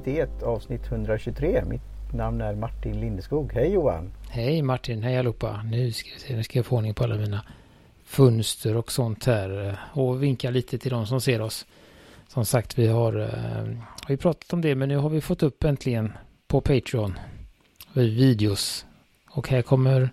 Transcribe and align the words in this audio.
kreativitet 0.00 0.42
avsnitt 0.42 0.86
123. 0.86 1.64
Mitt 1.66 2.12
namn 2.12 2.40
är 2.40 2.54
Martin 2.54 3.00
Lindeskog. 3.00 3.52
Hej 3.52 3.72
Johan! 3.72 4.12
Hej 4.30 4.62
Martin, 4.62 5.02
hej 5.02 5.18
allihopa. 5.18 5.62
Nu 5.62 5.92
ska, 5.92 6.10
vi 6.14 6.20
se, 6.20 6.36
nu 6.36 6.42
ska 6.42 6.58
jag 6.58 6.66
få 6.66 6.76
ordning 6.76 6.94
på 6.94 7.04
alla 7.04 7.16
mina 7.16 7.44
fönster 8.04 8.76
och 8.76 8.92
sånt 8.92 9.26
här 9.26 9.68
eh, 9.68 9.98
och 9.98 10.22
vinka 10.22 10.50
lite 10.50 10.78
till 10.78 10.90
de 10.90 11.06
som 11.06 11.20
ser 11.20 11.40
oss. 11.40 11.66
Som 12.28 12.44
sagt, 12.44 12.78
vi 12.78 12.86
har, 12.86 13.20
eh, 13.20 13.76
har 14.02 14.08
vi 14.08 14.16
pratat 14.16 14.52
om 14.52 14.60
det, 14.60 14.74
men 14.74 14.88
nu 14.88 14.96
har 14.96 15.08
vi 15.08 15.20
fått 15.20 15.42
upp 15.42 15.64
äntligen 15.64 16.12
på 16.48 16.60
Patreon 16.60 17.18
eh, 17.94 18.02
videos. 18.02 18.86
Och 19.30 19.48
här 19.48 19.62
kommer 19.62 20.10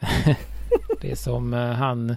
det 1.00 1.16
som 1.16 1.52
han, 1.52 2.16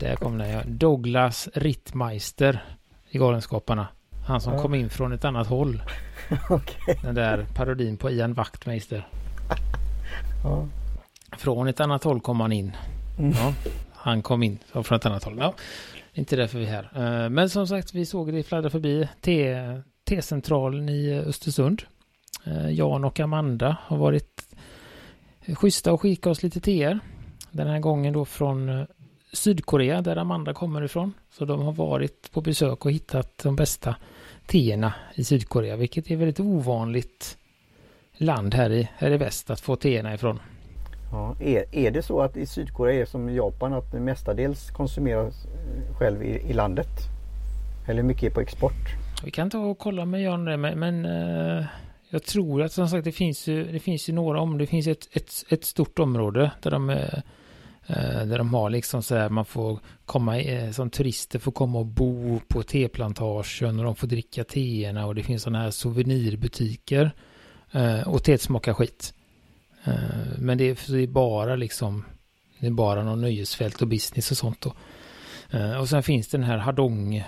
där 0.00 0.16
kommer 0.16 0.38
den, 0.38 0.78
Douglas 0.78 1.48
Rittmeister 1.54 2.64
i 3.10 3.18
Galenskaparna. 3.18 3.88
Han 4.26 4.40
som 4.40 4.52
ja. 4.52 4.62
kom 4.62 4.74
in 4.74 4.90
från 4.90 5.12
ett 5.12 5.24
annat 5.24 5.46
håll. 5.46 5.82
okay. 6.50 6.94
Den 7.02 7.14
där 7.14 7.46
parodin 7.54 7.96
på 7.96 8.10
Ian 8.10 8.34
Wachtmeister. 8.34 9.08
ja. 10.44 10.68
Från 11.36 11.68
ett 11.68 11.80
annat 11.80 12.04
håll 12.04 12.20
kom 12.20 12.40
han 12.40 12.52
in. 12.52 12.72
Mm. 13.18 13.32
Ja, 13.32 13.54
han 13.92 14.22
kom 14.22 14.42
in 14.42 14.58
från 14.82 14.96
ett 14.96 15.06
annat 15.06 15.24
håll. 15.24 15.36
Ja, 15.38 15.54
inte 16.12 16.36
därför 16.36 16.58
vi 16.58 16.66
är 16.66 16.70
här. 16.70 17.24
Eh, 17.24 17.30
men 17.30 17.50
som 17.50 17.66
sagt, 17.66 17.94
vi 17.94 18.06
såg 18.06 18.32
det 18.32 18.42
fladdra 18.42 18.70
förbi 18.70 19.08
T-centralen 20.04 20.88
i 20.88 21.12
Östersund. 21.12 21.82
Eh, 22.44 22.70
Jan 22.70 23.04
och 23.04 23.20
Amanda 23.20 23.76
har 23.80 23.96
varit 23.96 24.42
schyssta 25.54 25.92
och 25.92 26.00
skickat 26.00 26.30
oss 26.30 26.42
lite 26.42 26.60
teer. 26.60 26.98
Den 27.50 27.66
här 27.66 27.78
gången 27.78 28.12
då 28.12 28.24
från 28.24 28.68
eh, 28.68 28.86
Sydkorea 29.32 30.02
där 30.02 30.16
Amanda 30.16 30.54
kommer 30.54 30.82
ifrån. 30.82 31.12
Så 31.30 31.44
de 31.44 31.62
har 31.62 31.72
varit 31.72 32.32
på 32.32 32.40
besök 32.40 32.84
och 32.84 32.92
hittat 32.92 33.38
de 33.42 33.56
bästa 33.56 33.96
teerna 34.46 34.94
i 35.14 35.24
Sydkorea, 35.24 35.76
vilket 35.76 36.10
är 36.10 36.16
väldigt 36.16 36.40
ovanligt 36.40 37.38
land 38.12 38.54
här 38.54 38.70
i, 38.70 38.88
här 38.96 39.10
i 39.10 39.16
väst 39.16 39.50
att 39.50 39.60
få 39.60 39.76
teerna 39.76 40.14
ifrån. 40.14 40.40
Ja, 41.10 41.36
är, 41.40 41.74
är 41.74 41.90
det 41.90 42.02
så 42.02 42.20
att 42.20 42.36
i 42.36 42.46
Sydkorea 42.46 43.00
är 43.00 43.04
som 43.04 43.34
Japan 43.34 43.72
att 43.72 43.92
det 43.92 44.00
mestadels 44.00 44.70
konsumeras 44.70 45.44
eh, 45.44 45.96
själv 45.98 46.22
i, 46.22 46.28
i 46.28 46.52
landet? 46.52 46.88
Eller 47.88 48.02
mycket 48.02 48.22
är 48.22 48.34
på 48.34 48.40
export? 48.40 48.96
Vi 49.24 49.30
kan 49.30 49.50
ta 49.50 49.58
och 49.58 49.78
kolla 49.78 50.04
med 50.04 50.22
Jan 50.22 50.44
det, 50.44 50.56
men, 50.56 50.78
men 50.78 51.06
uh, 51.06 51.64
jag 52.10 52.22
tror 52.22 52.62
att 52.62 52.72
som 52.72 52.88
sagt 52.88 53.04
det 53.04 53.12
finns 53.12 53.46
ju, 53.46 53.72
det 53.72 53.78
finns 53.78 54.08
ju 54.08 54.12
några 54.12 54.40
om 54.40 54.58
det 54.58 54.66
finns 54.66 54.86
ett, 54.86 55.08
ett, 55.12 55.32
ett 55.48 55.64
stort 55.64 55.98
område 55.98 56.50
där 56.62 56.70
de 56.70 56.90
uh, 56.90 56.98
Eh, 57.86 58.26
där 58.26 58.38
de 58.38 58.54
har 58.54 58.70
liksom 58.70 59.02
så 59.02 59.14
här, 59.14 59.28
man 59.28 59.44
får 59.44 59.80
komma 60.04 60.38
eh, 60.38 60.70
som 60.70 60.90
turister 60.90 61.38
får 61.38 61.52
komma 61.52 61.78
och 61.78 61.86
bo 61.86 62.40
på 62.48 62.62
teplantagen 62.62 63.78
och 63.78 63.84
de 63.84 63.96
får 63.96 64.06
dricka 64.06 64.44
teerna 64.44 65.06
och 65.06 65.14
det 65.14 65.22
finns 65.22 65.42
sådana 65.42 65.62
här 65.62 65.70
souvenirbutiker. 65.70 67.10
Eh, 67.72 68.08
och 68.08 68.24
teet 68.24 68.40
smakar 68.40 68.74
skit. 68.74 69.14
Men 70.38 70.58
det 70.58 70.64
är, 70.64 71.06
bara 71.06 71.56
liksom, 71.56 72.04
det 72.60 72.66
är 72.66 72.70
bara 72.70 73.04
någon 73.04 73.20
nöjesfält 73.20 73.82
och 73.82 73.88
business 73.88 74.30
och 74.30 74.36
sånt 74.36 74.60
då. 74.60 74.74
Och 75.80 75.88
sen 75.88 76.02
finns 76.02 76.28
det 76.28 76.38
den 76.38 76.46
här 76.46 76.58
Hadong, 76.58 77.24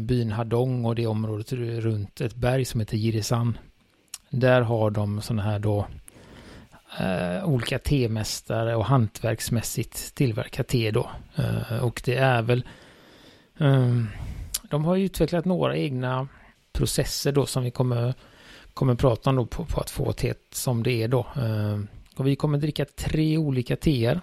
byn 0.00 0.32
Hadong 0.32 0.84
och 0.84 0.94
det 0.94 1.06
området 1.06 1.52
runt 1.52 2.20
ett 2.20 2.34
berg 2.34 2.64
som 2.64 2.80
heter 2.80 2.96
Girisan. 2.96 3.58
Där 4.30 4.60
har 4.60 4.90
de 4.90 5.20
sådana 5.20 5.42
här 5.42 5.58
då 5.58 5.86
Eh, 6.98 7.48
olika 7.48 7.78
temästare 7.78 8.76
och 8.76 8.84
hantverksmässigt 8.84 10.14
tillverkar 10.14 10.62
te 10.62 10.90
då. 10.90 11.10
Eh, 11.36 11.84
och 11.84 12.02
det 12.04 12.16
är 12.16 12.42
väl, 12.42 12.64
ehm, 13.58 14.08
de 14.70 14.84
har 14.84 14.96
utvecklat 14.96 15.44
några 15.44 15.76
egna 15.76 16.28
processer 16.72 17.32
då 17.32 17.46
som 17.46 17.64
vi 17.64 17.70
kommer 17.70 18.14
kommer 18.74 18.94
prata 18.94 19.30
om 19.30 19.36
då 19.36 19.46
på, 19.46 19.64
på 19.64 19.80
att 19.80 19.90
få 19.90 20.12
teet 20.12 20.40
som 20.50 20.82
det 20.82 21.02
är 21.02 21.08
då. 21.08 21.26
Eh, 21.36 21.80
och 22.16 22.26
vi 22.26 22.36
kommer 22.36 22.58
dricka 22.58 22.84
tre 22.84 23.38
olika 23.38 23.76
teer. 23.76 24.20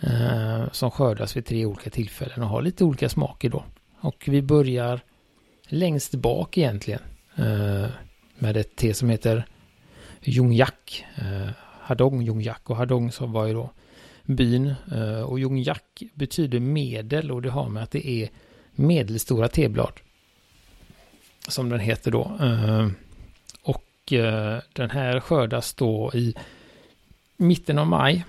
Eh, 0.00 0.70
som 0.72 0.90
skördas 0.90 1.36
vid 1.36 1.46
tre 1.46 1.66
olika 1.66 1.90
tillfällen 1.90 2.42
och 2.42 2.48
har 2.48 2.62
lite 2.62 2.84
olika 2.84 3.08
smaker 3.08 3.48
då. 3.48 3.64
Och 4.00 4.24
vi 4.26 4.42
börjar 4.42 5.00
längst 5.68 6.14
bak 6.14 6.58
egentligen. 6.58 7.00
Eh, 7.36 7.86
med 8.38 8.56
ett 8.56 8.76
te 8.76 8.94
som 8.94 9.10
heter 9.10 9.46
Jungjak, 10.22 11.04
Eh, 11.14 11.50
Hadong 11.80 12.22
Jungjak 12.22 12.70
och 12.70 12.76
Hadong 12.76 13.12
som 13.12 13.32
var 13.32 13.46
ju 13.46 13.54
då 13.54 13.70
byn. 14.22 14.74
Eh, 14.92 15.20
och 15.20 15.40
Jungjak 15.40 16.02
betyder 16.14 16.60
medel 16.60 17.30
och 17.30 17.42
det 17.42 17.50
har 17.50 17.68
med 17.68 17.82
att 17.82 17.90
det 17.90 18.08
är 18.08 18.30
medelstora 18.72 19.48
teblad 19.48 19.92
som 21.48 21.68
den 21.68 21.80
heter 21.80 22.10
då. 22.10 22.32
Eh, 22.40 22.88
och 23.62 24.12
eh, 24.12 24.58
den 24.72 24.90
här 24.90 25.20
skördas 25.20 25.74
då 25.74 26.10
i 26.14 26.34
mitten 27.36 27.78
av 27.78 27.86
maj. 27.86 28.24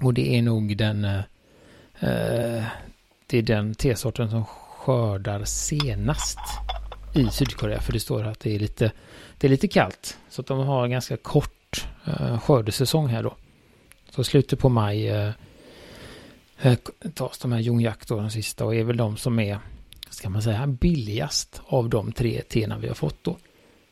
Och 0.00 0.14
det 0.14 0.38
är 0.38 0.42
nog 0.42 0.76
den, 0.76 1.04
eh, 1.04 1.18
eh 2.00 2.64
det 3.26 3.38
är 3.38 3.42
den 3.42 3.74
tesorten 3.74 4.30
som 4.30 4.44
skördar 4.44 5.44
senast 5.44 6.38
i 7.14 7.26
Sydkorea. 7.30 7.80
För 7.80 7.92
det 7.92 8.00
står 8.00 8.24
att 8.24 8.40
det 8.40 8.54
är 8.54 8.58
lite, 8.58 8.92
det 9.38 9.46
är 9.46 9.50
lite 9.50 9.68
kallt. 9.68 10.18
Så 10.28 10.40
att 10.40 10.46
de 10.46 10.58
har 10.58 10.84
en 10.84 10.90
ganska 10.90 11.16
kort 11.16 11.86
eh, 12.04 12.40
skördesäsong 12.40 13.06
här 13.06 13.22
då. 13.22 13.34
Så 14.10 14.24
slutet 14.24 14.58
på 14.58 14.68
maj 14.68 15.08
eh, 15.08 15.30
eh, 16.60 16.78
tas 17.14 17.38
de 17.38 17.52
här 17.52 17.60
Jungyak 17.60 18.08
då, 18.08 18.16
de 18.16 18.30
sista, 18.30 18.64
och 18.64 18.74
är 18.74 18.84
väl 18.84 18.96
de 18.96 19.16
som 19.16 19.38
är 19.38 19.58
ska 20.10 20.28
man 20.28 20.42
säga, 20.42 20.66
billigast 20.66 21.60
av 21.66 21.88
de 21.88 22.12
tre 22.12 22.42
teerna 22.42 22.78
vi 22.78 22.88
har 22.88 22.94
fått 22.94 23.24
då. 23.24 23.36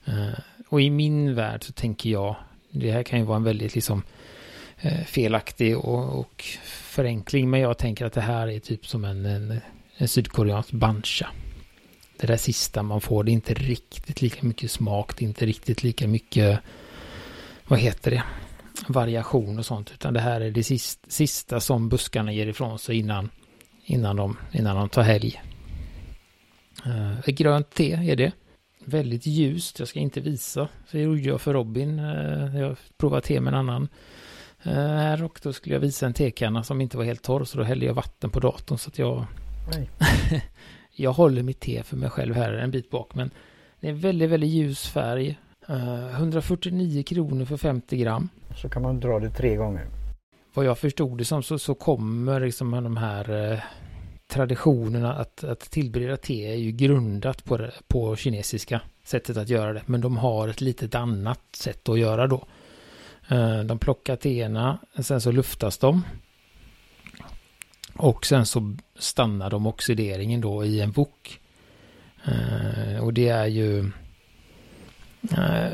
Eh, 0.05 0.39
och 0.69 0.81
i 0.81 0.91
min 0.91 1.35
värld 1.35 1.65
så 1.65 1.73
tänker 1.73 2.11
jag, 2.11 2.37
det 2.71 2.91
här 2.91 3.03
kan 3.03 3.19
ju 3.19 3.25
vara 3.25 3.37
en 3.37 3.45
väldigt 3.45 3.75
liksom 3.75 4.03
eh, 4.81 5.05
felaktig 5.05 5.79
och, 5.79 6.21
och 6.21 6.45
förenkling, 6.65 7.51
men 7.51 7.61
jag 7.61 7.79
tänker 7.79 8.07
att 8.07 8.13
det 8.13 8.21
här 8.21 8.49
är 8.49 8.59
typ 8.59 8.87
som 8.87 9.05
en, 9.05 9.27
en, 9.27 9.61
en 9.97 10.09
sydkoreansk 10.09 10.73
bancha. 10.73 11.29
Det 12.19 12.27
där 12.27 12.37
sista 12.37 12.83
man 12.83 13.01
får, 13.01 13.25
det 13.25 13.31
är 13.31 13.33
inte 13.33 13.55
riktigt 13.55 14.23
lika 14.23 14.47
mycket 14.47 14.71
smak, 14.71 15.19
det 15.19 15.25
är 15.25 15.29
inte 15.29 15.47
riktigt 15.47 15.83
lika 15.83 16.09
mycket, 16.09 16.61
vad 17.69 17.79
heter 17.79 18.11
det, 18.11 18.23
variation 18.89 19.59
och 19.59 19.67
sånt, 19.67 19.91
utan 19.95 20.15
det 20.15 20.21
här 20.21 20.41
är 20.41 20.51
det 20.51 20.65
sista, 20.65 21.11
sista 21.11 21.61
som 21.61 21.89
buskarna 21.89 22.33
ger 22.33 22.47
ifrån 22.47 22.79
sig 22.79 22.99
innan, 22.99 23.31
innan, 23.85 24.17
de, 24.17 24.37
innan 24.53 24.77
de 24.77 24.89
tar 24.89 25.03
helg. 25.03 25.43
Uh, 26.87 27.21
grönt 27.27 27.71
te 27.71 27.93
är 27.93 28.17
det. 28.17 28.33
Väldigt 28.85 29.27
ljust, 29.27 29.79
jag 29.79 29.89
ska 29.89 29.99
inte 29.99 30.21
visa. 30.21 30.69
Så 30.87 30.97
det 30.97 31.03
gjorde 31.03 31.21
jag 31.21 31.41
för 31.41 31.55
Robin. 31.55 31.99
Uh, 31.99 32.61
jag 32.61 32.77
provade 32.97 33.23
te 33.23 33.41
med 33.41 33.53
en 33.53 33.59
annan. 33.59 33.89
Uh, 34.67 34.73
här 34.73 35.23
och 35.25 35.41
då 35.43 35.53
skulle 35.53 35.75
jag 35.75 35.81
visa 35.81 36.07
en 36.07 36.15
tekanna 36.15 36.63
som 36.63 36.81
inte 36.81 36.97
var 36.97 37.05
helt 37.05 37.23
torr. 37.23 37.45
Så 37.45 37.59
då 37.59 37.65
hällde 37.65 37.87
jag 37.87 37.95
vatten 37.95 38.31
på 38.31 38.41
datorn 38.41 38.79
så 38.79 38.89
att 38.89 38.99
jag... 38.99 39.27
jag 40.97 41.13
håller 41.13 41.43
mitt 41.43 41.61
te 41.61 41.83
för 41.83 41.97
mig 41.97 42.11
själv 42.11 42.35
här 42.35 42.53
en 42.53 42.71
bit 42.71 42.91
bak. 42.91 43.15
Men 43.15 43.31
det 43.81 43.87
är 43.87 43.91
en 43.91 43.99
väldigt, 43.99 44.31
väldigt 44.31 44.51
ljus 44.51 44.87
färg. 44.87 45.39
149 46.11 47.03
kronor 47.03 47.45
för 47.45 47.57
50 47.57 47.97
gram. 47.97 48.29
Så 48.57 48.69
kan 48.69 48.83
man 48.83 49.01
dra 49.01 49.19
det 49.19 49.31
tre 49.31 49.57
gånger. 49.57 49.87
Vad 50.55 50.65
jag 50.65 50.79
förstod 50.79 51.19
det 51.19 51.25
som 51.25 51.43
så, 51.43 51.59
så 51.59 51.75
kommer 51.75 52.41
liksom 52.41 52.71
de 52.71 52.97
här 52.97 53.63
traditionerna 54.29 55.15
att, 55.15 55.45
att 55.45 55.61
tillbereda 55.61 56.17
te 56.17 56.53
är 56.53 56.57
ju 56.57 56.71
grundat 56.71 57.45
på, 57.45 57.57
det, 57.57 57.73
på 57.89 58.17
kinesiska 58.17 58.81
sättet 59.05 59.37
att 59.37 59.49
göra 59.49 59.73
det. 59.73 59.83
Men 59.87 60.01
de 60.01 60.17
har 60.17 60.49
ett 60.49 60.61
litet 60.61 60.95
annat 60.95 61.41
sätt 61.57 61.89
att 61.89 61.99
göra 61.99 62.27
då. 62.27 62.45
Eh, 63.29 63.61
de 63.61 63.79
plockar 63.79 64.17
teerna, 64.17 64.79
sen 64.99 65.21
så 65.21 65.33
luftas 65.33 65.79
de. 65.79 66.03
Och 67.99 68.27
sen 68.27 68.47
så 68.47 68.77
stannar 68.99 69.51
de 69.51 69.67
oxideringen 69.67 70.41
då 70.41 70.65
i 70.65 70.81
en 70.81 70.91
wok. 70.91 71.41
Eh, 72.25 73.05
och 73.05 73.15
det 73.15 73.29
är 73.29 73.47
ju 73.47 73.79
eh, 75.31 75.73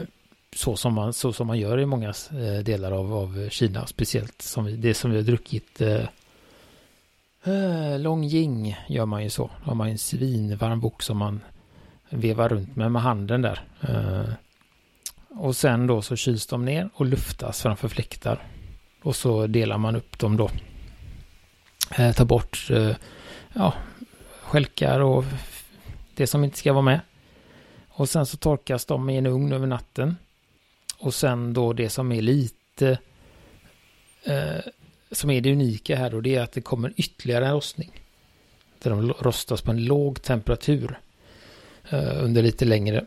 så 0.56 0.76
som 0.76 0.94
man, 0.94 1.12
så 1.12 1.32
som 1.32 1.46
man 1.46 1.58
gör 1.58 1.80
i 1.80 1.86
många 1.86 2.08
eh, 2.08 2.64
delar 2.64 2.92
av, 2.92 3.14
av 3.14 3.48
Kina. 3.48 3.86
Speciellt 3.86 4.42
som 4.42 4.80
det 4.80 4.94
som 4.94 5.10
vi 5.10 5.16
har 5.16 5.24
druckit 5.24 5.80
Eh, 7.44 7.54
eh 7.54 8.00
Long 8.00 8.24
gör 8.88 9.06
man 9.06 9.22
ju 9.22 9.30
så. 9.30 9.50
Då 9.64 9.70
har 9.70 9.74
man 9.74 9.88
en 9.88 9.98
svinvarm 9.98 10.80
bok 10.80 11.02
som 11.02 11.16
man 11.16 11.40
vevar 12.10 12.48
runt 12.48 12.76
med 12.76 12.92
med 12.92 13.02
handen 13.02 13.42
där. 13.42 13.62
Eh, 13.80 14.34
och 15.28 15.56
sen 15.56 15.86
då 15.86 16.02
så 16.02 16.16
kyls 16.16 16.46
de 16.46 16.64
ner 16.64 16.90
och 16.94 17.06
luftas 17.06 17.62
framför 17.62 17.88
fläktar. 17.88 18.42
Och 19.02 19.16
så 19.16 19.46
delar 19.46 19.78
man 19.78 19.96
upp 19.96 20.18
dem 20.18 20.36
då 20.36 20.50
eh, 21.98 22.12
ta 22.12 22.24
bort 22.24 22.68
eh, 22.70 22.96
ja, 23.52 23.74
skälkar 24.42 25.00
och 25.00 25.24
det 26.14 26.26
som 26.26 26.44
inte 26.44 26.58
ska 26.58 26.72
vara 26.72 26.82
med. 26.82 27.00
Och 27.88 28.08
sen 28.08 28.26
så 28.26 28.36
torkas 28.36 28.84
de 28.84 29.10
i 29.10 29.16
en 29.16 29.26
ugn 29.26 29.52
över 29.52 29.66
natten. 29.66 30.16
Och 30.98 31.14
sen 31.14 31.52
då 31.52 31.72
det 31.72 31.90
som 31.90 32.12
är 32.12 32.22
lite 32.22 32.98
eh, 34.24 34.60
som 35.10 35.30
är 35.30 35.40
det 35.40 35.52
unika 35.52 35.96
här 35.96 36.14
och 36.14 36.22
det 36.22 36.36
är 36.36 36.42
att 36.42 36.52
det 36.52 36.60
kommer 36.60 36.92
ytterligare 36.96 37.46
en 37.46 37.52
rostning. 37.52 37.90
Där 38.78 38.90
de 38.90 39.12
rostas 39.12 39.62
på 39.62 39.70
en 39.70 39.84
låg 39.84 40.22
temperatur. 40.22 40.98
eh, 41.90 42.24
under 42.24 42.42
lite 42.42 42.64
längre 42.64 43.06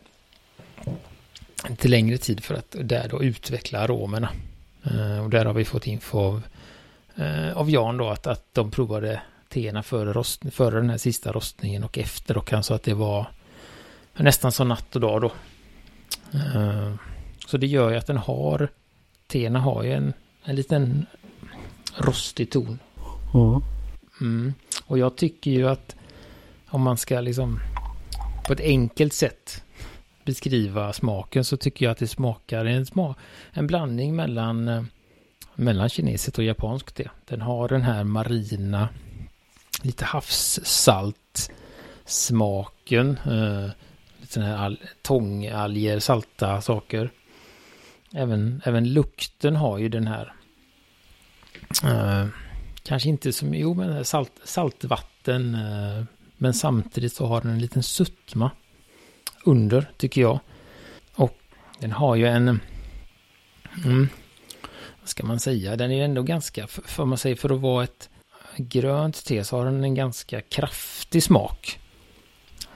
lite 1.69 1.87
längre 1.87 2.17
tid 2.17 2.43
för 2.43 2.55
att 2.55 2.75
där 2.79 3.07
då 3.07 3.23
utveckla 3.23 3.79
aromerna. 3.79 4.29
Eh, 4.83 5.23
och 5.23 5.29
där 5.29 5.45
har 5.45 5.53
vi 5.53 5.65
fått 5.65 5.87
info 5.87 6.19
av, 6.19 6.41
eh, 7.15 7.57
av 7.57 7.69
Jan 7.69 7.97
då 7.97 8.09
att, 8.09 8.27
att 8.27 8.53
de 8.53 8.71
provade 8.71 9.21
teerna 9.49 9.83
före, 9.83 10.13
rost, 10.13 10.41
före 10.51 10.75
den 10.75 10.89
här 10.89 10.97
sista 10.97 11.31
rostningen 11.31 11.83
och 11.83 11.97
efter 11.97 12.37
och 12.37 12.51
han 12.51 12.63
sa 12.63 12.75
att 12.75 12.83
det 12.83 12.93
var 12.93 13.27
nästan 14.13 14.51
som 14.51 14.67
natt 14.67 14.95
och 14.95 15.01
dag 15.01 15.21
då. 15.21 15.31
Eh, 16.33 16.93
så 17.47 17.57
det 17.57 17.67
gör 17.67 17.89
ju 17.89 17.97
att 17.97 18.07
den 18.07 18.17
har, 18.17 18.69
teerna 19.27 19.59
har 19.59 19.83
ju 19.83 19.93
en, 19.93 20.13
en 20.43 20.55
liten 20.55 21.05
rostig 21.97 22.51
ton. 22.51 22.79
Mm. 23.33 23.61
Mm. 24.21 24.53
Och 24.85 24.97
jag 24.97 25.15
tycker 25.15 25.51
ju 25.51 25.67
att 25.67 25.95
om 26.69 26.81
man 26.81 26.97
ska 26.97 27.21
liksom 27.21 27.59
på 28.47 28.53
ett 28.53 28.59
enkelt 28.59 29.13
sätt 29.13 29.63
beskriva 30.25 30.93
smaken 30.93 31.45
så 31.45 31.57
tycker 31.57 31.85
jag 31.85 31.91
att 31.91 31.97
det 31.97 32.07
smakar 32.07 32.65
en, 32.65 32.85
smak, 32.85 33.17
en 33.51 33.67
blandning 33.67 34.15
mellan, 34.15 34.67
eh, 34.67 34.83
mellan 35.55 35.89
kinesiskt 35.89 36.37
och 36.37 36.43
japanskt. 36.43 36.95
Det. 36.95 37.09
Den 37.25 37.41
har 37.41 37.67
den 37.67 37.81
här 37.81 38.03
marina, 38.03 38.89
lite 39.81 40.05
havssalt 40.05 41.51
smaken. 42.05 43.17
Eh, 43.25 43.69
lite 44.21 44.41
här 44.41 44.77
tångalger, 45.01 45.99
salta 45.99 46.61
saker. 46.61 47.09
Även, 48.13 48.61
även 48.65 48.93
lukten 48.93 49.55
har 49.55 49.77
ju 49.77 49.89
den 49.89 50.07
här 50.07 50.33
eh, 51.83 52.27
kanske 52.83 53.09
inte 53.09 53.33
som, 53.33 53.53
jo 53.53 53.73
men 53.73 54.05
salt, 54.05 54.31
saltvatten 54.43 55.55
eh, 55.55 56.03
men 56.37 56.53
samtidigt 56.53 57.13
så 57.13 57.25
har 57.25 57.41
den 57.41 57.51
en 57.51 57.59
liten 57.59 57.83
suttma 57.83 58.51
under, 59.45 59.89
tycker 59.97 60.21
jag. 60.21 60.39
Och 61.15 61.37
den 61.79 61.91
har 61.91 62.15
ju 62.15 62.27
en... 62.27 62.59
Mm, 63.85 64.09
vad 65.05 65.09
ska 65.09 65.25
man 65.25 65.39
säga? 65.39 65.75
Den 65.75 65.91
är 65.91 66.05
ändå 66.05 66.23
ganska, 66.23 66.67
för 66.67 67.05
man 67.05 67.17
säger 67.17 67.35
för 67.35 67.49
att 67.49 67.59
vara 67.59 67.83
ett 67.83 68.09
grönt 68.57 69.25
te 69.25 69.43
så 69.43 69.57
har 69.57 69.65
den 69.65 69.83
en 69.83 69.95
ganska 69.95 70.41
kraftig 70.41 71.23
smak. 71.23 71.79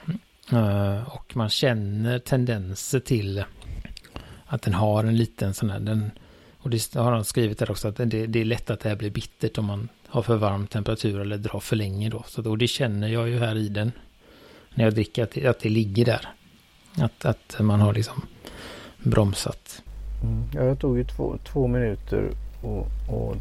Mm. 0.04 0.18
Eh, 0.52 1.08
och 1.08 1.36
man 1.36 1.48
känner 1.48 2.18
tendenser 2.18 3.00
till 3.00 3.44
att 4.46 4.62
den 4.62 4.74
har 4.74 5.04
en 5.04 5.16
liten 5.16 5.54
sån 5.54 5.70
här, 5.70 5.80
den, 5.80 6.10
och 6.58 6.70
det 6.70 6.94
har 6.94 7.12
han 7.12 7.24
skrivit 7.24 7.58
där 7.58 7.70
också, 7.70 7.88
att 7.88 7.96
det, 7.96 8.26
det 8.26 8.40
är 8.40 8.44
lätt 8.44 8.70
att 8.70 8.80
det 8.80 8.88
här 8.88 8.96
blir 8.96 9.10
bittert 9.10 9.58
om 9.58 9.64
man 9.64 9.88
har 10.06 10.22
för 10.22 10.36
varm 10.36 10.66
temperatur 10.66 11.20
eller 11.20 11.38
drar 11.38 11.60
för 11.60 11.76
länge 11.76 12.08
då. 12.08 12.24
Så 12.26 12.42
då, 12.42 12.56
det 12.56 12.68
känner 12.68 13.08
jag 13.08 13.28
ju 13.28 13.38
här 13.38 13.56
i 13.56 13.68
den. 13.68 13.92
När 14.74 14.84
jag 14.84 14.94
dricker 14.94 15.22
att 15.22 15.30
det, 15.30 15.46
att 15.46 15.60
det 15.60 15.68
ligger 15.68 16.04
där. 16.04 16.28
Att, 16.96 17.24
att 17.24 17.56
man 17.60 17.80
har 17.80 17.94
liksom 17.94 18.26
bromsat. 18.98 19.82
Mm. 20.22 20.44
Ja, 20.54 20.62
jag 20.64 20.78
tog 20.78 20.98
ju 20.98 21.04
två, 21.04 21.36
två 21.44 21.66
minuter 21.66 22.30
och, 22.62 22.86
och 23.08 23.36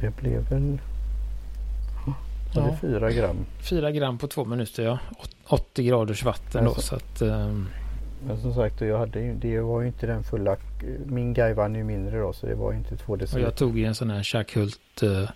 det 0.00 0.16
blev 0.16 0.48
väl 0.48 0.78
ja. 2.54 2.60
det 2.62 2.76
fyra 2.80 3.12
gram. 3.12 3.36
Fyra 3.60 3.90
gram 3.90 4.18
på 4.18 4.26
två 4.26 4.44
minuter 4.44 4.82
ja. 4.82 4.98
80 5.46 5.82
graders 5.82 6.24
vatten 6.24 6.64
då 6.64 6.74
så 6.74 6.96
att... 6.96 7.22
Um... 7.22 7.68
Men 8.26 8.40
som 8.40 8.54
sagt 8.54 8.80
jag 8.80 8.98
hade 8.98 9.32
det 9.32 9.60
var 9.60 9.80
ju 9.80 9.86
inte 9.86 10.06
den 10.06 10.24
fulla. 10.24 10.56
Min 11.06 11.34
guy 11.34 11.52
vann 11.52 11.74
ju 11.74 11.84
mindre 11.84 12.18
då 12.18 12.32
så 12.32 12.46
det 12.46 12.54
var 12.54 12.72
inte 12.72 12.96
två 12.96 13.16
deciliter. 13.16 13.46
Och 13.46 13.52
jag 13.52 13.56
tog 13.56 13.78
ju 13.78 13.84
en 13.84 13.94
sån 13.94 14.10
här 14.10 14.22
Chackhult 14.22 15.02
uh, 15.02 15.28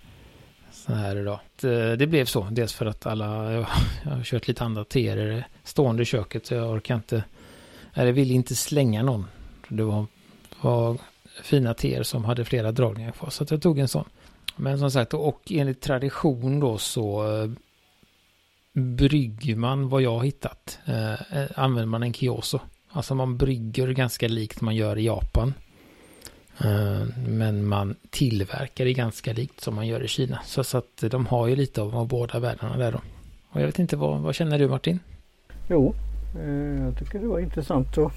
så 0.71 0.93
här 0.93 1.15
idag. 1.15 1.39
Det, 1.61 1.95
det 1.95 2.07
blev 2.07 2.25
så. 2.25 2.47
Dels 2.51 2.73
för 2.73 2.85
att 2.85 3.05
alla, 3.05 3.51
jag, 3.51 3.65
jag 4.03 4.11
har 4.11 4.23
kört 4.23 4.47
lite 4.47 4.63
andra 4.63 4.83
teer 4.83 5.47
stående 5.63 6.03
i 6.03 6.05
köket 6.05 6.45
så 6.45 6.53
jag 6.53 6.71
orkar 6.71 6.95
inte, 6.95 7.23
eller 7.93 8.11
vill 8.11 8.31
inte 8.31 8.55
slänga 8.55 9.03
någon. 9.03 9.25
Det 9.67 9.83
var, 9.83 10.05
var 10.61 10.97
fina 11.43 11.73
teer 11.73 12.03
som 12.03 12.25
hade 12.25 12.45
flera 12.45 12.71
dragningar 12.71 13.11
kvar 13.11 13.29
så 13.29 13.43
att 13.43 13.51
jag 13.51 13.61
tog 13.61 13.79
en 13.79 13.87
sån. 13.87 14.05
Men 14.55 14.79
som 14.79 14.91
sagt, 14.91 15.13
och 15.13 15.41
enligt 15.49 15.81
tradition 15.81 16.59
då 16.59 16.77
så 16.77 17.33
eh, 17.41 17.49
brygger 18.73 19.55
man 19.55 19.89
vad 19.89 20.01
jag 20.01 20.11
har 20.11 20.23
hittat. 20.23 20.79
Eh, 20.85 21.13
eh 21.13 21.47
använder 21.55 21.85
man 21.85 22.03
en 22.03 22.13
kioso. 22.13 22.59
Alltså 22.89 23.15
man 23.15 23.37
brygger 23.37 23.87
ganska 23.87 24.27
likt 24.27 24.61
man 24.61 24.75
gör 24.75 24.97
i 24.97 25.05
Japan. 25.05 25.53
Eh, 26.57 27.05
men 27.27 27.65
man 27.65 27.95
tillverkar 28.09 28.85
det 28.85 28.93
ganska 28.93 29.33
likt 29.33 29.61
som 29.61 29.75
man 29.75 29.87
gör 29.87 30.03
i 30.03 30.07
Kina. 30.07 30.39
Så, 30.45 30.63
så 30.63 30.77
att 30.77 31.03
de 31.11 31.25
har 31.25 31.47
ju 31.47 31.55
lite 31.55 31.81
av, 31.81 32.07
båda 32.07 32.39
världarna 32.39 32.77
där 32.77 32.91
då. 32.91 33.01
Och 33.49 33.61
jag 33.61 33.65
vet 33.65 33.79
inte, 33.79 33.95
vad, 33.95 34.21
vad 34.21 34.35
känner 34.35 34.59
du 34.59 34.67
Martin? 34.67 34.99
Jo, 35.69 35.95
eh, 36.39 36.83
jag 36.85 36.97
tycker 36.99 37.19
det 37.19 37.27
var 37.27 37.39
intressant 37.39 37.97
att 37.97 38.13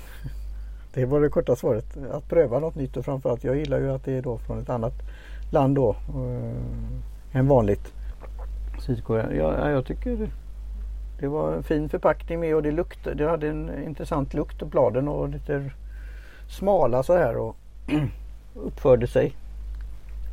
det 0.94 1.05
var 1.05 1.20
det 1.20 1.29
korta 1.29 1.56
svaret. 1.56 1.96
Att 2.12 2.29
pröva 2.29 2.58
något 2.58 2.75
nytt 2.75 2.96
och 2.96 3.05
framförallt 3.05 3.44
jag 3.44 3.56
gillar 3.56 3.79
ju 3.81 3.91
att 3.91 4.05
det 4.05 4.12
är 4.12 4.23
då 4.23 4.38
från 4.38 4.58
ett 4.58 4.70
annat 4.70 4.94
land 5.52 5.75
då 5.75 5.96
äh, 6.08 7.38
än 7.38 7.49
vanligt. 7.49 7.93
Sydkorea. 8.87 9.35
Ja, 9.35 9.70
jag 9.70 9.87
tycker 9.87 10.31
det 11.20 11.29
var 11.29 11.52
en 11.52 11.62
fin 11.62 11.88
förpackning 11.88 12.41
med 12.41 12.55
och 12.55 12.62
det 12.62 12.70
luktade. 12.70 13.17
Det 13.17 13.31
hade 13.31 13.49
en 13.49 13.85
intressant 13.85 14.35
lukt 14.35 14.58
på 14.58 14.67
bladen 14.67 15.08
och 15.08 15.29
lite 15.29 15.70
smala 16.49 17.02
så 17.02 17.17
här. 17.17 17.37
Och 17.37 17.56
uppförde 18.55 19.06
sig 19.06 19.37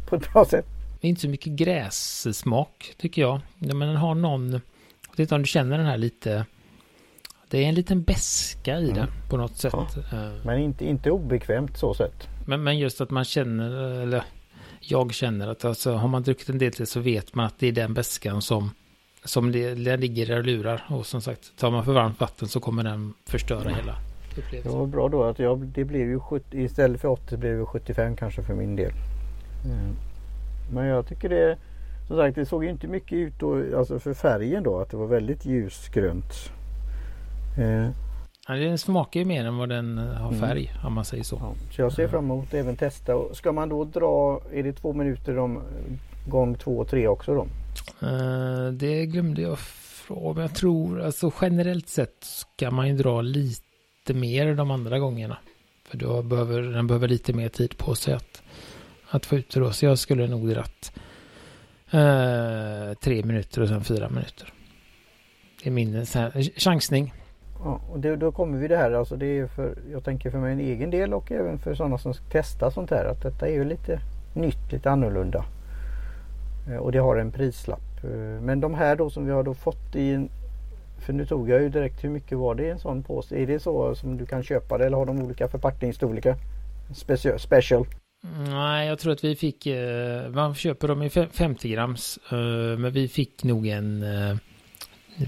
på 0.10 0.16
ett 0.16 0.34
bra 0.34 0.46
sätt. 0.46 0.66
Det 1.02 1.08
är 1.08 1.10
inte 1.10 1.22
så 1.22 1.30
mycket 1.30 1.54
grässmak 1.54 2.96
tycker 2.98 3.22
jag. 3.22 3.40
Men 3.58 3.80
den 3.80 3.96
har 3.96 4.16
någon, 4.16 4.52
jag 4.52 4.62
vet 5.12 5.20
inte 5.20 5.36
om 5.36 5.42
du 5.42 5.48
känner 5.48 5.78
den 5.78 5.88
här 5.88 5.98
lite, 5.98 6.46
det 7.52 7.64
är 7.64 7.70
en 7.70 7.76
liten 7.76 8.04
beska 8.04 8.80
i 8.80 8.84
mm. 8.84 8.96
den 8.96 9.08
på 9.30 9.38
något 9.38 9.58
sätt. 9.58 9.74
Ja. 9.74 9.88
Eh. 10.12 10.32
Men 10.46 10.60
inte, 10.60 10.86
inte 10.86 11.12
obekvämt 11.12 11.78
så 11.78 11.94
sett. 11.94 12.28
Men, 12.46 12.64
men 12.64 12.80
just 12.80 13.02
att 13.02 13.10
man 13.10 13.26
känner, 13.26 14.02
eller 14.02 14.24
jag 14.80 15.14
känner 15.14 15.48
att 15.48 15.66
alltså, 15.66 15.92
har 15.94 16.08
man 16.08 16.24
druckit 16.24 16.50
en 16.50 16.58
del 16.58 16.72
till 16.72 16.88
så 16.88 17.00
vet 17.00 17.36
man 17.36 17.46
att 17.46 17.60
det 17.60 17.68
är 17.68 17.72
den 17.72 17.94
beskan 17.94 18.42
som 18.42 18.70
som 19.24 19.52
det, 19.52 19.76
det 19.76 19.98
ligger 19.98 20.26
där 20.26 20.38
och 20.38 20.46
lurar. 20.46 20.86
Och 20.90 21.06
som 21.06 21.22
sagt, 21.22 21.58
tar 21.58 21.72
man 21.72 21.86
för 21.86 21.94
varmt 21.94 22.20
vatten 22.20 22.48
så 22.48 22.60
kommer 22.60 22.84
den 22.84 23.14
förstöra 23.26 23.62
mm. 23.62 23.76
hela 23.76 23.96
det 24.36 24.66
var 24.66 24.86
bra 24.86 25.10
då 25.10 25.24
att 25.24 25.40
jag, 25.40 25.60
det 25.60 25.86
blev 25.86 26.08
ju 26.08 26.20
70, 26.20 26.62
istället 26.62 27.02
för 27.02 27.08
80 27.08 27.38
blev 27.38 27.58
det 27.60 27.66
75 27.66 28.16
kanske 28.16 28.44
för 28.44 28.54
min 28.54 28.76
del. 28.76 28.92
Mm. 29.66 29.96
Men 30.74 30.86
jag 30.86 31.08
tycker 31.08 31.30
det 31.30 31.58
som 32.08 32.18
sagt 32.18 32.36
det 32.36 32.46
såg 32.46 32.66
inte 32.66 32.88
mycket 32.88 33.14
ut 33.14 33.34
då, 33.40 33.78
alltså 33.78 34.00
för 34.00 34.14
färgen 34.14 34.64
då 34.64 34.80
att 34.80 34.90
det 34.90 34.98
var 34.98 35.08
väldigt 35.08 35.46
ljusgrönt. 35.46 36.52
Eh. 37.58 37.90
Ja, 38.48 38.54
den 38.54 38.78
smakar 38.78 39.20
ju 39.20 39.26
mer 39.26 39.46
än 39.46 39.58
vad 39.58 39.70
den 39.70 39.98
eh, 39.98 40.06
har 40.06 40.28
mm. 40.28 40.40
färg 40.40 40.72
mm. 40.74 40.86
om 40.86 40.94
man 40.94 41.06
säger 41.06 41.24
så. 41.24 41.38
Ja, 41.42 41.56
så 41.72 41.82
jag 41.82 41.94
ser 41.94 42.08
fram 42.08 42.24
emot 42.24 42.48
att 42.48 42.54
även 42.54 42.76
testa. 42.76 43.34
Ska 43.34 43.52
man 43.52 43.70
då 43.70 43.84
dra, 43.84 44.42
är 44.54 44.64
det 44.64 44.74
två 44.74 44.94
minuter 44.94 45.38
om 45.38 45.62
gång 46.28 46.56
två 46.56 46.78
och 46.78 46.88
tre 46.88 47.08
också 47.08 47.36
då? 47.36 47.48
Uh, 48.08 48.72
det 48.72 49.06
glömde 49.06 49.42
jag 49.42 49.60
fråga. 49.60 50.42
Jag 50.42 50.56
tror 50.56 51.02
alltså 51.02 51.32
generellt 51.42 51.90
sett 51.90 52.18
ska 52.20 52.72
man 52.72 52.88
ju 52.88 52.98
dra 52.98 53.22
lite 53.22 54.14
mer 54.14 54.56
de 54.56 54.72
andra 54.72 55.00
gångerna. 55.00 55.38
För 55.86 55.98
då 55.98 56.22
behöver, 56.22 56.62
den 56.62 56.88
behöver 56.88 57.08
lite 57.08 57.34
mer 57.34 57.50
tid 57.50 57.78
på 57.78 57.96
sig 57.96 58.14
att, 58.14 58.42
att 59.10 59.26
få 59.26 59.36
ut 59.36 59.50
det 59.50 59.60
då. 59.60 59.72
Så 59.72 59.86
jag 59.86 60.00
skulle 60.00 60.28
nog 60.28 60.50
dratt 60.50 60.92
eh, 61.92 62.94
tre 63.04 63.24
minuter 63.24 63.62
och 63.62 63.68
sen 63.68 63.84
fyra 63.84 64.10
minuter. 64.10 64.54
Det 65.64 65.70
är 65.70 65.74
min 65.74 66.06
chansning. 66.58 67.14
Ja, 67.64 67.80
och 67.92 68.00
det, 68.00 68.16
då 68.16 68.32
kommer 68.32 68.58
vi 68.58 68.68
det 68.68 68.78
här, 68.78 68.92
alltså 68.92 69.16
det 69.16 69.26
är 69.26 69.48
för, 69.48 69.76
jag 69.92 70.04
tänker 70.04 70.32
för 70.32 70.38
mig 70.38 70.54
en 70.54 70.60
egen 70.60 70.90
del 70.90 71.14
och 71.14 71.32
även 71.32 71.60
för 71.60 71.76
sådana 71.76 71.98
som 71.98 72.14
ska 72.14 72.24
testa 72.26 72.72
sånt 72.72 72.90
här 72.90 73.06
att 73.06 73.22
detta 73.22 73.48
är 73.48 73.54
ju 73.54 73.64
lite 73.64 74.00
nytt, 74.34 74.72
lite 74.72 74.92
annorlunda. 74.92 75.46
Eh, 76.70 76.78
och 76.78 76.92
det 76.92 77.00
har 77.00 77.18
en 77.18 77.32
prislapp. 77.32 78.04
Eh, 78.04 78.42
men 78.42 78.60
de 78.60 78.74
här 78.74 78.96
då 78.96 79.10
som 79.10 79.26
vi 79.26 79.32
har 79.32 79.44
då 79.44 79.54
fått 79.54 79.96
i 79.96 80.14
en 80.14 80.30
för 81.06 81.14
nu 81.14 81.26
tog 81.26 81.50
jag 81.50 81.62
ju 81.62 81.70
direkt 81.70 82.04
hur 82.04 82.10
mycket 82.10 82.38
var 82.38 82.56
det 82.56 82.64
i 82.64 82.70
en 82.70 82.80
sån 82.80 83.04
påse? 83.04 83.36
Är 83.36 83.48
det 83.48 83.60
så 83.60 83.96
som 83.96 84.18
du 84.18 84.26
kan 84.26 84.44
köpa 84.44 84.78
det 84.78 84.86
eller 84.86 84.98
har 84.98 85.06
de 85.06 85.22
olika 85.22 85.48
förpackningsstorlekar? 85.48 86.36
Special? 87.38 87.86
Nej, 88.48 88.88
jag 88.88 89.00
tror 89.00 89.14
att 89.14 89.24
vi 89.24 89.36
fick, 89.36 89.66
eh, 89.66 90.30
man 90.30 90.56
köper 90.56 90.88
dem 90.88 91.04
i 91.04 91.10
50 91.10 91.70
grams, 91.70 92.20
men 92.78 92.92
vi 92.92 93.08
fick 93.08 93.44
nog 93.44 93.68
en 93.68 94.04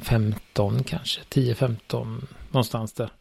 15 0.01 0.75
eh, 0.75 0.83
kanske, 0.83 1.21
10-15 1.21 2.23
någonstans 2.51 2.93
där. 2.93 3.11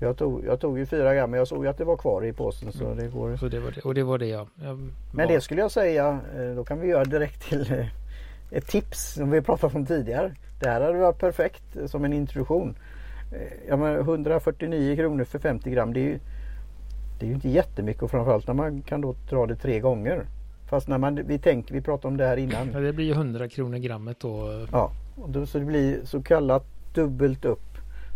Jag 0.00 0.16
tog, 0.16 0.44
jag 0.44 0.60
tog 0.60 0.78
ju 0.78 0.86
4 0.86 1.14
gram 1.14 1.30
men 1.30 1.38
jag 1.38 1.48
såg 1.48 1.64
ju 1.64 1.70
att 1.70 1.78
det 1.78 1.84
var 1.84 1.96
kvar 1.96 2.24
i 2.24 2.32
påsen 2.32 2.72
så 2.72 2.94
det 2.94 3.08
går. 3.08 3.36
Så 3.36 3.48
det 3.48 3.60
var 3.60 3.70
det, 3.70 3.80
och 3.80 3.94
det 3.94 4.02
var 4.02 4.18
det 4.18 4.26
jag, 4.26 4.48
jag 4.62 4.90
Men 5.14 5.28
det 5.28 5.40
skulle 5.40 5.60
jag 5.60 5.70
säga, 5.70 6.20
då 6.56 6.64
kan 6.64 6.80
vi 6.80 6.88
göra 6.88 7.04
direkt 7.04 7.48
till 7.48 7.86
ett 8.50 8.68
tips 8.68 9.14
som 9.14 9.30
vi 9.30 9.40
pratade 9.40 9.76
om 9.76 9.86
tidigare. 9.86 10.34
Det 10.60 10.68
här 10.68 10.80
hade 10.80 10.98
varit 10.98 11.18
perfekt 11.18 11.62
som 11.86 12.04
en 12.04 12.12
introduktion. 12.12 12.74
Eh, 13.32 13.68
ja, 13.68 13.76
men 13.76 13.94
149 14.00 14.96
kronor 14.96 15.24
för 15.24 15.38
50 15.38 15.70
gram 15.70 15.92
det 15.92 16.00
är 16.00 16.04
ju, 16.04 16.18
det 17.18 17.26
är 17.26 17.28
ju 17.28 17.34
inte 17.34 17.48
jättemycket 17.48 18.02
och 18.02 18.10
framförallt 18.10 18.46
när 18.46 18.54
man 18.54 18.82
kan 18.82 19.00
då 19.00 19.14
dra 19.30 19.46
det 19.46 19.56
tre 19.56 19.80
gånger. 19.80 20.26
Fast 20.68 20.88
när 20.88 20.98
man, 20.98 21.14
vi 21.26 21.38
tänker, 21.38 21.74
vi 21.74 21.80
pratade 21.80 22.08
om 22.08 22.16
det 22.16 22.26
här 22.26 22.36
innan. 22.36 22.72
Ja, 22.72 22.80
det 22.80 22.92
blir 22.92 23.06
ju 23.06 23.12
100 23.12 23.48
kronor 23.48 23.78
grammet 23.78 24.20
då. 24.20 24.66
Ja, 24.72 24.92
så 25.46 25.58
det 25.58 25.64
blir 25.64 26.00
så 26.04 26.22
kallat 26.22 26.66
dubbelt 26.94 27.44
upp. 27.44 27.60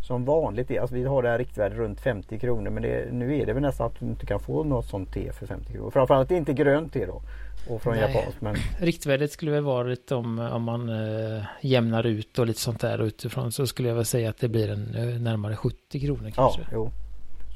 som 0.06 0.25
vanligt 0.25 0.70
är. 0.70 0.80
Alltså 0.80 0.94
vi 0.94 1.04
har 1.04 1.23
det 1.23 1.28
här 1.28 1.38
riktvärdet 1.38 1.78
runt 1.78 2.00
50 2.00 2.38
kronor 2.38 2.70
men 2.70 2.82
det, 2.82 3.12
nu 3.12 3.38
är 3.38 3.46
det 3.46 3.52
väl 3.52 3.62
nästan 3.62 3.87
att 3.87 4.00
du 4.00 4.06
inte 4.06 4.26
kan 4.26 4.40
få 4.40 4.64
något 4.64 4.87
sånt 4.87 5.12
te 5.12 5.32
för 5.32 5.46
50 5.46 5.73
kronor. 5.73 5.90
Framförallt 5.90 6.30
inte 6.30 6.52
grönt 6.52 6.92
te 6.92 7.06
då. 7.06 7.23
Och 7.68 7.82
från 7.82 7.99
japanskt. 7.99 8.40
Men... 8.40 8.56
Riktvärdet 8.78 9.32
skulle 9.32 9.50
väl 9.50 9.62
vara 9.62 9.82
lite 9.82 10.14
om, 10.14 10.38
om 10.38 10.62
man 10.62 10.88
eh, 10.88 11.42
jämnar 11.61 12.06
ut 12.06 12.38
och 12.38 12.46
lite 12.46 12.61
sånt 12.61 12.80
där 12.80 13.02
utifrån 13.02 13.52
så 13.52 13.66
skulle 13.66 13.88
jag 13.88 13.96
väl 13.96 14.04
säga 14.04 14.30
att 14.30 14.38
det 14.38 14.49
blir 14.49 14.70
en 14.70 14.94
eh, 14.94 15.20
närmare 15.20 15.56
70 15.56 16.00
kronor 16.00 16.30
kanske. 16.34 16.61
Ja, 16.61 16.68
jo. 16.73 16.90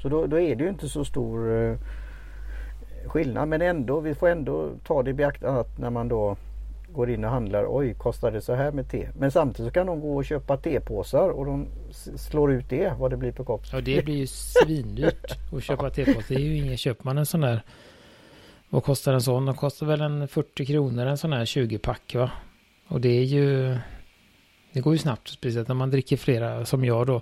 Så 0.01 0.09
då, 0.09 0.25
då 0.25 0.39
är 0.39 0.55
det 0.55 0.63
ju 0.63 0.69
inte 0.69 0.89
så 0.89 1.05
stor 1.05 1.63
eh, 1.63 1.77
skillnad 3.05 3.47
men 3.47 3.61
ändå, 3.61 3.99
vi 3.99 4.15
får 4.15 4.27
ändå 4.29 4.69
ta 4.83 5.03
det 5.03 5.09
i 5.09 5.13
beaktande 5.13 5.59
att 5.59 5.77
när 5.77 5.89
man 5.89 6.07
då 6.07 6.37
går 6.93 7.09
in 7.09 7.23
och 7.23 7.31
handlar, 7.31 7.65
oj 7.69 7.93
kostar 7.93 8.31
det 8.31 8.41
så 8.41 8.53
här 8.53 8.71
med 8.71 8.89
te? 8.89 9.09
Men 9.17 9.31
samtidigt 9.31 9.69
så 9.69 9.73
kan 9.73 9.87
de 9.87 10.01
gå 10.01 10.15
och 10.15 10.25
köpa 10.25 10.57
tepåsar 10.57 11.29
och 11.29 11.45
de 11.45 11.67
slår 12.15 12.51
ut 12.51 12.69
det, 12.69 12.93
vad 12.99 13.11
det 13.11 13.17
blir 13.17 13.31
på 13.31 13.43
kopp. 13.43 13.61
Ja 13.71 13.81
det 13.81 14.05
blir 14.05 14.15
ju 14.15 14.27
svindyrt 14.27 15.37
att 15.53 15.63
köpa 15.63 15.89
tepåsar. 15.89 16.23
Det 16.27 16.35
är 16.35 16.39
ju 16.39 16.57
inget, 16.57 16.79
köper 16.79 17.05
man 17.05 17.17
en 17.17 17.25
sån 17.25 17.41
där, 17.41 17.61
vad 18.69 18.83
kostar 18.83 19.13
en 19.13 19.21
sån? 19.21 19.45
Den 19.45 19.55
kostar 19.55 19.85
väl 19.85 20.01
en 20.01 20.27
40 20.27 20.65
kronor 20.65 21.05
en 21.05 21.17
sån 21.17 21.33
här 21.33 21.45
20-pack 21.45 22.15
va? 22.15 22.31
Och 22.87 23.01
det 23.01 23.09
är 23.09 23.23
ju, 23.23 23.77
det 24.73 24.81
går 24.81 24.93
ju 24.93 24.99
snabbt, 24.99 25.27
speciellt 25.27 25.67
när 25.67 25.75
man 25.75 25.89
dricker 25.89 26.17
flera 26.17 26.65
som 26.65 26.85
jag 26.85 27.07
då. 27.07 27.21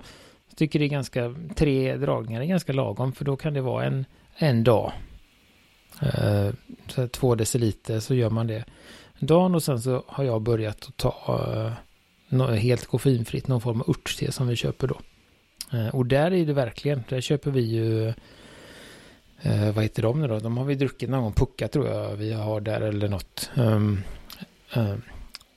Jag 0.49 0.57
tycker 0.57 0.79
det 0.79 0.85
är 0.85 0.89
ganska, 0.89 1.35
tre 1.55 1.95
dragningar 1.95 2.41
är 2.41 2.45
ganska 2.45 2.73
lagom 2.73 3.13
för 3.13 3.25
då 3.25 3.35
kan 3.35 3.53
det 3.53 3.61
vara 3.61 3.85
en, 3.85 4.05
en 4.37 4.63
dag. 4.63 4.91
Uh, 6.03 6.53
så 6.87 7.07
två 7.07 7.35
deciliter 7.35 7.99
så 7.99 8.15
gör 8.15 8.29
man 8.29 8.47
det 8.47 8.65
dagen 9.19 9.55
och 9.55 9.63
sen 9.63 9.81
så 9.81 10.03
har 10.07 10.23
jag 10.23 10.41
börjat 10.41 10.85
att 10.87 10.97
ta 10.97 11.75
uh, 12.29 12.51
helt 12.51 12.85
koffeinfritt 12.85 13.47
någon 13.47 13.61
form 13.61 13.81
av 13.81 13.89
örtte 13.89 14.31
som 14.31 14.47
vi 14.47 14.55
köper 14.55 14.87
då. 14.87 14.99
Uh, 15.73 15.87
och 15.87 16.05
där 16.05 16.33
är 16.33 16.45
det 16.45 16.53
verkligen, 16.53 17.03
där 17.09 17.21
köper 17.21 17.51
vi 17.51 17.61
ju 17.61 18.13
uh, 19.45 19.71
vad 19.71 19.83
heter 19.83 20.03
de 20.03 20.21
nu 20.21 20.27
då? 20.27 20.39
De 20.39 20.57
har 20.57 20.65
vi 20.65 20.75
druckit 20.75 21.09
någon 21.09 21.23
gång, 21.23 21.33
Pucka 21.33 21.67
tror 21.67 21.87
jag 21.87 22.15
vi 22.15 22.33
har 22.33 22.61
där 22.61 22.81
eller 22.81 23.07
något. 23.07 23.49
Um, 23.55 24.03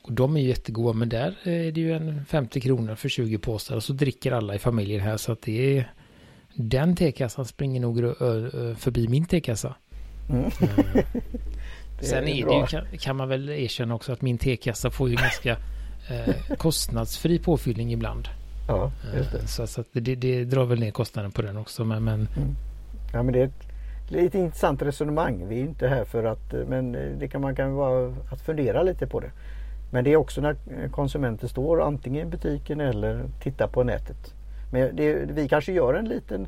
och 0.03 0.13
de 0.13 0.37
är 0.37 0.41
ju 0.41 0.49
jättegoda 0.49 0.99
men 0.99 1.09
där 1.09 1.37
är 1.43 1.73
det 1.73 1.81
ju 1.81 1.93
en 1.93 2.25
50 2.25 2.61
kronor 2.61 2.95
för 2.95 3.09
20 3.09 3.39
påsar 3.39 3.77
och 3.77 3.85
så 3.85 3.93
dricker 3.93 4.33
alla 4.33 4.55
i 4.55 4.59
familjen 4.59 5.01
här 5.01 5.17
så 5.17 5.33
att 5.33 5.43
det 5.43 5.79
är 5.79 5.93
den 6.55 6.97
tekassan 6.97 7.45
springer 7.45 7.81
nog 7.81 7.97
förbi 8.79 9.09
min 9.09 9.25
tekassa. 9.25 9.75
Mm. 10.31 10.51
Sen 12.01 12.29
är 12.29 12.47
det 12.47 12.77
ju, 12.93 12.99
kan, 12.99 13.17
man 13.17 13.29
väl 13.29 13.49
erkänna 13.49 13.95
också 13.95 14.13
att 14.13 14.23
min 14.23 14.39
tekassa 14.39 14.91
får 14.91 15.09
ju 15.11 15.17
ganska 15.17 15.57
eh, 16.11 16.57
kostnadsfri 16.57 17.39
påfyllning 17.39 17.93
ibland. 17.93 18.29
Ja, 18.69 18.93
just 19.17 19.33
det. 19.33 19.39
Eh, 19.39 19.45
så, 19.45 19.67
så 19.67 19.85
det, 19.93 20.15
det, 20.15 20.45
drar 20.45 20.65
väl 20.65 20.81
ner 20.81 20.91
kostnaden 20.91 21.33
på 21.33 21.43
den 21.43 21.57
också. 21.57 21.85
Men, 21.85 22.05
men... 22.05 22.15
Mm. 22.15 22.57
Ja, 23.13 23.23
men 23.23 23.33
det 23.33 23.41
är 23.41 23.45
ett 23.45 23.69
lite 24.09 24.39
intressant 24.39 24.83
resonemang. 24.83 25.49
Vi 25.49 25.61
är 25.61 25.65
inte 25.65 25.89
här 25.89 26.05
för 26.05 26.25
att, 26.25 26.55
eh, 26.55 26.61
men 26.69 26.93
det 26.93 27.29
kan 27.29 27.41
man 27.41 27.57
kan 27.57 27.75
vara 27.75 28.15
att 28.31 28.41
fundera 28.41 28.83
lite 28.83 29.07
på 29.07 29.21
det. 29.21 29.31
Men 29.93 30.05
det 30.05 30.13
är 30.13 30.17
också 30.17 30.41
när 30.41 30.57
konsumenter 30.91 31.49
står 31.49 31.83
antingen 31.83 32.27
i 32.27 32.31
butiken 32.31 32.81
eller 32.81 33.25
tittar 33.43 33.69
på 33.69 33.85
nätet. 33.85 34.35
Men 34.73 34.97
det, 34.97 35.15
vi 35.15 35.49
kanske 35.49 35.73
gör 35.73 35.95
en 35.95 36.09
liten, 36.09 36.47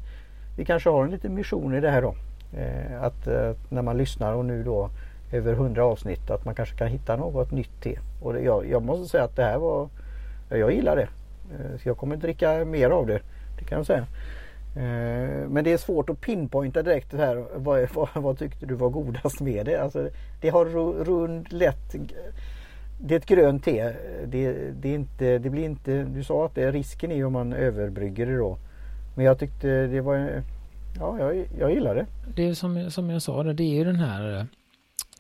vi 0.57 0.65
kanske 0.65 0.91
har 0.91 1.05
en 1.05 1.11
liten 1.11 1.35
mission 1.35 1.75
i 1.75 1.81
det 1.81 1.91
här 1.91 2.03
då. 2.03 2.15
Eh, 2.57 3.03
att 3.03 3.27
eh, 3.27 3.53
när 3.69 3.83
man 3.83 3.97
lyssnar 3.97 4.33
och 4.33 4.45
nu 4.45 4.63
då 4.63 4.91
över 5.33 5.53
100 5.53 5.85
avsnitt 5.85 6.31
att 6.31 6.45
man 6.45 6.55
kanske 6.55 6.77
kan 6.77 6.89
hitta 6.89 7.17
något 7.17 7.51
nytt 7.51 7.83
te. 7.83 7.99
Och 8.23 8.33
det, 8.33 8.41
jag, 8.41 8.67
jag, 8.71 8.83
måste 8.83 9.09
säga 9.09 9.25
att 9.25 9.37
det 9.37 9.45
här 9.45 9.59
var, 9.59 9.89
jag 10.49 10.73
gillar 10.73 10.97
det. 10.97 11.09
Eh, 11.53 11.79
så 11.83 11.89
jag 11.89 11.97
kommer 11.97 12.17
dricka 12.17 12.65
mer 12.65 12.91
av 12.91 13.07
det. 13.07 13.21
Det 13.59 13.65
kan 13.65 13.79
jag 13.79 13.87
säga. 13.87 14.07
Eh, 14.77 15.49
men 15.49 15.65
det 15.65 15.73
är 15.73 15.77
svårt 15.77 16.11
att 16.11 16.21
pinpointa 16.21 16.83
direkt 16.83 17.11
det 17.11 17.17
här. 17.17 17.45
Vad, 17.55 17.89
vad, 17.95 18.09
vad 18.15 18.39
tyckte 18.39 18.67
du 18.67 18.75
var 18.75 18.89
godast 18.89 19.41
med 19.41 19.67
det? 19.67 19.77
Alltså, 19.77 20.09
det 20.41 20.49
har 20.49 20.65
rund, 21.05 21.53
lätt 21.53 21.95
det 23.05 23.15
är 23.15 23.19
ett 23.19 23.27
grönt 23.27 23.65
te. 23.65 23.93
Det, 24.27 24.53
det, 24.81 24.89
är 24.89 24.95
inte, 24.95 25.39
det 25.39 25.51
blir 25.51 25.65
inte, 25.65 26.03
du 26.03 26.25
sa 26.25 26.47
att 26.47 26.55
det, 26.55 26.71
risken 26.71 27.13
är 27.13 27.25
om 27.25 27.33
man 27.33 27.53
överbrygger 27.53 28.27
det 28.27 28.37
då. 28.37 28.59
Men 29.15 29.25
jag 29.25 29.39
tyckte 29.39 29.87
det 29.87 30.01
var, 30.01 30.43
ja 30.99 31.19
jag, 31.19 31.47
jag 31.59 31.73
gillar 31.73 31.95
det. 31.95 32.07
Det 32.35 32.49
är 32.49 32.55
som, 32.55 32.91
som 32.91 33.11
jag 33.11 33.23
sa, 33.23 33.43
det 33.43 33.63
är 33.63 33.75
ju 33.75 33.85
den 33.85 33.97
här 33.97 34.47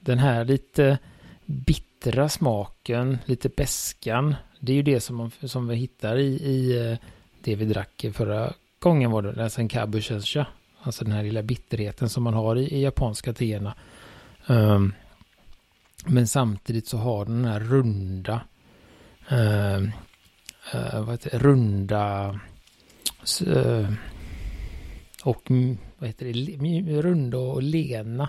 den 0.04 0.18
här 0.18 0.44
lite 0.44 0.98
bittra 1.46 2.28
smaken, 2.28 3.18
lite 3.24 3.48
beskan. 3.48 4.34
Det 4.60 4.72
är 4.72 4.76
ju 4.76 4.82
det 4.82 5.00
som, 5.00 5.30
som 5.42 5.68
vi 5.68 5.76
hittar 5.76 6.16
i, 6.16 6.26
i 6.26 6.90
eh, 6.90 6.98
det 7.40 7.54
vi 7.54 7.64
drack 7.64 8.04
förra 8.12 8.52
gången 8.78 9.10
var 9.10 9.22
det, 9.22 9.44
alltså 9.44 9.60
en 9.60 9.68
kabushensha. 9.68 10.46
Alltså 10.82 11.04
den 11.04 11.12
här 11.12 11.22
lilla 11.22 11.42
bitterheten 11.42 12.08
som 12.08 12.22
man 12.22 12.34
har 12.34 12.56
i, 12.56 12.62
i 12.62 12.82
japanska 12.82 13.32
teerna. 13.32 13.74
Um, 14.46 14.94
men 16.06 16.28
samtidigt 16.28 16.86
så 16.86 16.98
har 16.98 17.24
den 17.24 17.44
här 17.44 17.60
runda, 17.60 18.40
um, 19.30 19.92
uh, 20.74 21.00
vad 21.00 21.10
heter 21.10 21.30
det, 21.30 21.38
runda 21.38 22.30
uh, 23.46 23.92
och 25.24 25.50
vad 25.98 26.08
heter 26.08 26.26
det, 26.26 27.02
runda 27.02 27.38
och 27.38 27.62
lena 27.62 28.28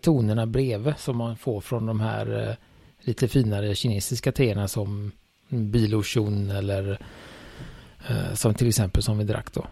tonerna 0.00 0.46
bredvid 0.46 0.94
som 0.96 1.16
man 1.16 1.36
får 1.36 1.60
från 1.60 1.86
de 1.86 2.00
här 2.00 2.48
eh, 2.48 2.54
lite 3.00 3.28
finare 3.28 3.74
kinesiska 3.74 4.32
teerna 4.32 4.68
som 4.68 5.12
Biloshun 5.48 6.50
eller 6.50 6.98
eh, 8.08 8.34
som 8.34 8.54
till 8.54 8.68
exempel 8.68 9.02
som 9.02 9.18
vi 9.18 9.24
drack 9.24 9.52
då. 9.52 9.66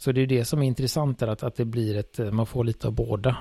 Så 0.00 0.12
det 0.12 0.20
är 0.20 0.26
det 0.26 0.44
som 0.44 0.62
är 0.62 0.66
intressant 0.66 1.22
att, 1.22 1.42
att 1.42 1.56
det 1.56 1.64
blir 1.64 1.96
ett, 1.96 2.18
man 2.32 2.46
får 2.46 2.64
lite 2.64 2.86
av 2.86 2.92
båda. 2.92 3.36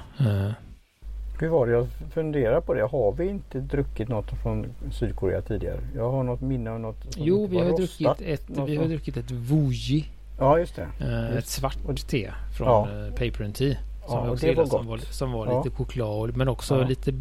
Hur 1.39 1.48
var 1.48 1.68
det 1.68 1.74
jag 1.74 1.88
funderar 2.13 2.62
på 2.62 2.74
det? 2.74 2.84
Har 2.84 3.12
vi 3.12 3.27
inte 3.27 3.60
druckit 3.60 4.08
något 4.08 4.30
från 4.44 4.66
Sydkorea 4.92 5.42
tidigare? 5.42 5.80
Jag 5.96 6.12
har 6.12 6.24
något 6.24 6.42
minne 6.42 6.72
av 6.72 6.80
något. 6.80 7.18
Jo, 7.18 7.48
vi 7.48 7.58
har, 7.58 7.77
druckit 7.77 8.22
ett, 8.22 8.44
vi 8.68 8.75
har 8.75 8.86
druckit 8.86 9.18
ett 9.18 9.32
Wuji. 9.32 10.06
Ja, 10.39 10.60
just 10.60 10.75
det. 10.75 10.88
Just. 11.00 11.38
Ett 11.38 11.48
svart 11.48 12.08
te 12.08 12.32
från 12.58 12.68
ja. 12.68 12.88
Paper 13.12 13.44
and 13.44 13.56
Tea. 13.56 13.75
Som 14.08 14.28
ja, 14.28 14.36
det 14.42 14.56
var 14.56 14.64
gott. 14.64 14.72
Som 14.72 14.88
var, 14.88 14.98
som 14.98 15.32
var 15.32 15.48
ja. 15.48 15.64
lite 15.64 15.76
choklad 15.76 16.38
men 16.38 16.48
också 16.48 16.80
ja. 16.80 16.88
lite 16.88 17.14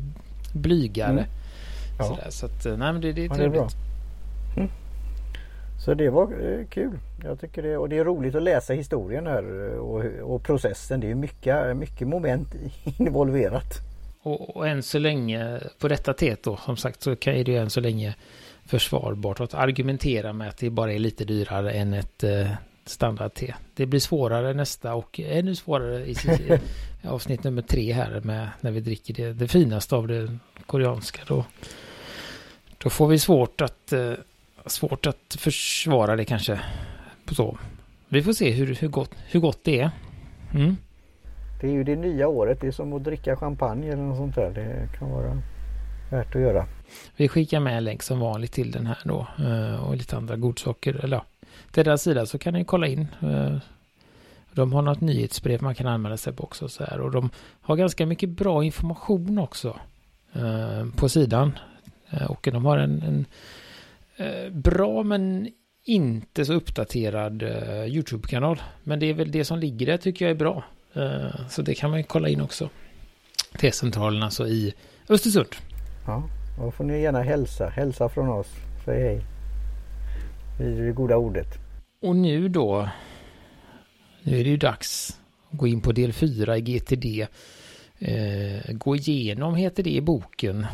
blygare. 0.52 1.10
Mm. 1.10 1.24
Ja. 1.98 2.04
Sådär, 2.04 2.30
så 2.30 2.46
att, 2.46 2.64
nej 2.64 2.92
men 2.92 3.00
det, 3.00 3.12
det 3.12 3.24
är 3.24 3.28
trevligt. 3.28 3.76
Det 4.54 4.60
är 4.60 4.64
mm. 4.64 4.70
Så 5.84 5.94
det 5.94 6.10
var 6.10 6.22
eh, 6.22 6.66
kul. 6.66 6.98
Jag 7.24 7.40
tycker 7.40 7.62
det, 7.62 7.76
och 7.76 7.88
det 7.88 7.98
är 7.98 8.04
roligt 8.04 8.34
att 8.34 8.42
läsa 8.42 8.72
historien 8.72 9.26
här 9.26 9.72
eh, 9.72 9.78
och, 9.78 10.34
och 10.34 10.42
processen. 10.42 11.00
Det 11.00 11.10
är 11.10 11.14
mycket, 11.14 11.76
mycket 11.76 12.08
moment 12.08 12.48
involverat. 12.98 13.80
Och, 14.22 14.56
och 14.56 14.68
än 14.68 14.82
så 14.82 14.98
länge 14.98 15.60
på 15.78 15.88
detta 15.88 16.12
teet 16.12 16.42
då 16.42 16.56
som 16.56 16.76
sagt 16.76 17.02
så 17.02 17.16
kan 17.16 17.44
det 17.44 17.56
än 17.56 17.70
så 17.70 17.80
länge 17.80 18.14
försvarbart 18.64 19.40
att 19.40 19.54
argumentera 19.54 20.32
med 20.32 20.48
att 20.48 20.58
det 20.58 20.70
bara 20.70 20.92
är 20.92 20.98
lite 20.98 21.24
dyrare 21.24 21.70
än 21.70 21.94
ett 21.94 22.24
eh, 22.86 22.90
standard-T. 22.90 23.54
Det 23.74 23.86
blir 23.86 24.00
svårare 24.00 24.54
nästa 24.54 24.94
och 24.94 25.20
ännu 25.20 25.54
svårare 25.54 26.06
i 26.06 26.16
avsnitt 27.08 27.44
nummer 27.44 27.62
tre 27.62 27.92
här 27.92 28.20
med 28.24 28.48
när 28.60 28.70
vi 28.70 28.80
dricker 28.80 29.14
det, 29.14 29.32
det 29.32 29.48
finaste 29.48 29.96
av 29.96 30.08
det 30.08 30.38
koreanska. 30.66 31.22
Då, 31.26 31.44
då 32.78 32.90
får 32.90 33.08
vi 33.08 33.18
svårt 33.18 33.60
att, 33.60 33.92
eh, 33.92 34.12
svårt 34.66 35.06
att 35.06 35.36
försvara 35.38 36.16
det 36.16 36.24
kanske. 36.24 36.60
Så. 37.32 37.58
Vi 38.08 38.22
får 38.22 38.32
se 38.32 38.50
hur, 38.50 38.74
hur, 38.74 38.88
gott, 38.88 39.10
hur 39.26 39.40
gott 39.40 39.64
det 39.64 39.80
är. 39.80 39.90
Mm. 40.54 40.76
Det 41.60 41.66
är 41.66 41.72
ju 41.72 41.84
det 41.84 41.96
nya 41.96 42.28
året. 42.28 42.60
Det 42.60 42.66
är 42.66 42.70
som 42.70 42.92
att 42.92 43.04
dricka 43.04 43.36
champagne 43.36 43.92
eller 43.92 44.02
något 44.02 44.16
sånt 44.16 44.34
där. 44.34 44.50
Det 44.50 44.98
kan 44.98 45.10
vara 45.10 45.42
värt 46.10 46.34
att 46.34 46.40
göra. 46.40 46.66
Vi 47.16 47.28
skickar 47.28 47.60
med 47.60 47.76
en 47.76 47.84
länk 47.84 48.02
som 48.02 48.20
vanligt 48.20 48.52
till 48.52 48.70
den 48.70 48.86
här 48.86 48.98
då. 49.04 49.26
Eh, 49.38 49.88
och 49.88 49.96
lite 49.96 50.16
andra 50.16 50.36
godsaker. 50.36 51.04
Eller 51.04 51.16
ja, 51.16 51.24
till 51.76 51.84
deras 51.84 52.02
sida 52.02 52.26
så 52.26 52.38
kan 52.38 52.54
ni 52.54 52.64
kolla 52.64 52.86
in. 52.86 53.06
Eh, 53.22 53.56
de 54.52 54.72
har 54.72 54.82
något 54.82 55.00
nyhetsbrev 55.00 55.62
man 55.62 55.74
kan 55.74 55.86
anmäla 55.86 56.16
sig 56.16 56.32
på 56.32 56.44
också. 56.44 56.68
Så 56.68 56.84
här. 56.84 57.00
Och 57.00 57.10
de 57.10 57.30
har 57.60 57.76
ganska 57.76 58.06
mycket 58.06 58.28
bra 58.28 58.64
information 58.64 59.38
också 59.38 59.76
eh, 60.32 60.86
på 60.96 61.08
sidan. 61.08 61.58
Eh, 62.10 62.30
och 62.30 62.48
de 62.52 62.64
har 62.64 62.78
en, 62.78 63.02
en 63.02 63.26
bra 64.62 65.02
men 65.02 65.48
inte 65.84 66.44
så 66.44 66.52
uppdaterad 66.52 67.42
YouTube-kanal. 67.86 68.62
Men 68.82 68.98
det 69.00 69.06
är 69.06 69.14
väl 69.14 69.30
det 69.30 69.44
som 69.44 69.58
ligger 69.58 69.86
där 69.86 69.96
tycker 69.96 70.24
jag 70.24 70.30
är 70.30 70.38
bra. 70.38 70.64
Så 71.48 71.62
det 71.62 71.74
kan 71.74 71.90
man 71.90 71.98
ju 71.98 72.04
kolla 72.04 72.28
in 72.28 72.40
också. 72.40 72.68
T-centralen 73.60 74.22
alltså 74.22 74.46
i 74.46 74.74
Östersund. 75.08 75.48
Ja, 76.06 76.22
då 76.58 76.70
får 76.70 76.84
ni 76.84 77.00
gärna 77.00 77.22
hälsa. 77.22 77.68
Hälsa 77.68 78.08
från 78.08 78.28
oss. 78.28 78.48
Säg 78.84 79.02
hej 79.02 79.20
i 80.60 80.64
det 80.64 80.92
goda 80.92 81.16
ordet. 81.16 81.65
Och 82.06 82.16
nu 82.16 82.48
då, 82.48 82.88
nu 84.22 84.40
är 84.40 84.44
det 84.44 84.50
ju 84.50 84.56
dags 84.56 85.20
att 85.50 85.58
gå 85.58 85.66
in 85.66 85.80
på 85.80 85.92
del 85.92 86.12
4 86.12 86.56
i 86.56 86.60
GTD. 86.60 87.26
Eh, 87.98 88.72
gå 88.72 88.96
igenom 88.96 89.54
heter 89.54 89.82
det 89.82 89.90
i 89.90 90.00
boken. 90.00 90.66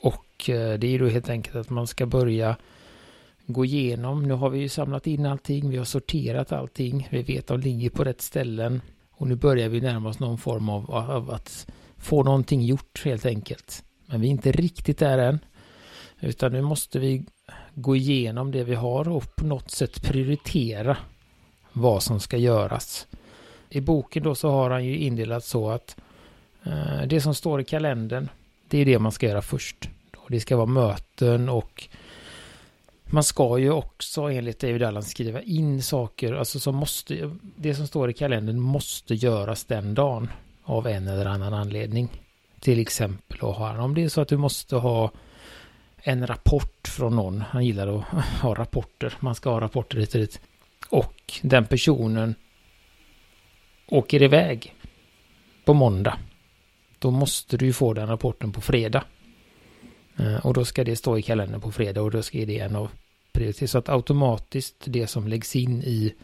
Och 0.00 0.50
eh, 0.50 0.78
det 0.78 0.86
är 0.86 0.90
ju 0.90 0.98
då 0.98 1.06
helt 1.06 1.28
enkelt 1.28 1.56
att 1.56 1.70
man 1.70 1.86
ska 1.86 2.06
börja 2.06 2.56
gå 3.46 3.64
igenom. 3.64 4.22
Nu 4.22 4.34
har 4.34 4.50
vi 4.50 4.58
ju 4.58 4.68
samlat 4.68 5.06
in 5.06 5.26
allting, 5.26 5.70
vi 5.70 5.76
har 5.76 5.84
sorterat 5.84 6.52
allting, 6.52 7.08
vi 7.10 7.22
vet 7.22 7.50
att 7.50 7.62
de 7.62 7.68
ligger 7.68 7.90
på 7.90 8.04
rätt 8.04 8.22
ställen. 8.22 8.80
Och 9.10 9.28
nu 9.28 9.36
börjar 9.36 9.68
vi 9.68 9.80
närma 9.80 10.08
oss 10.08 10.18
någon 10.18 10.38
form 10.38 10.68
av, 10.68 10.90
av 10.90 11.30
att 11.30 11.66
få 11.96 12.22
någonting 12.22 12.62
gjort 12.62 13.02
helt 13.04 13.26
enkelt. 13.26 13.84
Men 14.06 14.20
vi 14.20 14.26
är 14.26 14.30
inte 14.30 14.52
riktigt 14.52 14.98
där 14.98 15.18
än. 15.18 15.38
Utan 16.20 16.52
nu 16.52 16.62
måste 16.62 16.98
vi 16.98 17.24
gå 17.80 17.96
igenom 17.96 18.50
det 18.50 18.64
vi 18.64 18.74
har 18.74 19.08
och 19.08 19.36
på 19.36 19.44
något 19.44 19.70
sätt 19.70 20.02
prioritera 20.02 20.96
vad 21.72 22.02
som 22.02 22.20
ska 22.20 22.36
göras. 22.36 23.06
I 23.68 23.80
boken 23.80 24.22
då 24.22 24.34
så 24.34 24.50
har 24.50 24.70
han 24.70 24.84
ju 24.84 24.98
indelat 24.98 25.44
så 25.44 25.70
att 25.70 25.96
eh, 26.64 27.02
det 27.06 27.20
som 27.20 27.34
står 27.34 27.60
i 27.60 27.64
kalendern, 27.64 28.28
det 28.68 28.78
är 28.78 28.84
det 28.84 28.98
man 28.98 29.12
ska 29.12 29.26
göra 29.26 29.42
först. 29.42 29.88
Det 30.28 30.40
ska 30.40 30.56
vara 30.56 30.66
möten 30.66 31.48
och 31.48 31.88
man 33.04 33.24
ska 33.24 33.58
ju 33.58 33.70
också 33.70 34.22
enligt 34.22 34.60
David 34.60 34.82
Allen 34.82 35.02
skriva 35.02 35.42
in 35.42 35.82
saker, 35.82 36.32
alltså 36.32 36.60
som 36.60 36.76
måste, 36.76 37.30
det 37.56 37.74
som 37.74 37.86
står 37.86 38.10
i 38.10 38.12
kalendern 38.12 38.60
måste 38.60 39.14
göras 39.14 39.64
den 39.64 39.94
dagen 39.94 40.28
av 40.62 40.86
en 40.86 41.08
eller 41.08 41.26
annan 41.26 41.54
anledning. 41.54 42.08
Till 42.60 42.80
exempel 42.80 43.40
och 43.40 43.54
har 43.54 43.78
om 43.78 43.94
det 43.94 44.04
är 44.04 44.08
så 44.08 44.20
att 44.20 44.28
du 44.28 44.36
måste 44.36 44.76
ha 44.76 45.10
en 46.08 46.26
rapport 46.26 46.88
från 46.88 47.16
någon, 47.16 47.40
han 47.40 47.64
gillar 47.64 47.98
att 47.98 48.04
ha 48.42 48.54
rapporter, 48.54 49.14
man 49.20 49.34
ska 49.34 49.50
ha 49.50 49.60
rapporter 49.60 49.98
hit 49.98 50.14
och 50.14 50.20
dit. 50.20 50.40
Och 50.90 51.32
den 51.42 51.64
personen 51.64 52.34
åker 53.86 54.22
iväg 54.22 54.74
på 55.64 55.74
måndag. 55.74 56.18
Då 56.98 57.10
måste 57.10 57.56
du 57.56 57.66
ju 57.66 57.72
få 57.72 57.94
den 57.94 58.08
rapporten 58.08 58.52
på 58.52 58.60
fredag. 58.60 59.04
Eh, 60.16 60.46
och 60.46 60.54
då 60.54 60.64
ska 60.64 60.84
det 60.84 60.96
stå 60.96 61.18
i 61.18 61.22
kalendern 61.22 61.60
på 61.60 61.72
fredag 61.72 62.02
och 62.02 62.10
då 62.10 62.22
ska 62.22 62.38
det 62.38 62.58
en 62.58 62.76
av 62.76 62.90
prioritet. 63.32 63.70
Så 63.70 63.78
att 63.78 63.88
automatiskt 63.88 64.84
det 64.84 65.06
som 65.06 65.28
läggs 65.28 65.56
in 65.56 65.82
i 65.82 66.14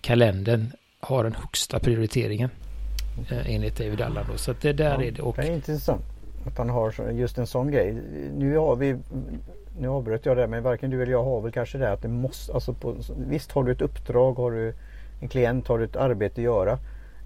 kalendern 0.00 0.72
har 1.00 1.24
den 1.24 1.34
högsta 1.34 1.78
prioriteringen. 1.78 2.50
Okay. 3.20 3.54
Enligt 3.54 3.78
David 3.78 4.00
Allan 4.00 4.26
då. 4.30 4.38
Så 4.38 4.50
att 4.50 4.60
det 4.60 4.72
där 4.72 4.94
ja, 4.94 5.04
är 5.04 5.10
det. 5.10 5.22
Och... 5.22 5.36
Det 5.36 5.42
är 5.42 5.54
intressant 5.54 6.17
att 6.48 6.58
han 6.58 6.70
har 6.70 7.10
just 7.10 7.38
en 7.38 7.46
sån 7.46 7.70
grej. 7.70 7.96
Nu 8.36 8.56
har 8.56 8.76
vi 8.76 8.96
nu 9.78 9.88
avbröt 9.88 10.26
jag 10.26 10.36
det 10.36 10.46
men 10.46 10.62
varken 10.62 10.90
du 10.90 11.02
eller 11.02 11.12
jag 11.12 11.24
har 11.24 11.40
väl 11.40 11.52
kanske 11.52 11.78
det 11.78 11.92
att 11.92 12.02
det 12.02 12.08
måste, 12.08 12.52
alltså 12.52 12.72
på, 12.72 12.96
visst 13.28 13.52
har 13.52 13.64
du 13.64 13.72
ett 13.72 13.82
uppdrag, 13.82 14.34
har 14.34 14.50
du 14.50 14.74
en 15.20 15.28
klient, 15.28 15.68
har 15.68 15.78
du 15.78 15.84
ett 15.84 15.96
arbete 15.96 16.40
att 16.40 16.44
göra. 16.44 16.78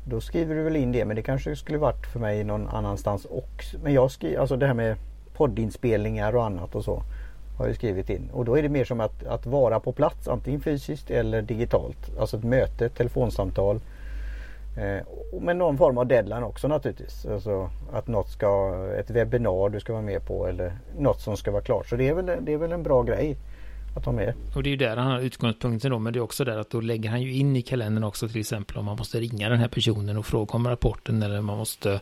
Då 0.05 0.21
skriver 0.21 0.55
du 0.55 0.63
väl 0.63 0.77
in 0.77 0.93
det 0.93 1.05
men 1.05 1.17
det 1.17 1.23
kanske 1.23 1.57
skulle 1.57 1.79
varit 1.79 2.07
för 2.07 2.21
mig 2.21 2.45
någon 2.45 2.69
annanstans 2.69 3.27
också. 3.31 3.79
Men 3.83 3.93
jag 3.93 4.11
skriver, 4.11 4.39
alltså 4.39 4.57
det 4.57 4.67
här 4.67 4.75
med 4.75 4.97
poddinspelningar 5.37 6.37
och 6.37 6.45
annat 6.45 6.75
och 6.75 6.85
så. 6.85 7.03
Har 7.59 7.67
jag 7.67 7.77
skrivit 7.77 8.11
in. 8.11 8.31
Och 8.33 8.45
då 8.45 8.59
är 8.59 8.63
det 8.63 8.69
mer 8.69 8.85
som 8.85 9.01
att, 9.01 9.27
att 9.27 9.47
vara 9.47 9.81
på 9.81 9.93
plats 9.93 10.29
antingen 10.29 10.61
fysiskt 10.61 11.11
eller 11.11 11.43
digitalt. 11.43 12.19
Alltså 12.19 12.37
ett 12.37 12.45
möte, 12.45 12.87
ett 12.87 12.95
telefonsamtal. 12.95 13.81
Eh, 14.77 15.41
med 15.41 15.57
någon 15.57 15.79
form 15.79 15.99
av 15.99 16.07
deadline 16.07 16.43
också 16.43 16.69
naturligtvis. 16.69 17.27
Alltså 17.27 17.71
att 17.93 18.09
något 18.09 18.29
ska, 18.29 18.75
ett 18.99 19.11
webbinar 19.11 19.69
du 19.69 19.81
ska 19.81 19.93
vara 19.93 20.03
med 20.03 20.27
på 20.27 20.47
eller 20.47 20.79
något 20.99 21.21
som 21.21 21.37
ska 21.37 21.51
vara 21.51 21.63
klart. 21.63 21.89
Så 21.89 21.97
det 21.97 22.09
är 22.09 22.15
väl, 22.15 22.45
det 22.45 22.53
är 22.53 22.57
väl 22.57 22.73
en 22.73 22.83
bra 22.83 23.03
grej 23.03 23.37
att 23.97 24.05
ha 24.05 24.13
med. 24.13 24.35
Och 24.57 24.63
det 24.63 24.69
är 24.69 24.71
ju 24.71 24.77
där 24.77 24.97
han 24.97 25.11
har 25.11 25.21
utgångspunkten 25.21 25.91
då, 25.91 25.99
men 25.99 26.13
det 26.13 26.19
är 26.19 26.21
också 26.21 26.45
där 26.45 26.59
att 26.59 26.71
då 26.71 26.81
lägger 26.81 27.11
han 27.11 27.23
ju 27.23 27.33
in 27.33 27.57
i 27.57 27.63
kalendern 27.63 28.05
också 28.05 28.29
till 28.29 28.41
exempel 28.41 28.77
om 28.77 28.85
man 28.85 28.97
måste 28.97 29.21
ringa 29.21 29.49
den 29.49 29.59
här 29.59 29.69
personen 29.69 30.17
och 30.17 30.27
fråga 30.27 30.55
om 30.55 30.69
rapporten 30.69 31.23
eller 31.23 31.41
man 31.41 31.59
måste 31.59 32.01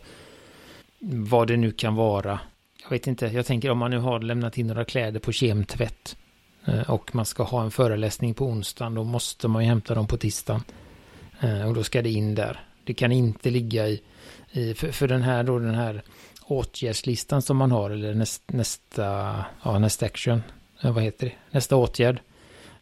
vad 0.99 1.47
det 1.47 1.57
nu 1.57 1.71
kan 1.71 1.95
vara. 1.95 2.39
Jag 2.83 2.89
vet 2.89 3.07
inte, 3.07 3.25
jag 3.25 3.45
tänker 3.45 3.71
om 3.71 3.77
man 3.77 3.91
nu 3.91 3.97
har 3.97 4.19
lämnat 4.19 4.57
in 4.57 4.67
några 4.67 4.85
kläder 4.85 5.19
på 5.19 5.31
kemtvätt 5.31 6.17
eh, 6.65 6.89
och 6.89 7.15
man 7.15 7.25
ska 7.25 7.43
ha 7.43 7.63
en 7.63 7.71
föreläsning 7.71 8.33
på 8.33 8.45
onsdagen, 8.45 8.95
då 8.95 9.03
måste 9.03 9.47
man 9.47 9.63
ju 9.63 9.69
hämta 9.69 9.95
dem 9.95 10.07
på 10.07 10.17
tisdagen. 10.17 10.63
Eh, 11.41 11.67
och 11.67 11.73
då 11.73 11.83
ska 11.83 12.01
det 12.01 12.09
in 12.09 12.35
där. 12.35 12.59
Det 12.83 12.93
kan 12.93 13.11
inte 13.11 13.49
ligga 13.49 13.87
i, 13.87 14.01
i 14.51 14.73
för, 14.73 14.91
för, 14.91 15.07
den 15.07 15.21
här 15.21 15.43
då 15.43 15.59
den 15.59 15.75
här 15.75 16.01
åtgärdslistan 16.45 17.41
som 17.41 17.57
man 17.57 17.71
har 17.71 17.89
eller 17.89 18.13
näst, 18.13 18.43
nästa, 18.51 19.35
ja 19.63 19.79
nästa 19.79 20.05
action, 20.05 20.43
eh, 20.81 20.91
vad 20.91 21.03
heter 21.03 21.25
det, 21.25 21.33
nästa 21.51 21.75
åtgärd. 21.75 22.19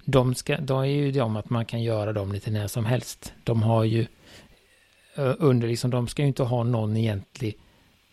De, 0.06 0.36
ska, 0.36 0.58
de 0.58 0.80
är 0.80 0.86
ju 0.86 1.22
om 1.22 1.36
att 1.36 1.50
man 1.50 1.66
kan 1.66 1.84
göra 1.84 2.14
dem 2.14 2.32
lite 2.32 2.52
när 2.52 2.68
som 2.68 2.86
helst. 2.86 3.34
De 3.44 3.64
har 3.64 3.84
ju 3.84 4.06
eh, 5.16 5.34
under 5.40 5.68
liksom, 5.68 5.92
de 5.92 6.08
ska 6.08 6.22
ju 6.22 6.28
inte 6.28 6.44
ha 6.44 6.64
någon 6.64 6.98
egentlig 6.98 7.58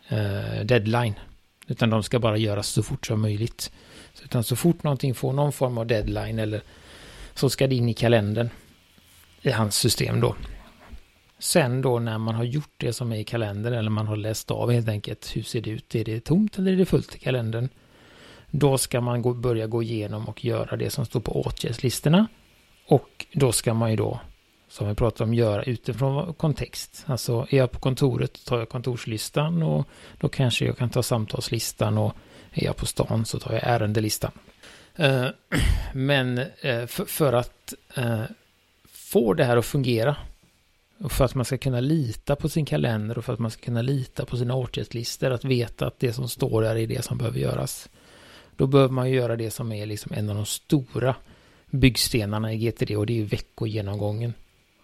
eh, 0.08 0.64
deadline. 0.64 1.14
Utan 1.66 1.90
de 1.90 2.02
ska 2.02 2.18
bara 2.18 2.36
göras 2.36 2.68
så 2.68 2.82
fort 2.82 3.06
som 3.06 3.20
möjligt. 3.20 3.72
Så, 4.14 4.24
utan 4.24 4.44
så 4.44 4.56
fort 4.56 4.82
någonting 4.82 5.14
får 5.14 5.32
någon 5.32 5.52
form 5.52 5.78
av 5.78 5.86
deadline 5.86 6.38
eller 6.38 6.62
så 7.34 7.50
ska 7.50 7.66
det 7.66 7.74
in 7.74 7.88
i 7.88 7.94
kalendern 7.94 8.50
i 9.46 9.52
hans 9.52 9.76
system 9.76 10.20
då. 10.20 10.36
Sen 11.38 11.82
då 11.82 11.98
när 11.98 12.18
man 12.18 12.34
har 12.34 12.44
gjort 12.44 12.74
det 12.76 12.92
som 12.92 13.12
är 13.12 13.16
i 13.16 13.24
kalendern 13.24 13.74
eller 13.74 13.90
man 13.90 14.06
har 14.06 14.16
läst 14.16 14.50
av 14.50 14.72
helt 14.72 14.88
enkelt 14.88 15.36
hur 15.36 15.42
ser 15.42 15.60
det 15.60 15.70
ut, 15.70 15.94
är 15.94 16.04
det 16.04 16.20
tomt 16.20 16.58
eller 16.58 16.72
är 16.72 16.76
det 16.76 16.86
fullt 16.86 17.14
i 17.14 17.18
kalendern? 17.18 17.68
Då 18.50 18.78
ska 18.78 19.00
man 19.00 19.22
gå, 19.22 19.34
börja 19.34 19.66
gå 19.66 19.82
igenom 19.82 20.28
och 20.28 20.44
göra 20.44 20.76
det 20.76 20.90
som 20.90 21.06
står 21.06 21.20
på 21.20 21.40
åtgärdslistorna. 21.46 22.26
Och 22.86 23.26
då 23.32 23.52
ska 23.52 23.74
man 23.74 23.90
ju 23.90 23.96
då, 23.96 24.20
som 24.68 24.88
vi 24.88 24.94
pratade 24.94 25.24
om, 25.24 25.34
göra 25.34 25.62
utifrån 25.62 26.34
kontext. 26.34 27.04
Alltså 27.06 27.46
är 27.50 27.56
jag 27.56 27.70
på 27.70 27.78
kontoret 27.78 28.44
tar 28.44 28.58
jag 28.58 28.68
kontorslistan 28.68 29.62
och 29.62 29.88
då 30.20 30.28
kanske 30.28 30.64
jag 30.64 30.78
kan 30.78 30.90
ta 30.90 31.02
samtalslistan 31.02 31.98
och 31.98 32.16
är 32.52 32.64
jag 32.64 32.76
på 32.76 32.86
stan 32.86 33.24
så 33.24 33.38
tar 33.38 33.52
jag 33.52 33.62
ärendelistan. 33.64 34.30
Eh, 34.96 35.26
men 35.92 36.38
eh, 36.60 36.86
för 36.86 37.32
att 37.32 37.74
eh, 37.94 38.22
får 39.16 39.22
få 39.22 39.34
det 39.34 39.44
här 39.44 39.56
att 39.56 39.66
fungera 39.66 40.16
och 40.98 41.12
för 41.12 41.24
att 41.24 41.34
man 41.34 41.44
ska 41.44 41.58
kunna 41.58 41.80
lita 41.80 42.36
på 42.36 42.48
sin 42.48 42.64
kalender 42.64 43.18
och 43.18 43.24
för 43.24 43.32
att 43.32 43.38
man 43.38 43.50
ska 43.50 43.64
kunna 43.64 43.82
lita 43.82 44.24
på 44.24 44.36
sina 44.36 44.54
åtgärdslistor, 44.54 45.30
att 45.30 45.44
veta 45.44 45.86
att 45.86 46.00
det 46.00 46.12
som 46.12 46.28
står 46.28 46.62
där 46.62 46.76
är 46.76 46.86
det 46.86 47.04
som 47.04 47.18
behöver 47.18 47.38
göras. 47.38 47.88
Då 48.56 48.66
behöver 48.66 48.92
man 48.92 49.10
göra 49.10 49.36
det 49.36 49.50
som 49.50 49.72
är 49.72 49.86
liksom 49.86 50.12
en 50.14 50.28
av 50.30 50.36
de 50.36 50.46
stora 50.46 51.14
byggstenarna 51.70 52.52
i 52.52 52.58
GTD 52.58 52.96
och 52.96 53.06
det 53.06 53.12
är 53.12 53.16
ju 53.16 53.24
veckogenomgången. 53.24 54.34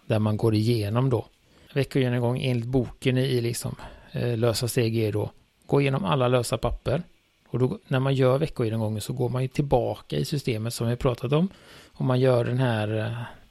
Där 0.07 0.19
man 0.19 0.37
går 0.37 0.55
igenom 0.55 1.09
då. 1.09 1.25
Veckogenomgång 1.73 2.41
enligt 2.41 2.65
boken 2.65 3.17
i 3.17 3.41
liksom 3.41 3.75
eh, 4.11 4.37
lösa 4.37 4.67
steg 4.67 4.97
är 4.97 5.11
då 5.11 5.31
gå 5.65 5.81
igenom 5.81 6.05
alla 6.05 6.27
lösa 6.27 6.57
papper. 6.57 7.03
Och 7.49 7.59
då, 7.59 7.79
när 7.87 7.99
man 7.99 8.15
gör 8.15 8.37
veckogenomgången 8.37 9.01
så 9.01 9.13
går 9.13 9.29
man 9.29 9.41
ju 9.41 9.47
tillbaka 9.47 10.17
i 10.17 10.25
systemet 10.25 10.73
som 10.73 10.87
vi 10.87 10.95
pratat 10.95 11.33
om. 11.33 11.49
Och 11.97 12.05
man 12.05 12.19
gör 12.19 12.45
den 12.45 12.57
här, 12.57 12.97
eh, 12.97 13.42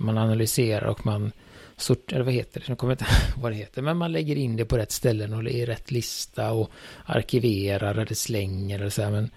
man 0.00 0.18
analyserar 0.18 0.86
och 0.86 1.06
man 1.06 1.32
sorterar, 1.76 2.22
vad 2.22 2.34
heter 2.34 2.60
det, 2.60 2.68
jag 2.68 2.78
kommer 2.78 2.92
inte 2.92 3.06
vad 3.36 3.52
det 3.52 3.56
heter, 3.56 3.82
men 3.82 3.96
man 3.96 4.12
lägger 4.12 4.36
in 4.36 4.56
det 4.56 4.64
på 4.64 4.76
rätt 4.76 4.92
ställen 4.92 5.34
och 5.34 5.44
i 5.44 5.66
rätt 5.66 5.90
lista 5.90 6.52
och 6.52 6.70
arkiverar 7.04 7.94
eller 7.94 8.14
slänger 8.14 8.78
eller 8.78 8.90
så 8.90 9.02
här, 9.02 9.10
men 9.10 9.30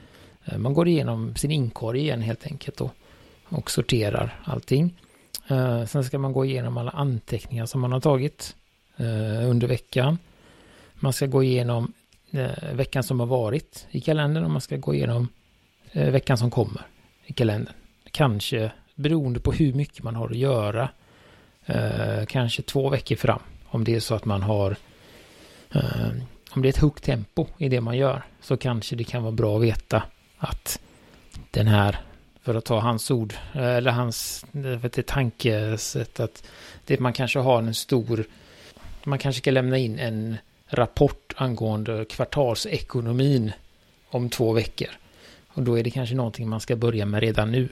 eh, 0.45 0.58
man 0.58 0.73
går 0.73 0.88
igenom 0.88 1.36
sin 1.36 1.52
inkorg 1.52 1.99
igen 1.99 2.21
helt 2.21 2.45
enkelt 2.45 2.82
och, 2.82 2.91
och 3.49 3.71
sorterar 3.71 4.41
allting. 4.43 4.99
Eh, 5.47 5.86
sen 5.86 6.04
ska 6.04 6.19
man 6.19 6.34
gå 6.34 6.45
igenom 6.45 6.78
alla 6.78 6.91
anteckningar 6.91 7.65
som 7.65 7.82
man 7.82 7.91
har 7.91 7.99
tagit 7.99 8.56
eh, 8.97 9.49
under 9.49 9.67
veckan. 9.67 10.17
Man 10.95 11.13
ska 11.13 11.26
gå 11.26 11.43
igenom 11.43 11.93
veckan 12.73 13.04
som 13.04 13.19
har 13.19 13.28
varit 13.28 13.88
i 13.91 14.02
kalendern 14.02 14.43
och 14.43 14.52
man 14.52 14.62
ska 14.62 14.78
gå 14.78 14.93
igenom 14.93 15.28
veckan 15.91 16.38
som 16.38 16.52
kommer 16.52 16.82
i 17.26 17.34
kalendern. 17.34 17.73
Kanske 18.12 18.71
beroende 18.95 19.39
på 19.39 19.51
hur 19.51 19.73
mycket 19.73 20.03
man 20.03 20.15
har 20.15 20.29
att 20.29 20.38
göra 20.38 20.89
eh, 21.65 22.25
kanske 22.27 22.62
två 22.62 22.89
veckor 22.89 23.15
fram. 23.15 23.41
Om 23.65 23.84
det 23.84 23.95
är 23.95 23.99
så 23.99 24.15
att 24.15 24.25
man 24.25 24.41
har 24.41 24.75
eh, 25.71 26.12
om 26.56 26.62
det 26.62 26.67
är 26.67 26.69
ett 26.69 26.77
högt 26.77 27.03
tempo 27.03 27.47
i 27.58 27.69
det 27.69 27.82
man 27.82 27.97
gör 27.97 28.23
så 28.41 28.58
kanske 28.58 28.95
det 28.95 29.03
kan 29.03 29.23
vara 29.23 29.32
bra 29.32 29.58
att 29.58 29.63
veta 29.63 30.03
att 30.38 30.79
den 31.51 31.67
här, 31.67 31.99
för 32.41 32.56
att 32.56 32.65
ta 32.65 32.79
hans 32.79 33.12
ord, 33.12 33.34
eh, 33.53 33.75
eller 33.75 33.91
hans 33.91 34.45
vet 34.51 35.08
tankesätt 35.08 36.19
att 36.19 36.43
det 36.86 36.99
man 36.99 37.13
kanske 37.13 37.39
har 37.39 37.58
en 37.58 37.73
stor, 37.73 38.25
man 39.03 39.19
kanske 39.19 39.41
ska 39.41 39.51
lämna 39.51 39.77
in 39.77 39.99
en 39.99 40.38
rapport 40.67 41.34
angående 41.36 42.06
kvartalsekonomin 42.06 43.51
om 44.10 44.29
två 44.29 44.53
veckor. 44.53 44.89
Och 45.47 45.63
då 45.63 45.79
är 45.79 45.84
det 45.84 45.91
kanske 45.91 46.15
någonting 46.15 46.49
man 46.49 46.60
ska 46.60 46.75
börja 46.75 47.06
med 47.06 47.21
redan 47.21 47.51
nu. 47.51 47.69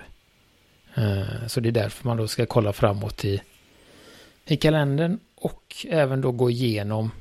Eh, 0.96 1.48
så 1.48 1.60
det 1.60 1.70
är 1.70 1.74
därför 1.74 2.08
man 2.08 2.18
då 2.18 2.28
ska 2.28 2.46
kolla 2.46 2.74
framåt 2.74 3.26
i 3.26 3.42
i 4.46 4.58
kalendern 4.58 5.20
och 5.36 5.86
även 5.90 6.22
då 6.22 6.32
gå 6.32 6.50
igenom 6.50 7.12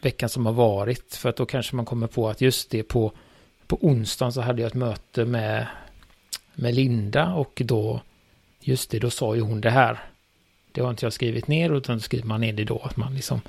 veckan 0.00 0.28
som 0.28 0.46
har 0.46 0.52
varit. 0.52 1.14
För 1.14 1.28
att 1.28 1.36
då 1.36 1.46
kanske 1.46 1.76
man 1.76 1.84
kommer 1.84 2.06
på 2.06 2.28
att 2.28 2.40
just 2.40 2.70
det 2.70 2.82
på, 2.82 3.12
på 3.66 3.78
onsdagen 3.80 4.32
så 4.32 4.40
hade 4.40 4.62
jag 4.62 4.68
ett 4.68 4.74
möte 4.74 5.24
med, 5.24 5.66
med 6.54 6.74
Linda 6.74 7.34
och 7.34 7.62
då 7.64 8.00
just 8.60 8.90
det, 8.90 8.98
då 8.98 9.10
sa 9.10 9.34
ju 9.34 9.40
hon 9.40 9.60
det 9.60 9.70
här. 9.70 9.98
Det 10.72 10.80
har 10.80 10.90
inte 10.90 11.06
jag 11.06 11.12
skrivit 11.12 11.48
ner 11.48 11.76
utan 11.76 11.96
då 11.96 12.00
skriver 12.00 12.26
man 12.26 12.40
ner 12.40 12.52
det 12.52 12.64
då 12.64 12.78
att 12.78 12.96
man 12.96 13.14
liksom 13.14 13.40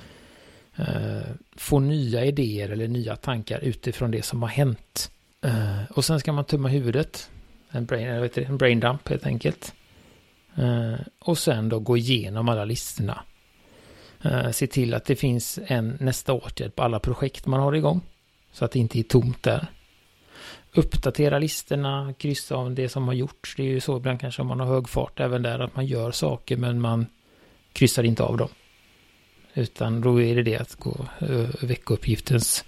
eh, 0.76 1.30
får 1.56 1.80
nya 1.80 2.24
idéer 2.24 2.68
eller 2.68 2.88
nya 2.88 3.16
tankar 3.16 3.60
utifrån 3.60 4.10
det 4.10 4.24
som 4.24 4.42
har 4.42 4.48
hänt. 4.48 5.10
Eh, 5.42 5.82
och 5.90 6.04
sen 6.04 6.20
ska 6.20 6.32
man 6.32 6.44
tumma 6.44 6.68
huvudet 6.68 7.30
en 7.76 7.86
brain, 7.86 8.06
eller 8.08 8.20
vet 8.20 8.34
det, 8.34 8.44
en 8.44 8.56
brain 8.56 8.80
dump 8.80 9.08
helt 9.08 9.26
enkelt. 9.26 9.74
Eh, 10.56 10.94
och 11.18 11.38
sen 11.38 11.68
då 11.68 11.78
gå 11.78 11.96
igenom 11.96 12.48
alla 12.48 12.64
listorna. 12.64 13.22
Eh, 14.22 14.50
se 14.50 14.66
till 14.66 14.94
att 14.94 15.04
det 15.04 15.16
finns 15.16 15.58
en 15.66 15.96
nästa 16.00 16.32
åtgärd 16.32 16.74
på 16.74 16.82
alla 16.82 17.00
projekt 17.00 17.46
man 17.46 17.60
har 17.60 17.72
igång. 17.72 18.00
Så 18.52 18.64
att 18.64 18.72
det 18.72 18.78
inte 18.78 18.98
är 18.98 19.02
tomt 19.02 19.42
där. 19.42 19.66
Uppdatera 20.74 21.38
listorna, 21.38 22.14
kryssa 22.18 22.54
av 22.54 22.74
det 22.74 22.88
som 22.88 23.06
har 23.06 23.14
gjorts. 23.14 23.54
Det 23.56 23.62
är 23.62 23.66
ju 23.66 23.80
så 23.80 23.96
ibland 23.96 24.20
kanske 24.20 24.42
om 24.42 24.48
man 24.48 24.60
har 24.60 24.66
hög 24.66 24.88
fart 24.88 25.20
även 25.20 25.42
där 25.42 25.58
att 25.58 25.76
man 25.76 25.86
gör 25.86 26.10
saker 26.10 26.56
men 26.56 26.80
man 26.80 27.06
kryssar 27.72 28.02
inte 28.02 28.22
av 28.22 28.36
dem. 28.36 28.48
Utan 29.54 30.00
då 30.00 30.20
är 30.20 30.34
det 30.34 30.42
det 30.42 30.56
att 30.56 30.74
gå 30.74 31.06
uh, 31.22 31.48
veckouppgiftens 31.60 32.64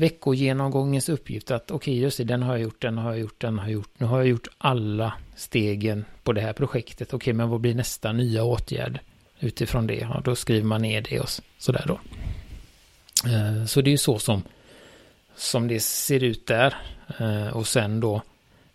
veckogenomgångens 0.00 1.08
uppgift 1.08 1.50
att 1.50 1.70
okej 1.70 1.92
okay, 1.92 2.02
just 2.02 2.18
det, 2.18 2.24
den 2.24 2.42
har 2.42 2.52
jag 2.52 2.62
gjort, 2.62 2.82
den 2.82 2.98
har 2.98 3.10
jag 3.10 3.20
gjort, 3.20 3.40
den 3.40 3.58
har 3.58 3.66
jag 3.66 3.72
gjort. 3.72 3.90
Nu 3.98 4.06
har 4.06 4.18
jag 4.18 4.28
gjort 4.28 4.48
alla 4.58 5.12
stegen 5.36 6.04
på 6.22 6.32
det 6.32 6.40
här 6.40 6.52
projektet. 6.52 7.08
Okej, 7.08 7.16
okay, 7.16 7.32
men 7.32 7.48
vad 7.48 7.60
blir 7.60 7.74
nästa 7.74 8.12
nya 8.12 8.44
åtgärd 8.44 9.00
utifrån 9.40 9.86
det? 9.86 9.94
Ja, 9.94 10.20
då 10.24 10.36
skriver 10.36 10.66
man 10.66 10.82
ner 10.82 11.00
det 11.00 11.20
och 11.20 11.28
sådär 11.58 11.84
då. 11.86 12.00
Eh, 13.30 13.64
så 13.66 13.80
det 13.80 13.90
är 13.90 13.92
ju 13.92 13.98
så 13.98 14.18
som, 14.18 14.42
som 15.36 15.68
det 15.68 15.80
ser 15.80 16.24
ut 16.24 16.46
där. 16.46 16.74
Eh, 17.18 17.56
och 17.56 17.66
sen 17.66 18.00
då, 18.00 18.22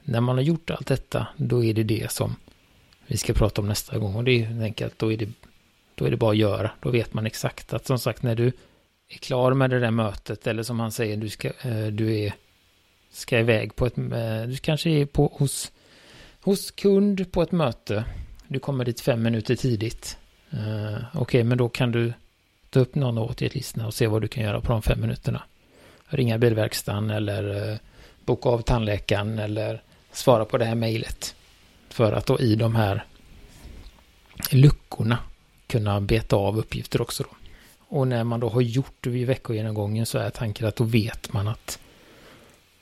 när 0.03 0.21
man 0.21 0.35
har 0.35 0.43
gjort 0.43 0.69
allt 0.69 0.87
detta, 0.87 1.27
då 1.37 1.63
är 1.63 1.73
det 1.73 1.83
det 1.83 2.11
som 2.11 2.35
vi 3.07 3.17
ska 3.17 3.33
prata 3.33 3.61
om 3.61 3.67
nästa 3.67 3.97
gång. 3.97 4.15
Och 4.15 4.23
det 4.23 4.43
är 4.43 4.61
enkelt, 4.61 4.99
då 4.99 5.13
är 5.13 5.17
det 5.17 5.29
då 5.95 6.05
är 6.05 6.11
det 6.11 6.17
bara 6.17 6.31
att 6.31 6.37
göra. 6.37 6.71
Då 6.81 6.89
vet 6.89 7.13
man 7.13 7.25
exakt 7.25 7.73
att 7.73 7.87
som 7.87 7.99
sagt 7.99 8.23
när 8.23 8.35
du 8.35 8.51
är 9.09 9.17
klar 9.17 9.53
med 9.53 9.69
det 9.69 9.79
där 9.79 9.91
mötet 9.91 10.47
eller 10.47 10.63
som 10.63 10.79
han 10.79 10.91
säger 10.91 11.17
du 11.17 11.29
ska, 11.29 11.47
eh, 11.47 11.87
du 11.87 12.19
är, 12.19 12.33
ska 13.11 13.39
iväg 13.39 13.75
på 13.75 13.85
ett, 13.85 13.97
eh, 13.97 14.41
du 14.47 14.57
kanske 14.57 14.89
är 14.89 15.05
på, 15.05 15.31
hos, 15.33 15.71
hos 16.41 16.71
kund 16.71 17.31
på 17.31 17.41
ett 17.41 17.51
möte. 17.51 18.05
Du 18.47 18.59
kommer 18.59 18.85
dit 18.85 19.01
fem 19.01 19.23
minuter 19.23 19.55
tidigt. 19.55 20.17
Uh, 20.53 20.95
Okej, 20.95 21.21
okay, 21.21 21.43
men 21.43 21.57
då 21.57 21.69
kan 21.69 21.91
du 21.91 22.13
ta 22.69 22.79
upp 22.79 22.95
någon 22.95 23.17
åtgärdslista 23.17 23.87
och 23.87 23.93
se 23.93 24.07
vad 24.07 24.21
du 24.21 24.27
kan 24.27 24.43
göra 24.43 24.61
på 24.61 24.71
de 24.71 24.81
fem 24.81 25.01
minuterna. 25.01 25.43
Ringa 26.07 26.37
bilverkstaden 26.37 27.09
eller 27.09 27.71
uh, 27.71 27.77
boka 28.25 28.49
av 28.49 28.61
tandläkaren 28.61 29.39
eller 29.39 29.81
svara 30.11 30.45
på 30.45 30.57
det 30.57 30.65
här 30.65 30.75
mejlet. 30.75 31.35
För 31.89 32.13
att 32.13 32.25
då 32.25 32.39
i 32.39 32.55
de 32.55 32.75
här 32.75 33.05
luckorna 34.51 35.17
kunna 35.67 36.01
beta 36.01 36.35
av 36.35 36.57
uppgifter 36.57 37.01
också 37.01 37.23
då. 37.23 37.44
Och 37.95 38.07
när 38.07 38.23
man 38.23 38.39
då 38.39 38.49
har 38.49 38.61
gjort 38.61 38.95
det 39.01 39.09
vid 39.09 39.27
veckogenomgången 39.27 40.05
så 40.05 40.17
är 40.17 40.29
tanken 40.29 40.67
att 40.67 40.75
då 40.75 40.83
vet 40.83 41.33
man 41.33 41.47
att 41.47 41.79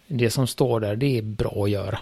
det 0.07 0.29
som 0.29 0.47
står 0.47 0.79
där, 0.79 0.95
det 0.95 1.17
är 1.17 1.21
bra 1.21 1.63
att 1.63 1.69
göra. 1.69 1.99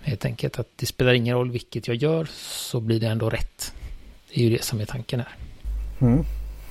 Helt 0.00 0.24
enkelt 0.24 0.58
att 0.58 0.68
det 0.76 0.86
spelar 0.86 1.14
ingen 1.14 1.36
roll 1.36 1.50
vilket 1.50 1.88
jag 1.88 1.96
gör 1.96 2.28
så 2.34 2.80
blir 2.80 3.00
det 3.00 3.06
ändå 3.06 3.30
rätt. 3.30 3.74
Det 4.28 4.40
är 4.40 4.44
ju 4.44 4.56
det 4.56 4.62
som 4.62 4.80
är 4.80 4.84
tanken 4.84 5.20
här. 5.20 5.36
Mm. 6.00 6.24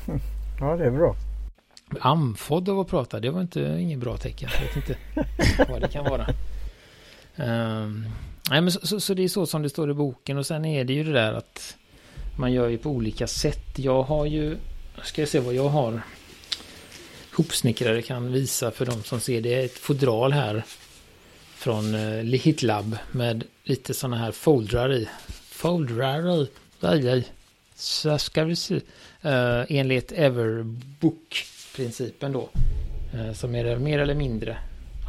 Ja, 0.60 0.76
det 0.76 0.86
är 0.86 0.92
bra. 0.92 1.16
Amfodd 2.00 2.70
av 2.70 2.80
att 2.80 2.88
prata, 2.88 3.20
det 3.20 3.30
var 3.30 3.42
inte 3.42 3.78
ingen 3.80 4.00
bra 4.00 4.18
tecken. 4.18 4.50
Jag 4.54 4.62
vet 4.62 4.76
inte 4.76 4.98
vad 5.72 5.82
det 5.82 5.88
kan 5.88 6.04
vara. 6.04 6.28
Um, 7.36 8.06
nej, 8.50 8.62
men 8.62 8.72
så, 8.72 8.88
så, 8.88 9.00
så, 9.00 9.14
det 9.14 9.24
är 9.24 9.28
så 9.28 9.46
som 9.46 9.62
det 9.62 9.70
står 9.70 9.92
i 9.92 9.94
boken 9.94 10.38
och 10.38 10.46
sen 10.46 10.66
är 10.66 10.84
det 10.84 10.94
ju 10.94 11.04
det 11.04 11.14
där 11.14 11.34
att 11.34 11.78
man 12.38 12.52
gör 12.52 12.68
ju 12.68 12.78
på 12.78 12.90
olika 12.90 13.28
sätt. 13.28 13.80
Jag 13.80 14.04
har 14.04 14.26
ju, 14.26 14.58
ska 15.04 15.22
jag 15.22 15.30
se 15.30 15.40
vad 15.40 15.54
jag 15.54 15.70
har 15.70 16.02
hopsnickrare 17.36 18.02
kan 18.02 18.32
visa 18.32 18.72
för 18.72 18.86
de 18.86 19.04
som 19.04 19.20
ser 19.20 19.42
det. 19.42 19.54
är 19.54 19.66
ett 19.66 19.78
fodral 19.78 20.34
här 20.34 20.64
från 21.56 21.96
eh, 21.96 22.24
HitLab 22.24 22.98
med 23.12 23.44
lite 23.64 23.94
sådana 23.94 24.18
här 24.18 24.32
foldrar 24.32 24.94
i. 24.94 25.10
Foldrar 25.50 26.44
i. 26.44 26.48
Aj, 26.80 27.10
aj. 27.10 27.28
Så 27.76 28.18
ska 28.18 28.44
vi 28.44 28.56
se. 28.56 28.76
Uh, 28.76 28.82
enligt 29.70 30.12
Everbook-principen 30.12 32.32
då. 32.32 32.50
Uh, 33.16 33.34
som 33.34 33.56
är 33.56 33.78
mer 33.78 34.00
eller 34.00 34.16
mindre 34.16 34.58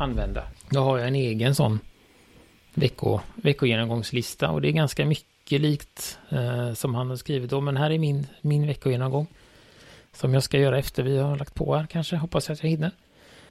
använda. 0.00 0.44
Då 0.70 0.80
har 0.80 0.98
jag 0.98 1.08
en 1.08 1.14
egen 1.14 1.54
sån 1.54 1.80
vecko, 2.74 3.20
veckogenomgångslista 3.34 4.50
och 4.50 4.60
det 4.60 4.68
är 4.68 4.72
ganska 4.72 5.06
mycket 5.06 5.60
likt 5.60 6.18
uh, 6.32 6.74
som 6.74 6.94
han 6.94 7.10
har 7.10 7.16
skrivit 7.16 7.50
då. 7.50 7.60
Men 7.60 7.76
här 7.76 7.90
är 7.90 7.98
min, 7.98 8.26
min 8.40 8.66
veckogenomgång. 8.66 9.26
Som 10.14 10.34
jag 10.34 10.42
ska 10.42 10.58
göra 10.58 10.78
efter 10.78 11.02
vi 11.02 11.18
har 11.18 11.36
lagt 11.36 11.54
på 11.54 11.76
här 11.76 11.86
kanske. 11.86 12.16
Hoppas 12.16 12.50
att 12.50 12.62
jag 12.62 12.70
hinner. 12.70 12.90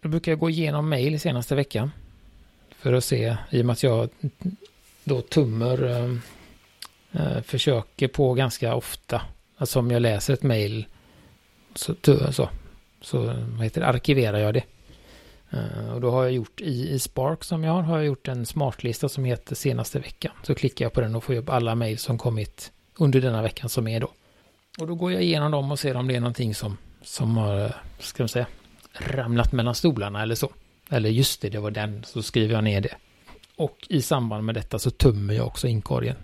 Då 0.01 0.09
brukar 0.09 0.31
jag 0.31 0.39
gå 0.39 0.49
igenom 0.49 0.89
mail 0.89 1.19
senaste 1.19 1.55
veckan. 1.55 1.91
För 2.79 2.93
att 2.93 3.03
se, 3.03 3.37
i 3.49 3.61
och 3.61 3.65
med 3.65 3.73
att 3.73 3.83
jag 3.83 4.09
då 5.03 5.21
tummer, 5.21 5.83
eh, 5.83 6.15
eh 7.11 7.41
försöker 7.41 8.07
på 8.07 8.33
ganska 8.33 8.75
ofta. 8.75 9.21
Alltså 9.57 9.79
om 9.79 9.91
jag 9.91 10.01
läser 10.01 10.33
ett 10.33 10.43
mail 10.43 10.85
så, 11.75 11.95
så, 12.31 12.49
så 13.01 13.19
vad 13.25 13.63
heter 13.63 13.81
det, 13.81 13.87
arkiverar 13.87 14.37
jag 14.37 14.53
det. 14.53 14.63
Eh, 15.51 15.93
och 15.93 16.01
då 16.01 16.11
har 16.11 16.23
jag 16.23 16.31
gjort 16.31 16.61
i, 16.61 16.89
i 16.89 16.99
Spark 16.99 17.43
som 17.43 17.63
jag 17.63 17.71
har, 17.73 17.81
har 17.81 17.97
jag 17.97 18.05
gjort 18.05 18.27
en 18.27 18.45
smartlista 18.45 19.09
som 19.09 19.25
heter 19.25 19.55
senaste 19.55 19.99
veckan. 19.99 20.31
Så 20.43 20.55
klickar 20.55 20.85
jag 20.85 20.93
på 20.93 21.01
den 21.01 21.15
och 21.15 21.23
får 21.23 21.35
upp 21.35 21.49
alla 21.49 21.75
mejl 21.75 21.97
som 21.97 22.17
kommit 22.17 22.71
under 22.95 23.21
denna 23.21 23.41
veckan 23.41 23.69
som 23.69 23.87
är 23.87 23.99
då. 23.99 24.11
Och 24.79 24.87
då 24.87 24.95
går 24.95 25.11
jag 25.11 25.23
igenom 25.23 25.51
dem 25.51 25.71
och 25.71 25.79
ser 25.79 25.95
om 25.95 26.07
det 26.07 26.15
är 26.15 26.19
någonting 26.19 26.55
som, 26.55 26.77
som 27.01 27.37
har, 27.37 27.75
ska 27.99 28.23
man 28.23 28.29
säga, 28.29 28.47
ramlat 28.93 29.51
mellan 29.51 29.75
stolarna 29.75 30.21
eller 30.21 30.35
så. 30.35 30.51
Eller 30.89 31.09
just 31.09 31.41
det, 31.41 31.49
det 31.49 31.59
var 31.59 31.71
den, 31.71 32.03
så 32.03 32.23
skriver 32.23 32.53
jag 32.53 32.63
ner 32.63 32.81
det. 32.81 32.95
Och 33.55 33.77
i 33.89 34.01
samband 34.01 34.45
med 34.45 34.55
detta 34.55 34.79
så 34.79 34.91
tömmer 34.91 35.33
jag 35.33 35.47
också 35.47 35.67
inkorgen. 35.67 36.15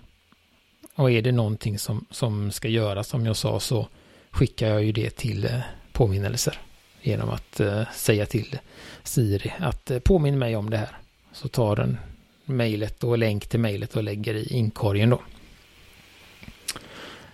Och 0.96 1.12
är 1.12 1.22
det 1.22 1.32
någonting 1.32 1.80
som, 1.80 2.06
som 2.12 2.52
ska 2.52 2.68
göras, 2.68 3.08
som 3.08 3.26
jag 3.26 3.36
sa, 3.36 3.60
så 3.60 3.88
skickar 4.32 4.68
jag 4.68 4.84
ju 4.84 4.92
det 4.92 5.10
till 5.10 5.46
eh, 5.46 5.60
påminnelser 5.92 6.60
genom 7.02 7.30
att 7.30 7.60
eh, 7.60 7.84
säga 7.94 8.26
till 8.26 8.60
Siri 9.04 9.54
att 9.60 9.92
eh, 9.92 10.00
påminn 10.00 10.40
mig 10.40 10.56
om 10.56 10.70
det 10.70 10.78
här. 10.78 10.98
Så 11.32 11.48
tar 11.48 11.76
den 11.76 11.98
mejlet 12.46 13.04
och 13.04 13.18
länk 13.18 13.48
till 13.48 13.60
mejlet 13.60 13.96
och 13.96 14.04
lägger 14.04 14.34
i 14.34 14.54
inkorgen 14.54 15.10
då. 15.10 15.22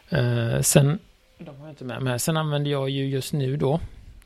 Eh, 0.10 0.62
sen, 0.62 1.00
de 1.38 1.56
har 1.56 1.66
jag 1.66 1.72
inte 1.72 1.84
med 1.84 2.02
mig. 2.02 2.20
Sen 2.20 2.38
använder 2.38 2.72
jag 2.72 2.90
ju 2.90 3.06
just 3.06 3.34
nu 3.34 3.58
då 3.58 3.80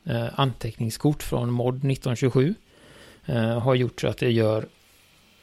eh, 0.04 0.40
anteckningskort 0.40 1.22
från 1.22 1.50
mod 1.50 1.74
1927. 1.74 2.54
Eh, 3.26 3.58
har 3.58 3.74
gjort 3.74 4.00
så 4.00 4.08
att 4.08 4.22
jag 4.22 4.30
gör 4.30 4.66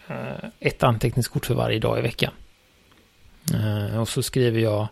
eh, 0.07 0.49
ett 0.59 0.83
anteckningskort 0.83 1.45
för 1.45 1.53
varje 1.53 1.79
dag 1.79 1.99
i 1.99 2.01
veckan. 2.01 2.33
och 3.99 4.09
så 4.09 4.23
skriver 4.23 4.59
jag 4.59 4.87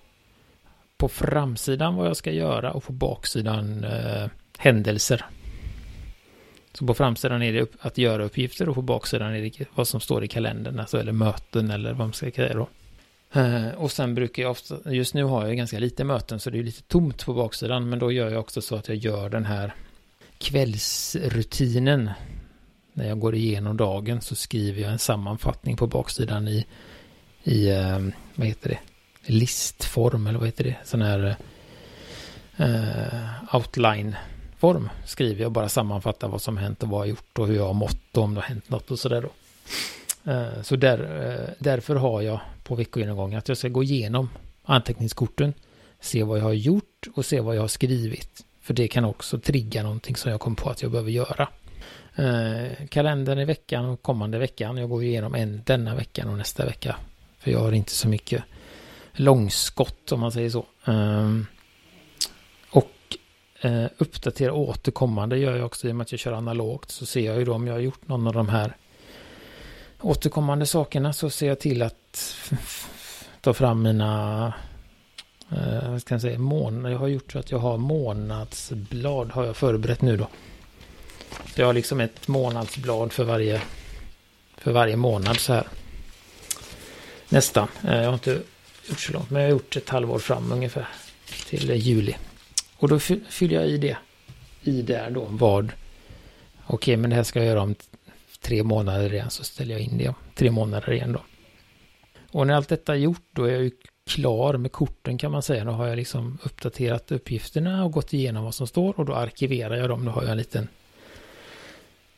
på 0.98 1.10
framsidan 1.10 1.96
vad 1.96 2.08
jag 2.08 2.18
ska 2.18 2.32
göra 2.32 2.72
och 2.72 2.84
på 2.84 2.94
baksidan 2.94 3.86
händelser. 4.58 5.26
Så 6.74 6.86
på 6.86 6.94
framsidan 6.94 7.42
är 7.42 7.54
det 7.54 7.76
att 7.80 7.98
göra 7.98 8.24
uppgifter 8.24 8.70
och 8.70 8.76
på 8.76 8.82
baksidan 8.82 9.34
är 9.34 9.42
det 9.42 9.66
vad 9.76 9.88
som 9.88 10.00
står 10.00 10.24
i 10.24 10.28
kalendern, 10.28 10.80
alltså 10.80 11.00
eller 11.00 11.12
möten 11.12 11.72
eller 11.72 11.90
vad 11.90 12.00
man 12.08 12.14
ska 12.14 12.32
säga 12.32 12.54
då. 12.54 12.68
Eh, 13.36 13.68
och 13.68 13.92
sen 13.92 14.16
brukar 14.16 14.44
jag 14.44 14.52
ofta, 14.52 14.94
just 14.94 15.14
nu 15.14 15.24
har 15.24 15.48
jag 15.48 15.58
ganska 15.58 15.80
lite 15.80 16.04
möten 16.04 16.40
så 16.40 16.50
det 16.50 16.60
är 16.60 16.64
lite 16.64 16.82
tomt 16.82 17.26
på 17.26 17.34
baksidan, 17.34 17.90
men 17.90 18.00
då 18.00 18.12
gör 18.12 18.30
jag 18.30 18.40
också 18.40 18.62
så 18.62 18.76
att 18.76 18.88
jag 18.88 18.98
gör 18.98 19.30
den 19.30 19.46
här 19.46 19.74
kvällsrutinen. 20.38 22.10
När 22.94 23.08
jag 23.08 23.20
går 23.20 23.36
igenom 23.36 23.78
dagen 23.78 24.22
så 24.22 24.36
skriver 24.36 24.82
jag 24.82 24.92
en 24.92 25.00
sammanfattning 25.00 25.78
på 25.78 25.88
baksidan 25.88 26.48
i, 26.48 26.66
i 27.44 27.70
eh, 27.70 28.00
vad 28.36 28.48
heter 28.48 28.70
det, 28.70 28.80
listform 29.34 30.28
eller 30.28 30.40
vad 30.40 30.48
heter 30.48 30.64
det, 30.64 30.76
sån 30.84 31.02
här 31.02 31.36
eh, 32.58 32.70
uh, 32.70 33.56
outline 33.56 34.16
form 34.58 34.90
skriver 35.06 35.42
jag 35.42 35.52
bara 35.52 35.70
sammanfattar 35.70 36.28
vad 36.28 36.42
som 36.42 36.58
hänt 36.58 36.84
och 36.84 36.90
vad 36.90 37.02
jag 37.02 37.10
gjort 37.10 37.40
och 37.40 37.48
hur 37.48 37.56
jag 37.56 37.68
har 37.68 37.74
mått 37.74 38.18
och 38.18 38.24
om 38.24 38.34
det 38.34 38.42
har 38.42 38.48
hänt 38.48 38.70
något 38.70 38.92
och 38.92 39.00
sådär 39.00 39.22
då. 39.22 39.30
Eh, 40.26 40.62
så 40.62 40.76
där, 40.76 41.00
eh, 41.00 41.54
därför 41.60 41.96
har 41.96 42.22
jag 42.22 42.40
på 42.64 42.76
veckogenomgången 42.76 43.40
att 43.40 43.48
jag 43.48 43.58
ska 43.58 43.68
gå 43.68 43.84
igenom 43.84 44.30
anteckningskorten, 44.64 45.54
se 46.00 46.24
vad 46.24 46.40
jag 46.40 46.44
har 46.44 46.54
gjort 46.54 47.08
och 47.16 47.26
se 47.26 47.40
vad 47.40 47.56
jag 47.56 47.62
har 47.62 47.68
skrivit. 47.68 48.46
För 48.62 48.74
det 48.74 48.88
kan 48.88 49.06
också 49.06 49.40
trigga 49.40 49.84
någonting 49.84 50.16
som 50.16 50.32
jag 50.32 50.40
kom 50.40 50.56
på 50.56 50.70
att 50.70 50.82
jag 50.82 50.92
behöver 50.92 51.12
göra. 51.12 51.48
Eh, 52.16 52.88
kalendern 52.90 53.40
i 53.40 53.46
veckan 53.46 53.86
och 53.86 54.02
kommande 54.02 54.38
veckan. 54.38 54.78
Jag 54.78 54.90
går 54.90 55.04
igenom 55.04 55.36
en 55.36 55.62
denna 55.66 55.96
veckan 55.96 56.30
och 56.30 56.38
nästa 56.38 56.66
vecka. 56.66 56.96
För 57.40 57.52
jag 57.52 57.60
har 57.60 57.72
inte 57.72 57.92
så 57.92 58.08
mycket 58.08 58.44
långskott 59.14 60.12
om 60.12 60.20
man 60.20 60.32
säger 60.32 60.50
så. 60.50 60.66
Ehm, 60.86 61.46
och 62.70 63.18
uppdatera 63.98 64.54
återkommande 64.54 65.38
gör 65.38 65.56
jag 65.56 65.66
också 65.66 65.88
i 65.88 65.92
och 65.92 65.96
med 65.96 66.04
att 66.04 66.12
jag 66.12 66.20
kör 66.20 66.32
analogt. 66.32 66.92
Så 66.92 67.06
ser 67.06 67.26
jag 67.26 67.40
ju 67.40 67.46
då 67.46 67.54
om 67.54 67.68
jag 67.68 67.74
har 67.74 67.80
gjort 67.80 68.08
någon 68.08 68.28
av 68.28 68.34
de 68.34 68.50
här 68.50 68.76
återkommande 70.06 70.66
sakerna 70.66 71.14
så 71.14 71.30
ser 71.30 71.48
jag 71.48 71.60
till 71.60 71.82
att 71.82 72.36
ta 73.42 73.54
fram 73.54 73.82
mina 73.82 74.54
eh, 75.52 75.92
vad 75.92 76.02
ska 76.02 76.14
jag 76.14 76.22
säga, 76.22 76.40
mån 76.40 76.86
jag 76.86 76.98
har 76.98 77.08
gjort 77.08 77.32
så 77.32 77.40
att 77.40 77.52
jag 77.52 77.60
har 77.60 77.78
månadsblad 77.78 79.32
har 79.32 79.46
jag 79.46 79.56
förberett 79.56 80.02
nu 80.02 80.18
då. 80.18 80.28
Så 81.30 81.62
jag 81.62 81.66
har 81.66 81.74
liksom 81.74 82.00
ett 82.00 82.28
månadsblad 82.28 83.14
för 83.14 83.24
varje 83.24 83.62
för 84.58 84.72
varje 84.72 84.96
månad 84.96 85.40
så 85.40 85.54
här. 85.54 85.68
Nästan. 87.30 87.68
Eh, 87.84 87.96
jag 87.96 88.06
har 88.06 88.14
inte 88.14 88.42
gjort 88.90 89.00
så 89.00 89.14
långt 89.14 89.30
men 89.30 89.42
jag 89.42 89.50
har 89.50 89.52
gjort 89.52 89.76
ett 89.76 89.90
halvår 89.90 90.20
fram 90.20 90.52
ungefär. 90.52 90.88
Till 91.50 91.70
juli. 91.70 92.16
Och 92.78 92.88
då 92.88 93.00
fyller 93.00 93.56
jag 93.56 93.68
i 93.68 93.78
det. 93.78 93.98
I 94.62 94.82
där 94.82 95.10
då 95.10 95.28
vad. 95.30 95.66
Okej 95.66 96.76
okay, 96.76 96.98
men 96.98 97.10
det 97.10 97.16
här 97.16 97.24
ska 97.24 97.40
jag 97.40 97.48
göra 97.48 97.62
om 97.62 97.76
tre 98.46 98.64
månader 98.64 99.14
igen 99.14 99.30
så 99.30 99.44
ställer 99.44 99.72
jag 99.72 99.82
in 99.82 99.98
det 99.98 100.08
om 100.08 100.16
tre 100.36 100.52
månader 100.52 100.94
igen 100.94 101.12
då. 101.12 101.22
Och 102.32 102.48
när 102.48 102.54
allt 102.54 102.70
detta 102.70 102.94
är 102.94 102.98
gjort 102.98 103.28
då 103.32 103.44
är 103.44 103.52
jag 103.52 103.64
ju 103.64 103.72
klar 104.10 104.58
med 104.58 104.72
korten 104.72 105.18
kan 105.18 105.32
man 105.32 105.42
säga. 105.42 105.64
Då 105.64 105.72
har 105.72 105.88
jag 105.88 105.96
liksom 105.96 106.38
uppdaterat 106.44 107.12
uppgifterna 107.12 107.86
och 107.86 107.92
gått 107.92 108.14
igenom 108.14 108.44
vad 108.44 108.56
som 108.56 108.68
står 108.68 109.00
och 109.00 109.06
då 109.06 109.14
arkiverar 109.14 109.76
jag 109.76 109.90
dem. 109.90 110.06
Då 110.06 110.12
har 110.12 110.22
jag 110.22 110.32
en 110.32 110.38
liten 110.38 110.68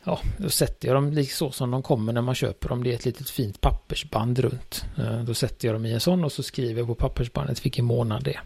Ja, 0.04 0.20
då 0.38 0.50
sätter 0.50 0.88
jag 0.88 0.96
dem 0.96 1.26
så 1.26 1.52
som 1.52 1.72
de 1.72 1.84
kommer 1.84 2.14
när 2.14 2.22
man 2.22 2.36
köper 2.36 2.70
dem. 2.70 2.84
Det 2.84 2.92
är 2.92 2.96
ett 2.96 3.06
litet 3.06 3.30
fint 3.30 3.62
pappersband 3.62 4.40
runt. 4.40 4.86
Eh, 4.98 5.24
då 5.24 5.34
sätter 5.34 5.68
jag 5.68 5.76
dem 5.76 5.86
i 5.86 5.94
en 5.94 6.00
sån 6.00 6.24
och 6.24 6.32
så 6.32 6.44
skriver 6.44 6.80
jag 6.80 6.88
på 6.88 6.96
pappersbandet 6.96 7.66
vilken 7.66 7.86
månad 7.86 8.24
det 8.24 8.34
är. 8.34 8.42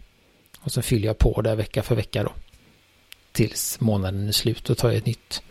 Och 0.61 0.71
så 0.71 0.81
fyller 0.81 1.07
jag 1.07 1.17
på 1.17 1.41
där 1.41 1.55
vecka 1.55 1.83
för 1.83 1.95
vecka 1.95 2.23
då. 2.23 2.31
Tills 3.31 3.79
månaden 3.79 4.27
är 4.27 4.31
slut 4.31 4.69
och 4.69 4.77
tar 4.77 4.89
jag 4.89 4.97
ett 4.97 5.05
nytt 5.05 5.43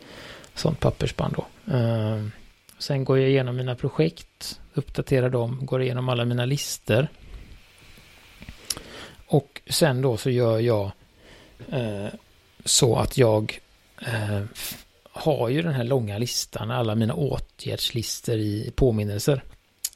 sånt 0.61 0.81
pappersband 0.81 1.35
då. 1.37 1.75
Eh, 1.75 2.25
sen 2.79 3.05
går 3.05 3.19
jag 3.19 3.29
igenom 3.29 3.57
mina 3.57 3.75
projekt, 3.75 4.61
uppdaterar 4.75 5.31
dem, 5.31 5.59
går 5.67 5.83
igenom 5.83 6.09
alla 6.09 6.25
mina 6.25 6.45
listor. 6.45 7.09
Och 9.27 9.61
sen 9.67 10.03
då 10.03 10.17
så 10.17 10.31
gör 10.31 10.59
jag 10.59 10.91
eh, 11.69 12.07
så 12.65 12.97
att 12.97 13.19
jag 13.19 13.61
eh, 14.07 14.43
har 15.13 15.49
ju 15.49 15.63
den 15.63 15.73
här 15.73 15.85
långa 15.85 16.19
listan, 16.19 16.71
alla 16.71 16.95
mina 16.95 17.15
åtgärdslistor 17.15 18.37
i 18.37 18.73
påminnelser. 18.77 19.43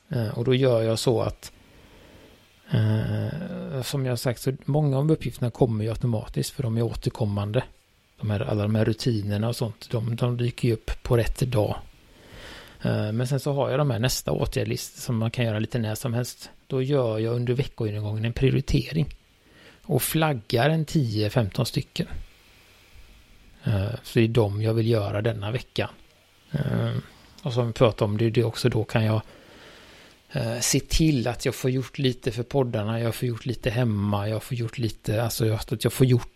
Eh, 0.09 0.39
och 0.39 0.45
då 0.45 0.55
gör 0.55 0.83
jag 0.83 0.99
så 0.99 1.21
att 1.21 1.53
eh, 2.71 3.83
som 3.83 4.07
jag 4.07 4.19
sagt 4.19 4.41
så 4.41 4.53
många 4.65 4.99
av 4.99 5.11
uppgifterna 5.11 5.51
kommer 5.51 5.85
ju 5.85 5.91
automatiskt 5.91 6.51
för 6.51 6.63
de 6.63 6.77
är 6.77 6.83
återkommande. 6.83 7.65
De 8.21 8.31
här, 8.31 8.41
alla 8.41 8.63
de 8.63 8.75
här 8.75 8.85
rutinerna 8.85 9.49
och 9.49 9.57
sånt, 9.57 9.91
de, 9.91 10.17
de 10.17 10.37
dyker 10.37 10.69
ju 10.69 10.75
upp 10.75 10.91
på 11.03 11.17
rätt 11.17 11.41
dag. 11.41 11.77
Eh, 12.83 13.13
men 13.13 13.29
sen 13.29 13.41
så 13.41 13.53
har 13.53 13.71
jag 13.71 13.81
de 13.81 13.91
här 13.91 13.99
nästa 13.99 14.33
åtgärdlist 14.33 15.03
som 15.03 15.17
man 15.17 15.31
kan 15.31 15.45
göra 15.45 15.59
lite 15.59 15.79
när 15.79 15.95
som 15.95 16.15
helst. 16.15 16.51
Då 16.67 16.83
gör 16.83 17.19
jag 17.19 17.35
under 17.35 17.55
veckogenomgången 17.55 18.25
en 18.25 18.33
prioritering. 18.33 19.07
Och 19.83 20.03
flaggar 20.03 20.71
en 20.71 20.87
10-15 20.87 21.65
stycken. 21.65 22.07
Eh, 23.65 23.91
så 24.03 24.19
det 24.19 24.25
är 24.25 24.29
de 24.29 24.63
jag 24.63 24.75
vill 24.75 24.89
göra 24.89 25.23
denna 25.23 25.51
vecka. 25.51 25.91
Eh, 26.53 26.91
och 27.43 27.53
som 27.53 27.67
vi 27.67 27.73
pratade 27.73 28.05
om, 28.05 28.19
det 28.19 28.25
är 28.25 28.31
det 28.31 28.45
också 28.45 28.69
då 28.69 28.85
kan 28.85 29.05
jag 29.05 29.21
se 30.61 30.81
till 30.81 31.29
att 31.29 31.45
jag 31.45 31.55
får 31.55 31.71
gjort 31.71 31.99
lite 31.99 32.33
för 32.33 32.43
poddarna, 32.43 33.01
jag 33.01 33.15
får 33.15 33.29
gjort 33.29 33.47
lite 33.47 33.71
hemma, 33.71 34.29
jag 34.29 34.43
får 34.43 34.57
gjort 34.57 34.79
lite, 34.79 35.23
alltså 35.23 35.53
att 35.53 35.85
jag 35.85 35.93
får 35.93 36.07
gjort, 36.07 36.34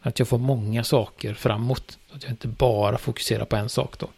att 0.00 0.18
jag 0.18 0.28
får 0.28 0.38
många 0.38 0.84
saker 0.84 1.34
framåt. 1.34 1.98
Så 2.10 2.16
att 2.16 2.22
jag 2.22 2.32
inte 2.32 2.48
bara 2.48 2.98
fokuserar 2.98 3.44
på 3.44 3.56
en 3.56 3.68
sak 3.68 3.98
då. 3.98 4.08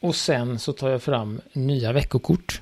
Och 0.00 0.16
sen 0.16 0.58
så 0.58 0.72
tar 0.72 0.90
jag 0.90 1.02
fram 1.02 1.40
nya 1.52 1.92
veckokort. 1.92 2.60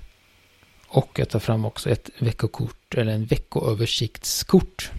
Och 0.89 1.19
jag 1.19 1.29
tar 1.29 1.39
fram 1.39 1.65
också 1.65 1.91
ett 1.91 2.11
veckokort, 2.19 2.95
eller 2.95 3.13
en 3.13 3.25
veckoöversiktskort. 3.25 4.91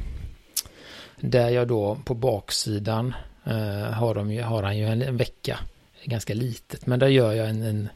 Där 1.19 1.49
jag 1.49 1.67
då 1.67 1.97
på 2.05 2.13
baksidan 2.13 3.13
eh, 3.43 3.91
har, 3.91 4.15
de 4.15 4.31
ju, 4.31 4.41
har 4.41 4.63
han 4.63 4.77
ju 4.77 4.85
en, 4.85 5.01
en 5.01 5.17
vecka. 5.17 5.59
Ganska 6.03 6.33
litet. 6.33 6.85
Men 6.85 6.99
där 6.99 7.07
gör 7.07 7.33
jag 7.33 7.49
en, 7.49 7.61
en, 7.61 7.89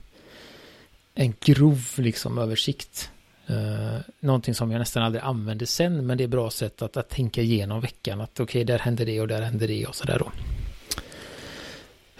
en 1.15 1.33
grov 1.39 1.85
liksom 1.95 2.37
översikt. 2.37 3.11
Uh, 3.49 3.99
någonting 4.19 4.53
som 4.53 4.71
jag 4.71 4.79
nästan 4.79 5.03
aldrig 5.03 5.23
använder 5.23 5.65
sen. 5.65 6.05
Men 6.05 6.17
det 6.17 6.23
är 6.23 6.27
bra 6.27 6.49
sätt 6.49 6.81
att, 6.81 6.97
att 6.97 7.09
tänka 7.09 7.41
igenom 7.41 7.81
veckan. 7.81 8.21
Att 8.21 8.39
okej, 8.39 8.43
okay, 8.43 8.63
där 8.63 8.79
händer 8.79 9.05
det 9.05 9.21
och 9.21 9.27
där 9.27 9.41
händer 9.41 9.67
det 9.67 9.85
och 9.85 9.95
sådär 9.95 10.19
då. 10.19 10.31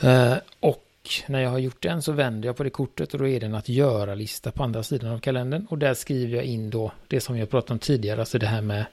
Uh, 0.08 0.38
och 0.60 0.86
när 1.28 1.42
jag 1.42 1.50
har 1.50 1.60
gjort 1.60 1.84
den 1.84 2.02
så 2.02 2.12
vänder 2.12 2.50
jag 2.50 2.58
på 2.58 2.64
det 2.64 2.70
kortet 2.70 3.14
och 3.14 3.20
då 3.20 3.28
är 3.28 3.40
det 3.40 3.46
en 3.46 3.56
att 3.56 3.70
göra-lista 3.70 4.52
på 4.52 4.64
andra 4.64 4.84
sidan 4.84 5.12
av 5.12 5.20
kalendern. 5.20 5.66
Och 5.70 5.78
där 5.78 5.94
skriver 5.94 6.36
jag 6.36 6.46
in 6.46 6.70
då 6.70 6.92
det 7.08 7.22
som 7.22 7.38
jag 7.38 7.50
pratade 7.50 7.74
om 7.74 7.80
tidigare, 7.80 8.20
alltså 8.20 8.40
det 8.40 8.48
här 8.48 8.62
med 8.62 8.86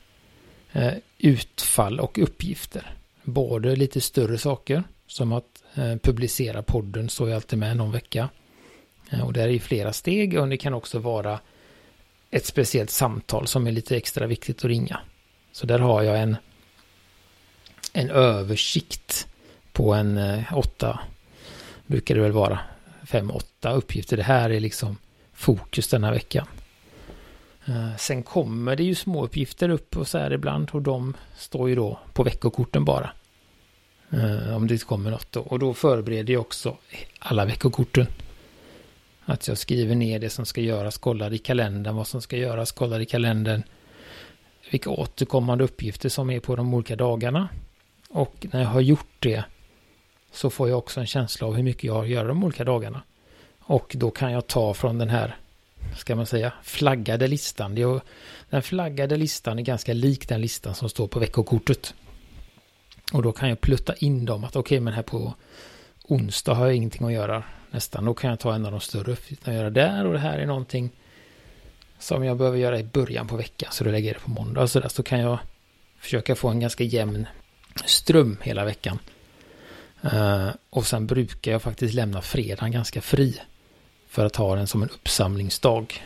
eh, 0.72 0.92
utfall 1.18 2.00
och 2.00 2.18
uppgifter 2.18 2.96
både 3.22 3.76
lite 3.76 4.00
större 4.00 4.38
saker 4.38 4.84
som 5.06 5.32
att 5.32 5.64
eh, 5.74 5.96
publicera 5.96 6.62
podden 6.62 7.08
står 7.08 7.28
jag 7.28 7.36
alltid 7.36 7.58
med 7.58 7.76
någon 7.76 7.92
vecka. 7.92 8.28
Eh, 9.10 9.26
och 9.26 9.32
där 9.32 9.48
är 9.48 9.58
flera 9.58 9.92
steg 9.92 10.38
och 10.40 10.48
det 10.48 10.56
kan 10.56 10.74
också 10.74 10.98
vara 10.98 11.40
ett 12.30 12.46
speciellt 12.46 12.90
samtal 12.90 13.46
som 13.46 13.66
är 13.66 13.72
lite 13.72 13.96
extra 13.96 14.26
viktigt 14.26 14.58
att 14.58 14.64
ringa. 14.64 15.00
Så 15.52 15.66
där 15.66 15.78
har 15.78 16.02
jag 16.02 16.20
en, 16.20 16.36
en 17.92 18.10
översikt 18.10 19.26
på 19.72 19.94
en 19.94 20.18
eh, 20.18 20.58
åtta, 20.58 21.00
brukar 21.86 22.14
det 22.14 22.20
väl 22.20 22.32
vara, 22.32 22.58
fem, 23.06 23.30
åtta 23.30 23.72
uppgifter. 23.72 24.16
Det 24.16 24.22
här 24.22 24.50
är 24.50 24.60
liksom 24.60 24.96
fokus 25.34 25.88
denna 25.88 26.10
veckan. 26.10 26.46
Eh, 27.66 27.96
sen 27.96 28.22
kommer 28.22 28.76
det 28.76 28.84
ju 28.84 28.94
små 28.94 29.24
uppgifter 29.24 29.68
upp 29.68 29.96
och 29.96 30.08
så 30.08 30.18
här 30.18 30.32
ibland 30.32 30.70
och 30.72 30.82
de 30.82 31.14
står 31.36 31.68
ju 31.68 31.74
då 31.74 31.98
på 32.12 32.22
veckokorten 32.22 32.84
bara. 32.84 33.10
Eh, 34.10 34.56
om 34.56 34.66
det 34.66 34.84
kommer 34.84 35.10
något 35.10 35.32
då. 35.32 35.40
Och 35.40 35.58
då 35.58 35.74
förbereder 35.74 36.32
jag 36.32 36.40
också 36.40 36.76
alla 37.18 37.44
veckokorten. 37.44 38.06
Att 39.28 39.48
jag 39.48 39.58
skriver 39.58 39.94
ner 39.94 40.18
det 40.18 40.30
som 40.30 40.46
ska 40.46 40.60
göras, 40.60 40.98
kollar 40.98 41.32
i 41.32 41.38
kalendern 41.38 41.96
vad 41.96 42.06
som 42.06 42.22
ska 42.22 42.36
göras, 42.36 42.72
kollar 42.72 43.00
i 43.00 43.06
kalendern 43.06 43.62
vilka 44.70 44.90
återkommande 44.90 45.64
uppgifter 45.64 46.08
som 46.08 46.30
är 46.30 46.40
på 46.40 46.56
de 46.56 46.74
olika 46.74 46.96
dagarna. 46.96 47.48
Och 48.08 48.46
när 48.52 48.60
jag 48.60 48.68
har 48.68 48.80
gjort 48.80 49.16
det 49.18 49.44
så 50.32 50.50
får 50.50 50.68
jag 50.68 50.78
också 50.78 51.00
en 51.00 51.06
känsla 51.06 51.46
av 51.46 51.54
hur 51.54 51.62
mycket 51.62 51.84
jag 51.84 51.94
har 51.94 52.02
att 52.02 52.08
göra 52.08 52.28
de 52.28 52.44
olika 52.44 52.64
dagarna. 52.64 53.02
Och 53.60 53.92
då 53.98 54.10
kan 54.10 54.32
jag 54.32 54.46
ta 54.46 54.74
från 54.74 54.98
den 54.98 55.08
här 55.08 55.36
ska 55.96 56.16
man 56.16 56.26
säga, 56.26 56.52
flaggade 56.62 57.28
listan. 57.28 58.00
den 58.50 58.62
flaggade 58.62 59.16
listan 59.16 59.58
är 59.58 59.62
ganska 59.62 59.92
lik 59.92 60.28
den 60.28 60.40
listan 60.40 60.74
som 60.74 60.88
står 60.88 61.08
på 61.08 61.18
veckokortet. 61.18 61.94
Och 63.12 63.22
då 63.22 63.32
kan 63.32 63.48
jag 63.48 63.60
plutta 63.60 63.94
in 63.94 64.24
dem 64.24 64.44
att 64.44 64.56
okej, 64.56 64.76
okay, 64.76 64.80
men 64.80 64.92
här 64.92 65.02
på 65.02 65.34
onsdag 66.08 66.54
har 66.54 66.66
jag 66.66 66.74
ingenting 66.74 67.06
att 67.06 67.12
göra 67.12 67.42
nästan. 67.70 68.04
Då 68.04 68.14
kan 68.14 68.30
jag 68.30 68.38
ta 68.38 68.54
en 68.54 68.66
av 68.66 68.72
de 68.72 68.80
större 68.80 69.12
uppgifterna 69.12 69.52
och 69.52 69.58
göra 69.58 69.70
där 69.70 70.06
och 70.06 70.12
det 70.12 70.18
här 70.18 70.38
är 70.38 70.46
någonting 70.46 70.90
som 71.98 72.24
jag 72.24 72.36
behöver 72.36 72.58
göra 72.58 72.78
i 72.78 72.84
början 72.84 73.26
på 73.26 73.36
veckan. 73.36 73.72
Så 73.72 73.84
då 73.84 73.90
lägger 73.90 74.08
jag 74.08 74.16
det 74.16 74.20
på 74.20 74.30
måndag 74.30 74.68
Så, 74.68 74.80
där, 74.80 74.88
Så 74.88 75.02
kan 75.02 75.20
jag 75.20 75.38
försöka 75.98 76.34
få 76.34 76.48
en 76.48 76.60
ganska 76.60 76.84
jämn 76.84 77.26
ström 77.84 78.36
hela 78.42 78.64
veckan. 78.64 78.98
Uh, 80.04 80.50
och 80.70 80.86
sen 80.86 81.06
brukar 81.06 81.52
jag 81.52 81.62
faktiskt 81.62 81.94
lämna 81.94 82.22
fredagen 82.22 82.72
ganska 82.72 83.00
fri. 83.00 83.40
För 84.08 84.24
att 84.24 84.36
ha 84.36 84.56
den 84.56 84.66
som 84.66 84.82
en 84.82 84.90
uppsamlingsdag. 84.90 86.02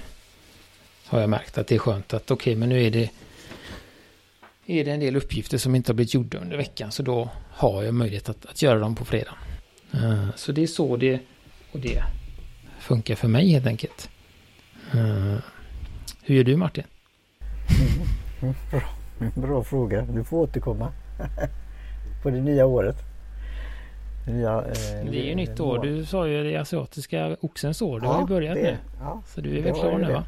Har 1.07 1.21
jag 1.21 1.31
märkt 1.31 1.59
att 1.59 1.67
det 1.67 1.75
är 1.75 1.79
skönt 1.79 2.15
att 2.15 2.31
okej, 2.31 2.53
okay, 2.53 2.57
men 2.57 2.69
nu 2.69 2.87
är 2.87 2.91
det 2.91 3.11
är 4.67 4.85
det 4.85 4.91
en 4.91 5.01
del 5.01 5.17
uppgifter 5.17 5.59
som 5.59 5.75
inte 5.75 5.93
har 5.93 5.95
blivit 5.95 6.15
gjorda 6.15 6.39
under 6.39 6.57
veckan. 6.57 6.93
Så 6.93 7.03
då 7.03 7.31
har 7.51 7.83
jag 7.83 7.95
möjlighet 7.95 8.29
att, 8.29 8.47
att 8.47 8.63
göra 8.63 8.79
dem 8.79 8.95
på 8.95 9.05
fredag. 9.05 9.35
Uh, 9.95 10.31
så 10.37 10.53
det 10.53 10.63
är 10.63 10.67
så 10.67 10.97
det, 10.97 11.21
och 11.73 11.81
det 11.81 12.03
funkar 12.79 13.15
för 13.15 13.29
mig 13.29 13.49
helt 13.49 13.67
enkelt. 13.67 14.11
Uh, 14.95 15.37
hur 16.23 16.35
gör 16.35 16.45
du 16.45 16.57
Martin? 16.57 16.85
Mm, 18.43 18.55
bra, 18.71 18.83
bra 19.35 19.65
fråga. 19.65 20.03
Du 20.03 20.25
får 20.25 20.37
återkomma 20.37 20.93
på 22.23 22.31
det 22.31 22.41
nya 22.41 22.67
året. 22.67 22.97
Ja, 24.27 24.65
eh, 24.65 25.11
det 25.11 25.21
är 25.21 25.25
ju 25.25 25.35
nytt 25.35 25.61
år. 25.61 25.79
Du 25.79 26.05
sa 26.05 26.27
ju 26.27 26.45
det 26.45 26.57
asiatiska 26.57 27.37
oxens 27.41 27.83
år. 27.83 28.01
Det 28.01 28.07
ja, 28.07 28.13
har 28.13 28.21
ju 28.21 28.27
börjat 28.27 28.55
det, 28.55 28.63
nu. 28.63 28.77
Ja, 29.01 29.23
så 29.27 29.41
du 29.41 29.59
är 29.59 29.63
väl 29.63 29.75
klar 29.75 29.99
nu 29.99 30.13
va? 30.13 30.25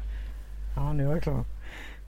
Ja, 0.75 0.93
nu 0.93 1.07
är 1.07 1.11
jag 1.11 1.23
klar. 1.23 1.45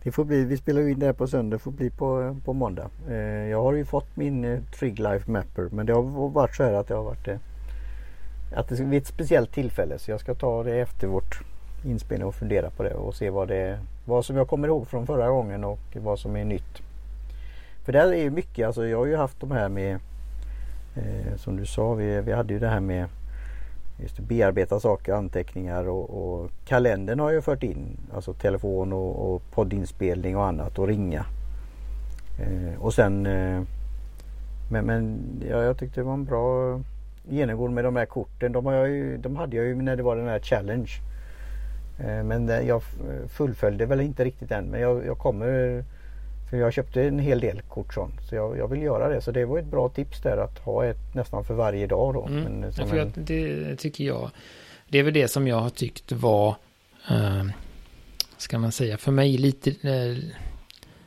Det 0.05 0.11
får 0.11 0.25
bli, 0.25 0.45
vi 0.45 0.57
spelar 0.57 0.87
in 0.87 0.99
det 0.99 1.05
här 1.05 1.13
på 1.13 1.27
söndag, 1.27 1.55
det 1.55 1.59
får 1.59 1.71
bli 1.71 1.89
på, 1.89 2.37
på 2.45 2.53
måndag. 2.53 2.89
Eh, 3.09 3.15
jag 3.49 3.63
har 3.63 3.73
ju 3.73 3.85
fått 3.85 4.15
min 4.15 4.45
eh, 4.45 4.59
Trig 4.79 4.99
Life 4.99 5.31
Mapper 5.31 5.69
men 5.71 5.85
det 5.85 5.93
har 5.93 6.29
varit 6.29 6.55
så 6.55 6.63
här 6.63 6.73
att 6.73 6.87
det 6.87 6.93
har 6.93 7.03
varit 7.03 7.27
eh, 7.27 7.37
att 8.55 8.69
det 8.69 8.79
vid 8.79 9.01
ett 9.01 9.07
speciellt 9.07 9.53
tillfälle 9.53 9.99
så 9.99 10.11
jag 10.11 10.19
ska 10.19 10.35
ta 10.35 10.63
det 10.63 10.79
efter 10.79 11.07
vårt 11.07 11.41
inspelning 11.85 12.27
och 12.27 12.35
fundera 12.35 12.69
på 12.69 12.83
det 12.83 12.93
och 12.93 13.15
se 13.15 13.29
vad 13.29 13.47
det 13.47 13.79
vad 14.05 14.25
som 14.25 14.35
jag 14.35 14.47
kommer 14.47 14.67
ihåg 14.67 14.87
från 14.87 15.07
förra 15.07 15.29
gången 15.29 15.63
och 15.63 15.79
vad 15.95 16.19
som 16.19 16.35
är 16.35 16.45
nytt. 16.45 16.81
För 17.85 17.93
där 17.93 18.07
är 18.07 18.23
ju 18.23 18.29
mycket, 18.29 18.67
alltså 18.67 18.87
jag 18.87 18.97
har 18.97 19.05
ju 19.05 19.15
haft 19.15 19.39
de 19.39 19.51
här 19.51 19.69
med 19.69 19.99
eh, 20.95 21.35
som 21.37 21.57
du 21.57 21.65
sa, 21.65 21.93
vi, 21.93 22.21
vi 22.21 22.31
hade 22.31 22.53
ju 22.53 22.59
det 22.59 22.69
här 22.69 22.79
med 22.79 23.05
just 23.97 24.19
bearbeta 24.19 24.79
saker, 24.79 25.13
anteckningar 25.13 25.89
och, 25.89 26.09
och 26.09 26.51
kalendern 26.65 27.19
har 27.19 27.31
jag 27.31 27.43
fört 27.43 27.63
in. 27.63 27.97
Alltså 28.13 28.33
telefon 28.33 28.93
och, 28.93 29.35
och 29.35 29.41
poddinspelning 29.51 30.37
och 30.37 30.45
annat 30.45 30.79
och 30.79 30.87
ringa. 30.87 31.25
Eh, 32.39 32.81
och 32.81 32.93
sen 32.93 33.25
eh, 33.25 33.61
Men, 34.69 34.85
men 34.85 35.19
ja, 35.49 35.63
jag 35.63 35.77
tyckte 35.77 35.99
det 35.99 36.05
var 36.05 36.13
en 36.13 36.25
bra 36.25 36.79
genomgång 37.29 37.73
med 37.73 37.83
de 37.83 37.95
här 37.95 38.05
korten. 38.05 38.51
De, 38.51 38.65
har 38.65 38.73
jag 38.73 38.89
ju, 38.89 39.17
de 39.17 39.35
hade 39.35 39.55
jag 39.55 39.65
ju 39.65 39.75
när 39.75 39.95
det 39.95 40.03
var 40.03 40.15
den 40.15 40.27
här 40.27 40.39
challenge. 40.39 40.91
Eh, 41.99 42.23
men 42.23 42.47
jag 42.47 42.81
fullföljde 43.27 43.85
väl 43.85 44.01
inte 44.01 44.23
riktigt 44.23 44.51
än 44.51 44.65
men 44.65 44.81
jag, 44.81 45.05
jag 45.05 45.17
kommer 45.17 45.83
för 46.55 46.61
jag 46.61 46.73
köpte 46.73 47.03
en 47.03 47.19
hel 47.19 47.39
del 47.39 47.61
kort 47.61 47.93
sånt. 47.93 48.15
Så 48.29 48.35
jag, 48.35 48.57
jag, 48.57 48.67
vill 48.67 48.81
göra 48.81 49.09
det. 49.09 49.21
Så 49.21 49.31
det 49.31 49.45
var 49.45 49.59
ett 49.59 49.65
bra 49.65 49.89
tips 49.89 50.21
där 50.21 50.37
att 50.37 50.59
ha 50.59 50.85
ett 50.85 51.15
nästan 51.15 51.45
för 51.45 51.53
varje 51.53 51.87
dag 51.87 52.13
då. 52.13 52.25
Mm. 52.25 52.43
Men, 52.43 52.73
för 52.73 52.97
en... 52.97 53.13
det 53.15 53.75
tycker 53.75 54.03
jag. 54.03 54.31
Det 54.89 54.99
är 54.99 55.03
väl 55.03 55.13
det 55.13 55.27
som 55.27 55.47
jag 55.47 55.59
har 55.59 55.69
tyckt 55.69 56.11
var, 56.11 56.55
eh, 57.09 57.45
ska 58.37 58.59
man 58.59 58.71
säga, 58.71 58.97
för 58.97 59.11
mig 59.11 59.37
lite, 59.37 59.69
eh, 59.69 60.17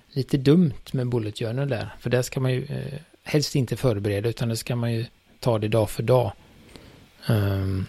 lite 0.08 0.36
dumt 0.36 0.92
med 0.92 1.08
bullet 1.08 1.38
journal 1.38 1.68
där. 1.68 1.94
För 2.00 2.10
där 2.10 2.22
ska 2.22 2.40
man 2.40 2.52
ju 2.52 2.64
eh, 2.64 3.00
helst 3.22 3.54
inte 3.54 3.76
förbereda 3.76 4.28
utan 4.28 4.48
det 4.48 4.56
ska 4.56 4.76
man 4.76 4.92
ju 4.92 5.06
ta 5.40 5.58
det 5.58 5.68
dag 5.68 5.90
för 5.90 6.02
dag. 6.02 6.32
Um, 7.28 7.86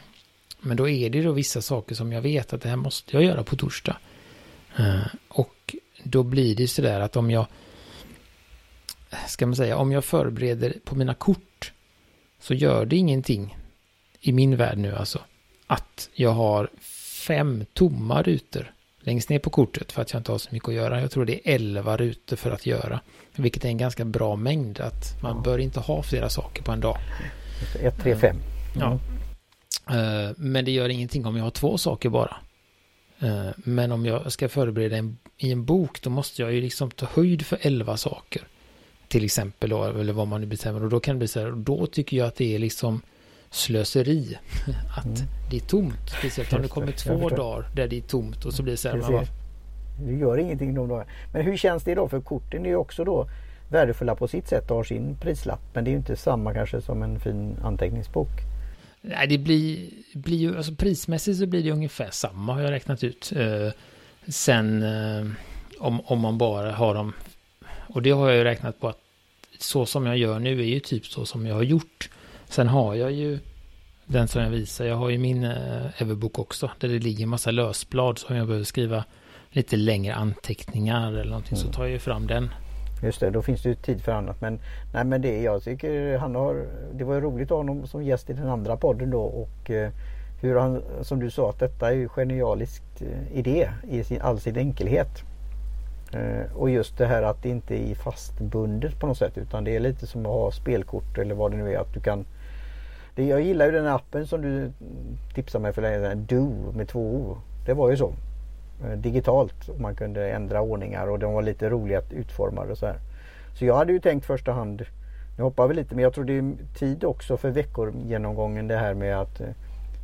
men 0.61 0.77
då 0.77 0.89
är 0.89 1.09
det 1.09 1.21
då 1.21 1.31
vissa 1.31 1.61
saker 1.61 1.95
som 1.95 2.11
jag 2.11 2.21
vet 2.21 2.53
att 2.53 2.61
det 2.61 2.69
här 2.69 2.75
måste 2.75 3.15
jag 3.15 3.23
göra 3.23 3.43
på 3.43 3.55
torsdag. 3.55 3.97
Uh, 4.79 5.07
och 5.27 5.53
då 6.03 6.23
blir 6.23 6.55
det 6.55 6.67
sådär 6.67 6.99
att 6.99 7.15
om 7.15 7.31
jag, 7.31 7.45
ska 9.27 9.45
man 9.45 9.55
säga, 9.55 9.77
om 9.77 9.91
jag 9.91 10.05
förbereder 10.05 10.73
på 10.83 10.95
mina 10.95 11.13
kort 11.13 11.71
så 12.39 12.53
gör 12.53 12.85
det 12.85 12.95
ingenting 12.95 13.57
i 14.19 14.31
min 14.31 14.55
värld 14.55 14.77
nu 14.77 14.95
alltså 14.95 15.19
att 15.67 16.09
jag 16.13 16.31
har 16.31 16.69
fem 17.27 17.65
tomma 17.73 18.21
rutor 18.21 18.73
längst 18.99 19.29
ner 19.29 19.39
på 19.39 19.49
kortet 19.49 19.91
för 19.91 20.01
att 20.01 20.13
jag 20.13 20.19
inte 20.19 20.31
har 20.31 20.37
så 20.37 20.49
mycket 20.51 20.69
att 20.69 20.75
göra. 20.75 21.01
Jag 21.01 21.11
tror 21.11 21.25
det 21.25 21.49
är 21.49 21.55
elva 21.55 21.97
rutor 21.97 22.35
för 22.35 22.51
att 22.51 22.65
göra. 22.65 22.99
Vilket 23.35 23.65
är 23.65 23.69
en 23.69 23.77
ganska 23.77 24.05
bra 24.05 24.35
mängd. 24.35 24.79
Att 24.79 25.21
man 25.21 25.35
ja. 25.35 25.41
bör 25.41 25.57
inte 25.57 25.79
ha 25.79 26.03
flera 26.03 26.29
saker 26.29 26.63
på 26.63 26.71
en 26.71 26.79
dag. 26.79 26.97
1, 27.81 27.99
3, 28.01 28.15
5. 28.15 28.35
Ja. 28.79 28.99
Eh, 29.89 30.31
men 30.37 30.65
det 30.65 30.71
gör 30.71 30.89
ingenting 30.89 31.25
om 31.25 31.37
jag 31.37 31.43
har 31.43 31.51
två 31.51 31.77
saker 31.77 32.09
bara. 32.09 32.37
Eh, 33.21 33.49
men 33.55 33.91
om 33.91 34.05
jag 34.05 34.31
ska 34.31 34.49
förbereda 34.49 34.97
en, 34.97 35.17
i 35.37 35.51
en 35.51 35.65
bok 35.65 36.01
då 36.01 36.09
måste 36.09 36.41
jag 36.41 36.53
ju 36.53 36.61
liksom 36.61 36.91
ta 36.91 37.05
höjd 37.13 37.45
för 37.45 37.57
elva 37.61 37.97
saker. 37.97 38.41
Till 39.07 39.25
exempel 39.25 39.69
då, 39.69 39.83
eller 39.83 40.13
vad 40.13 40.27
man 40.27 40.41
nu 40.41 40.47
bestämmer. 40.47 40.83
Och 40.83 40.89
då 40.89 40.99
kan 40.99 41.15
det 41.15 41.19
bli 41.19 41.27
så 41.27 41.39
här, 41.39 41.51
och 41.51 41.57
då 41.57 41.85
tycker 41.85 42.17
jag 42.17 42.27
att 42.27 42.35
det 42.35 42.55
är 42.55 42.59
liksom 42.59 43.01
slöseri. 43.49 44.37
Att 44.97 45.05
mm. 45.05 45.17
det 45.51 45.57
är 45.57 45.61
tomt. 45.61 46.09
Speciellt 46.19 46.53
om 46.53 46.61
det 46.61 46.67
kommer 46.67 46.91
två 46.91 47.29
dagar 47.29 47.69
där 47.75 47.87
det 47.87 47.97
är 47.97 48.01
tomt 48.01 48.45
och 48.45 48.53
så 48.53 48.63
blir 48.63 48.73
det 48.73 48.77
så 48.77 48.89
här. 48.89 48.97
Man 48.97 49.11
bara... 49.11 49.25
Du 50.05 50.19
gör 50.19 50.37
ingenting 50.37 50.73
de 50.73 50.87
dagarna. 50.87 51.09
Men 51.33 51.45
hur 51.45 51.57
känns 51.57 51.83
det 51.83 51.95
då? 51.95 52.07
För 52.07 52.21
korten 52.21 52.65
är 52.65 52.69
ju 52.69 52.75
också 52.75 53.03
då 53.03 53.29
värdefulla 53.69 54.15
på 54.15 54.27
sitt 54.27 54.47
sätt 54.47 54.71
och 54.71 54.77
har 54.77 54.83
sin 54.83 55.15
prislapp. 55.15 55.61
Men 55.73 55.83
det 55.83 55.89
är 55.89 55.91
ju 55.91 55.97
inte 55.97 56.15
samma 56.15 56.53
kanske 56.53 56.81
som 56.81 57.03
en 57.03 57.19
fin 57.19 57.57
anteckningsbok. 57.63 58.29
Nej, 59.01 59.27
det 59.27 59.37
blir, 59.37 59.89
blir 60.13 60.37
ju, 60.37 60.57
alltså 60.57 60.75
prismässigt 60.75 61.39
så 61.39 61.45
blir 61.45 61.63
det 61.63 61.71
ungefär 61.71 62.09
samma 62.11 62.53
har 62.53 62.61
jag 62.61 62.71
räknat 62.71 63.03
ut. 63.03 63.31
Eh, 63.35 63.69
sen 64.27 64.83
eh, 64.83 65.27
om, 65.79 66.01
om 66.01 66.19
man 66.19 66.37
bara 66.37 66.71
har 66.71 66.93
dem, 66.93 67.13
och 67.69 68.01
det 68.01 68.11
har 68.11 68.29
jag 68.29 68.37
ju 68.37 68.43
räknat 68.43 68.79
på 68.79 68.87
att 68.87 68.99
så 69.59 69.85
som 69.85 70.05
jag 70.05 70.17
gör 70.17 70.39
nu 70.39 70.59
är 70.59 70.65
ju 70.65 70.79
typ 70.79 71.05
så 71.05 71.25
som 71.25 71.45
jag 71.45 71.55
har 71.55 71.63
gjort. 71.63 72.09
Sen 72.47 72.67
har 72.67 72.95
jag 72.95 73.11
ju 73.11 73.39
den 74.05 74.27
som 74.27 74.41
jag 74.41 74.49
visar, 74.49 74.85
jag 74.85 74.95
har 74.95 75.09
ju 75.09 75.17
min 75.17 75.43
eh, 75.43 76.01
Everbook 76.01 76.39
också, 76.39 76.71
där 76.79 76.87
det 76.87 76.99
ligger 76.99 77.23
en 77.23 77.29
massa 77.29 77.51
lösblad 77.51 78.19
som 78.19 78.35
jag 78.35 78.47
behöver 78.47 78.65
skriva 78.65 79.03
lite 79.49 79.77
längre 79.77 80.15
anteckningar 80.15 81.07
eller 81.07 81.25
någonting 81.25 81.57
mm. 81.57 81.67
så 81.67 81.73
tar 81.73 81.83
jag 81.83 81.91
ju 81.91 81.99
fram 81.99 82.27
den. 82.27 82.49
Just 83.01 83.19
det, 83.19 83.29
då 83.29 83.41
finns 83.41 83.61
det 83.61 83.69
ju 83.69 83.75
tid 83.75 84.01
för 84.01 84.11
annat. 84.11 84.41
Men, 84.41 84.59
nej, 84.93 85.05
men 85.05 85.21
det, 85.21 85.41
jag 85.41 85.63
tycker 85.63 86.17
han 86.17 86.35
har, 86.35 86.65
det 86.93 87.03
var 87.03 87.15
ju 87.15 87.21
roligt 87.21 87.45
att 87.45 87.49
ha 87.49 87.57
honom 87.57 87.87
som 87.87 88.03
gäst 88.03 88.29
i 88.29 88.33
den 88.33 88.49
andra 88.49 88.77
podden 88.77 89.09
då 89.09 89.21
och 89.21 89.71
eh, 89.71 89.89
hur 90.41 90.55
han, 90.55 90.81
som 91.01 91.19
du 91.19 91.29
sa, 91.29 91.49
att 91.49 91.59
detta 91.59 91.89
är 91.89 91.95
ju 91.95 92.09
genialisk 92.09 92.83
eh, 93.01 93.37
idé 93.37 93.69
i 93.89 94.03
sin, 94.03 94.21
all 94.21 94.39
sin 94.39 94.57
enkelhet. 94.57 95.23
Eh, 96.13 96.55
och 96.55 96.69
just 96.69 96.97
det 96.97 97.05
här 97.05 97.23
att 97.23 97.43
det 97.43 97.49
inte 97.49 97.75
är 97.75 97.95
fastbundet 97.95 98.99
på 98.99 99.07
något 99.07 99.17
sätt 99.17 99.37
utan 99.37 99.63
det 99.63 99.75
är 99.75 99.79
lite 99.79 100.07
som 100.07 100.21
att 100.21 100.31
ha 100.31 100.51
spelkort 100.51 101.17
eller 101.17 101.35
vad 101.35 101.51
det 101.51 101.57
nu 101.57 101.73
är. 101.73 101.79
Att 101.79 101.93
du 101.93 101.99
kan 101.99 102.25
det, 103.15 103.25
Jag 103.25 103.41
gillar 103.41 103.65
ju 103.65 103.71
den 103.71 103.87
appen 103.87 104.27
som 104.27 104.41
du 104.41 104.71
tipsade 105.35 105.61
mig 105.61 105.73
för 105.73 105.81
länge 105.81 105.99
sedan, 105.99 106.25
Do 106.25 106.71
med 106.75 106.87
två 106.87 106.99
O. 106.99 107.37
Det 107.65 107.73
var 107.73 107.89
ju 107.89 107.97
så. 107.97 108.13
Eh, 108.83 108.97
digitalt. 108.97 109.69
Och 109.69 109.79
man 109.79 109.95
kunde 109.95 110.29
ändra 110.29 110.61
ordningar 110.61 111.07
och 111.07 111.19
de 111.19 111.33
var 111.33 111.41
lite 111.41 111.69
roliga 111.69 111.99
att 111.99 112.13
utforma 112.13 112.61
och 112.61 112.77
så 112.77 112.85
här. 112.85 112.97
Så 113.53 113.65
jag 113.65 113.75
hade 113.75 113.93
ju 113.93 113.99
tänkt 113.99 114.25
första 114.25 114.51
hand, 114.51 114.85
nu 115.37 115.43
hoppar 115.43 115.67
vi 115.67 115.73
lite 115.73 115.95
men 115.95 116.03
jag 116.03 116.13
tror 116.13 116.25
det 116.25 116.37
är 116.37 116.53
tid 116.77 117.03
också 117.03 117.37
för 117.37 117.49
veckogenomgången 117.49 118.67
det 118.67 118.77
här 118.77 118.93
med 118.93 119.19
att 119.19 119.41
eh, 119.41 119.47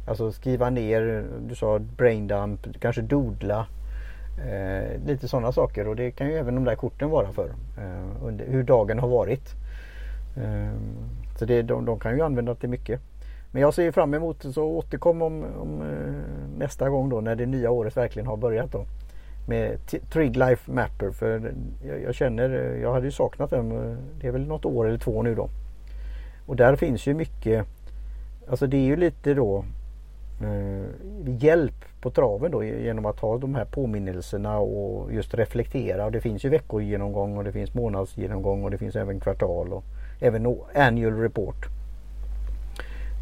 Alltså 0.07 0.31
skriva 0.31 0.69
ner, 0.69 1.25
du 1.47 1.55
sa 1.55 1.79
braindump, 1.79 2.79
kanske 2.79 3.01
dodla. 3.01 3.67
Eh, 4.47 5.05
lite 5.05 5.27
sådana 5.27 5.51
saker 5.51 5.88
och 5.88 5.95
det 5.95 6.11
kan 6.11 6.27
ju 6.27 6.33
även 6.33 6.55
de 6.55 6.63
där 6.63 6.75
korten 6.75 7.09
vara 7.09 7.31
för. 7.31 7.49
Eh, 7.77 8.25
under, 8.25 8.45
hur 8.45 8.63
dagen 8.63 8.99
har 8.99 9.07
varit. 9.07 9.53
Eh, 10.38 10.79
så 11.39 11.45
det, 11.45 11.61
de, 11.61 11.85
de 11.85 11.99
kan 11.99 12.15
ju 12.15 12.21
använda 12.21 12.55
till 12.55 12.69
mycket. 12.69 13.01
Men 13.55 13.61
jag 13.61 13.73
ser 13.73 13.91
fram 13.91 14.13
emot 14.13 14.45
så 14.53 14.63
återkom 14.63 15.21
om, 15.21 15.43
om 15.43 15.81
eh, 15.81 16.57
nästa 16.57 16.89
gång 16.89 17.09
då 17.09 17.21
när 17.21 17.35
det 17.35 17.45
nya 17.45 17.71
året 17.71 17.97
verkligen 17.97 18.27
har 18.27 18.37
börjat 18.37 18.71
då. 18.71 18.85
Med 19.47 19.77
Trig 20.11 20.37
Life 20.37 20.71
Mapper 20.71 21.11
för 21.11 21.53
jag, 21.87 22.01
jag, 22.01 22.15
känner, 22.15 22.49
eh, 22.49 22.81
jag 22.81 22.93
hade 22.93 23.05
ju 23.05 23.11
saknat 23.11 23.49
den. 23.49 23.71
Eh, 23.71 23.97
det 24.21 24.27
är 24.27 24.31
väl 24.31 24.47
något 24.47 24.65
år 24.65 24.87
eller 24.87 24.97
två 24.97 25.23
nu 25.23 25.35
då. 25.35 25.49
Och 26.45 26.55
där 26.55 26.75
finns 26.75 27.07
ju 27.07 27.13
mycket, 27.13 27.65
alltså 28.49 28.67
det 28.67 28.77
är 28.77 28.85
ju 28.85 28.95
lite 28.95 29.33
då 29.33 29.65
eh, 30.41 30.89
hjälp 31.43 32.01
på 32.01 32.11
traven 32.11 32.51
då 32.51 32.63
genom 32.63 33.05
att 33.05 33.19
ha 33.19 33.37
de 33.37 33.55
här 33.55 33.65
påminnelserna 33.65 34.57
och 34.57 35.13
just 35.13 35.33
reflektera. 35.33 36.05
Och 36.05 36.11
det 36.11 36.21
finns 36.21 36.45
ju 36.45 36.49
veckogenomgång 36.49 37.37
och 37.37 37.43
det 37.43 37.51
finns 37.51 37.73
månadsgenomgång 37.73 38.63
och 38.63 38.71
det 38.71 38.77
finns 38.77 38.95
även 38.95 39.19
kvartal 39.19 39.73
och 39.73 39.83
även 40.19 40.55
annual 40.75 41.19
report. 41.19 41.74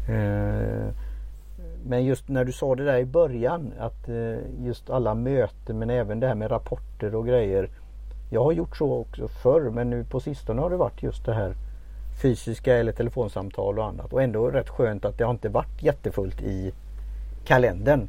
Eh, 0.08 0.94
men 1.86 2.04
just 2.04 2.28
när 2.28 2.44
du 2.44 2.52
sa 2.52 2.74
det 2.74 2.84
där 2.84 2.98
i 2.98 3.04
början 3.04 3.72
att 3.78 4.08
eh, 4.08 4.64
just 4.64 4.90
alla 4.90 5.14
möten 5.14 5.78
men 5.78 5.90
även 5.90 6.20
det 6.20 6.26
här 6.26 6.34
med 6.34 6.50
rapporter 6.50 7.14
och 7.14 7.26
grejer. 7.26 7.68
Jag 8.30 8.44
har 8.44 8.52
gjort 8.52 8.76
så 8.76 8.92
också 8.92 9.28
förr 9.28 9.70
men 9.70 9.90
nu 9.90 10.04
på 10.04 10.20
sistone 10.20 10.60
har 10.60 10.70
det 10.70 10.76
varit 10.76 11.02
just 11.02 11.26
det 11.26 11.34
här 11.34 11.54
fysiska 12.22 12.76
eller 12.76 12.92
telefonsamtal 12.92 13.78
och 13.78 13.84
annat. 13.84 14.12
Och 14.12 14.22
ändå 14.22 14.50
rätt 14.50 14.68
skönt 14.68 15.04
att 15.04 15.18
det 15.18 15.24
har 15.24 15.30
inte 15.30 15.48
varit 15.48 15.82
jättefullt 15.82 16.42
i 16.42 16.72
kalendern. 17.44 18.08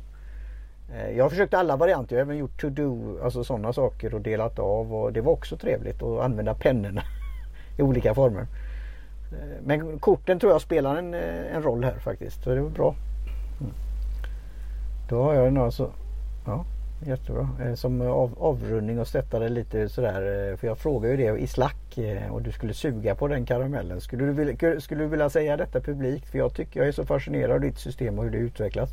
Eh, 0.94 1.18
jag 1.18 1.26
har 1.26 1.30
försökt 1.30 1.54
alla 1.54 1.78
varianter. 1.78 2.16
Jag 2.16 2.26
har 2.26 2.32
även 2.32 2.38
gjort 2.38 2.62
to-do, 2.62 3.24
alltså 3.24 3.44
sådana 3.44 3.74
saker 3.74 4.14
och 4.14 4.22
delat 4.22 4.60
av 4.60 4.96
och 4.96 5.14
det 5.14 5.22
var 5.22 5.32
också 5.32 5.58
trevligt 5.58 6.04
att 6.04 6.22
använda 6.22 6.54
pennorna 6.54 7.02
i 7.78 7.82
olika 7.82 8.14
former. 8.14 8.48
Eh, 9.32 9.62
men 9.64 10.00
korten 10.00 10.40
tror 10.40 10.52
jag 10.52 10.62
spelar 10.62 10.96
en, 10.96 11.14
eh, 11.14 11.56
en 11.56 11.64
roll 11.64 11.84
här 11.84 12.00
faktiskt. 12.00 12.44
Så 12.44 12.50
det 12.50 12.62
var 12.62 12.70
bra. 12.70 12.96
Mm. 13.60 13.74
Då 15.10 15.24
har 15.24 15.34
jag 15.34 15.54
några 15.54 15.72
så... 15.72 15.90
Ja, 16.46 16.66
jättebra. 17.06 17.50
Eh, 17.62 17.74
som 17.74 18.02
av, 18.02 18.36
avrundning 18.40 19.00
och 19.00 19.08
sätta 19.08 19.40
det 19.40 19.50
lite 19.50 19.90
sådär. 19.90 20.56
För 20.56 20.68
jag 20.68 20.78
frågade 20.78 21.16
ju 21.16 21.18
det 21.18 21.40
i 21.40 21.48
Slack 21.48 22.00
och 22.32 22.42
du 22.42 22.52
skulle 22.52 22.74
suga 22.74 23.16
på 23.16 23.28
den 23.28 23.46
karamellen. 23.46 24.02
Skulle 24.02 24.26
du, 24.26 24.32
vilja, 24.32 24.82
skulle 24.82 25.04
du 25.04 25.08
vilja 25.08 25.30
säga 25.30 25.58
detta 25.58 25.82
publikt? 25.82 26.28
För 26.28 26.38
jag 26.38 26.54
tycker 26.54 26.80
jag 26.80 26.88
är 26.88 26.92
så 26.92 27.06
fascinerad 27.06 27.52
av 27.52 27.62
ditt 27.62 27.78
system 27.78 28.20
och 28.20 28.24
hur 28.24 28.32
det 28.32 28.38
utvecklas. 28.38 28.90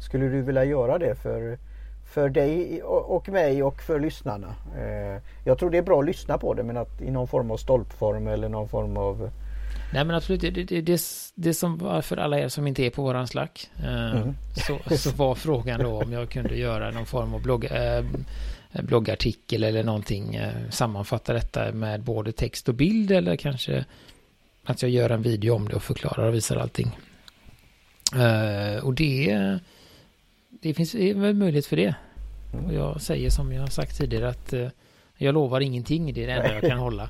Skulle 0.00 0.28
du 0.28 0.42
vilja 0.42 0.64
göra 0.64 0.98
det 0.98 1.14
för, 1.14 1.58
för 2.04 2.28
dig 2.28 2.82
och 2.82 3.28
mig 3.28 3.62
och 3.62 3.82
för 3.82 4.00
lyssnarna? 4.00 4.54
Jag 5.44 5.58
tror 5.58 5.70
det 5.70 5.78
är 5.78 5.82
bra 5.82 5.98
att 5.98 6.06
lyssna 6.06 6.38
på 6.38 6.54
det 6.54 6.62
men 6.62 6.76
att 6.76 7.00
i 7.00 7.10
någon 7.10 7.28
form 7.28 7.50
av 7.50 7.56
stolpform 7.56 8.26
eller 8.26 8.48
någon 8.48 8.68
form 8.68 8.96
av 8.96 9.30
Nej 9.92 10.04
men 10.04 10.16
absolut, 10.16 10.40
det, 10.40 10.50
det, 10.50 10.80
det, 10.80 11.02
det 11.34 11.54
som 11.54 11.78
var 11.78 12.02
för 12.02 12.16
alla 12.16 12.38
er 12.38 12.48
som 12.48 12.66
inte 12.66 12.82
är 12.82 12.90
på 12.90 13.02
våran 13.02 13.28
slack. 13.28 13.70
Eh, 13.82 14.16
mm. 14.16 14.34
så, 14.66 14.96
så 14.96 15.10
var 15.10 15.34
frågan 15.34 15.80
då 15.80 16.02
om 16.02 16.12
jag 16.12 16.30
kunde 16.30 16.56
göra 16.56 16.90
någon 16.90 17.06
form 17.06 17.34
av 17.34 17.42
blogg, 17.42 17.64
eh, 17.64 18.04
bloggartikel 18.72 19.64
eller 19.64 19.84
någonting. 19.84 20.34
Eh, 20.34 20.70
sammanfatta 20.70 21.32
detta 21.32 21.72
med 21.72 22.02
både 22.02 22.32
text 22.32 22.68
och 22.68 22.74
bild 22.74 23.10
eller 23.10 23.36
kanske 23.36 23.84
att 24.64 24.82
jag 24.82 24.90
gör 24.90 25.10
en 25.10 25.22
video 25.22 25.54
om 25.54 25.68
det 25.68 25.74
och 25.74 25.82
förklarar 25.82 26.26
och 26.26 26.34
visar 26.34 26.56
allting. 26.56 26.98
Eh, 28.14 28.84
och 28.84 28.94
det, 28.94 29.58
det 30.48 30.74
finns 30.74 30.94
väl 30.94 31.34
möjlighet 31.34 31.66
för 31.66 31.76
det. 31.76 31.94
Mm. 32.52 32.64
Och 32.64 32.74
jag 32.74 33.00
säger 33.00 33.30
som 33.30 33.52
jag 33.52 33.72
sagt 33.72 33.98
tidigare 33.98 34.28
att 34.28 34.52
eh, 34.52 34.68
jag 35.16 35.34
lovar 35.34 35.60
ingenting, 35.60 36.14
det 36.14 36.22
är 36.22 36.26
det 36.26 36.32
enda 36.32 36.54
jag 36.54 36.62
kan 36.62 36.78
hålla. 36.78 37.08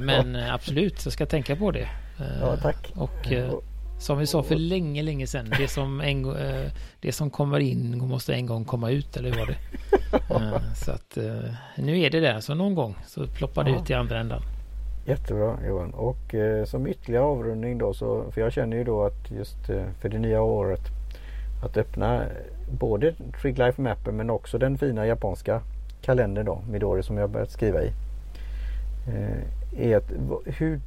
Men 0.00 0.36
eh, 0.36 0.54
absolut, 0.54 1.04
jag 1.04 1.12
ska 1.12 1.26
tänka 1.26 1.56
på 1.56 1.70
det. 1.70 1.88
Ja, 2.18 2.52
eh, 2.52 2.60
tack. 2.60 2.92
Och 2.96 3.32
eh, 3.32 3.52
som 3.98 4.18
vi 4.18 4.26
sa 4.26 4.42
för 4.42 4.56
länge, 4.56 5.02
länge 5.02 5.26
sedan. 5.26 5.52
Det 5.58 5.68
som, 5.68 6.00
en, 6.00 6.24
eh, 6.24 6.72
det 7.00 7.12
som 7.12 7.30
kommer 7.30 7.58
in 7.58 7.98
måste 7.98 8.34
en 8.34 8.46
gång 8.46 8.64
komma 8.64 8.90
ut, 8.90 9.16
eller 9.16 9.30
hur 9.30 9.38
var 9.38 9.46
det? 9.46 9.56
så 10.74 10.92
att 10.92 11.18
nu 11.76 12.00
är 12.00 12.10
det 12.10 12.20
där, 12.20 12.40
så 12.40 12.54
någon 12.54 12.74
gång 12.74 12.96
så 13.06 13.26
ploppar 13.26 13.64
det 13.64 13.70
ja. 13.70 13.82
ut 13.82 13.90
i 13.90 13.94
andra 13.94 14.20
ändan. 14.20 14.42
Jättebra 15.06 15.58
Johan. 15.68 15.94
Och 15.94 16.34
eh, 16.34 16.64
som 16.64 16.86
ytterligare 16.86 17.24
avrundning 17.24 17.78
då 17.78 17.94
så, 17.94 18.30
för 18.30 18.40
jag 18.40 18.52
känner 18.52 18.76
ju 18.76 18.84
då 18.84 19.04
att 19.04 19.30
just 19.30 19.70
eh, 19.70 19.84
för 20.00 20.08
det 20.08 20.18
nya 20.18 20.42
året 20.42 20.80
att 21.64 21.76
öppna 21.76 22.22
både 22.70 23.14
Trig 23.42 23.58
Life 23.58 23.82
Mapper 23.82 24.12
men 24.12 24.30
också 24.30 24.58
den 24.58 24.78
fina 24.78 25.06
japanska 25.06 25.60
kalendern 26.02 26.46
då, 26.46 26.62
Midori 26.70 27.02
som 27.02 27.18
jag 27.18 27.30
börjat 27.30 27.50
skriva 27.50 27.82
i. 27.82 27.92
Eh, 29.08 29.88
är 29.90 29.96
att, 29.96 30.10
hur, 30.44 30.80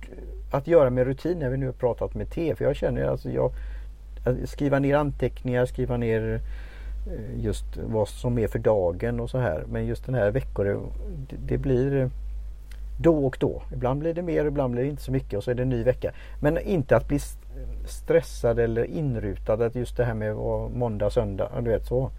att 0.52 0.68
göra 0.68 0.89
med 0.89 1.08
rutin 1.08 1.39
när 1.39 1.50
vi 1.50 1.58
nu 1.58 1.66
har 1.66 1.74
pratat 1.74 2.16
med 2.16 2.30
T. 2.30 2.56
För 2.56 2.66
jag 2.66 2.76
känner 2.76 3.08
alltså 3.08 3.30
jag 3.30 3.52
skriva 4.45 4.80
ner 4.80 4.95
anteckningar, 4.95 5.66
skriva 5.66 5.98
ner 5.98 6.41
eh, 7.08 7.43
just 7.43 7.66
vad 7.78 8.08
som 8.08 8.39
är 8.39 8.48
för 8.48 8.60
dagen 8.60 9.20
och 9.20 9.30
så 9.30 9.38
här. 9.38 9.64
Men 9.72 9.86
just 9.86 10.06
den 10.06 10.16
här 10.16 10.32
veckor 10.32 10.89
det, 11.30 11.36
det 11.48 11.58
blir 11.58 12.10
då 13.00 13.26
och 13.26 13.38
då. 13.39 13.62
Ibland 13.74 14.00
blir 14.00 14.14
det 14.14 14.22
mer, 14.22 14.45
ibland 14.45 14.74
blir 14.74 14.84
det 14.84 14.89
inte 14.89 15.02
så 15.02 15.12
mycket 15.12 15.38
och 15.38 15.43
så 15.43 15.52
är 15.52 15.56
det 15.56 15.62
en 15.62 15.70
ny 15.70 15.84
vecka. 15.84 16.12
Men 16.39 16.58
inte 16.58 16.95
att 16.95 17.08
bli 17.08 17.20
stressad 17.86 18.60
eller 18.60 18.84
inrutad 18.84 19.62
att 19.62 19.76
just 19.76 19.98
det 19.98 20.06
här 20.06 20.14
med 20.14 20.36
måndag, 20.76 21.10
söndag, 21.10 21.52
du 21.62 21.70
vet 21.70 21.86
så. 21.86 22.12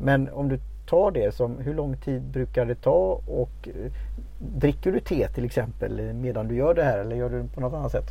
Men 0.00 0.28
om 0.28 0.48
du 0.48 0.58
tar 0.86 1.10
det 1.10 1.34
som 1.34 1.58
hur 1.58 1.74
lång 1.74 1.96
tid 1.96 2.22
brukar 2.22 2.66
det 2.66 2.74
ta 2.74 3.20
och 3.26 3.68
eh, 3.68 3.92
dricker 4.38 4.92
du 4.92 5.00
te 5.00 5.28
till 5.28 5.44
exempel 5.44 6.12
medan 6.14 6.48
du 6.48 6.56
gör 6.56 6.74
det 6.74 6.84
här 6.84 6.98
eller 6.98 7.16
gör 7.16 7.30
du 7.30 7.42
det 7.42 7.48
på 7.48 7.60
något 7.60 7.74
annat 7.74 7.92
sätt? 7.92 8.10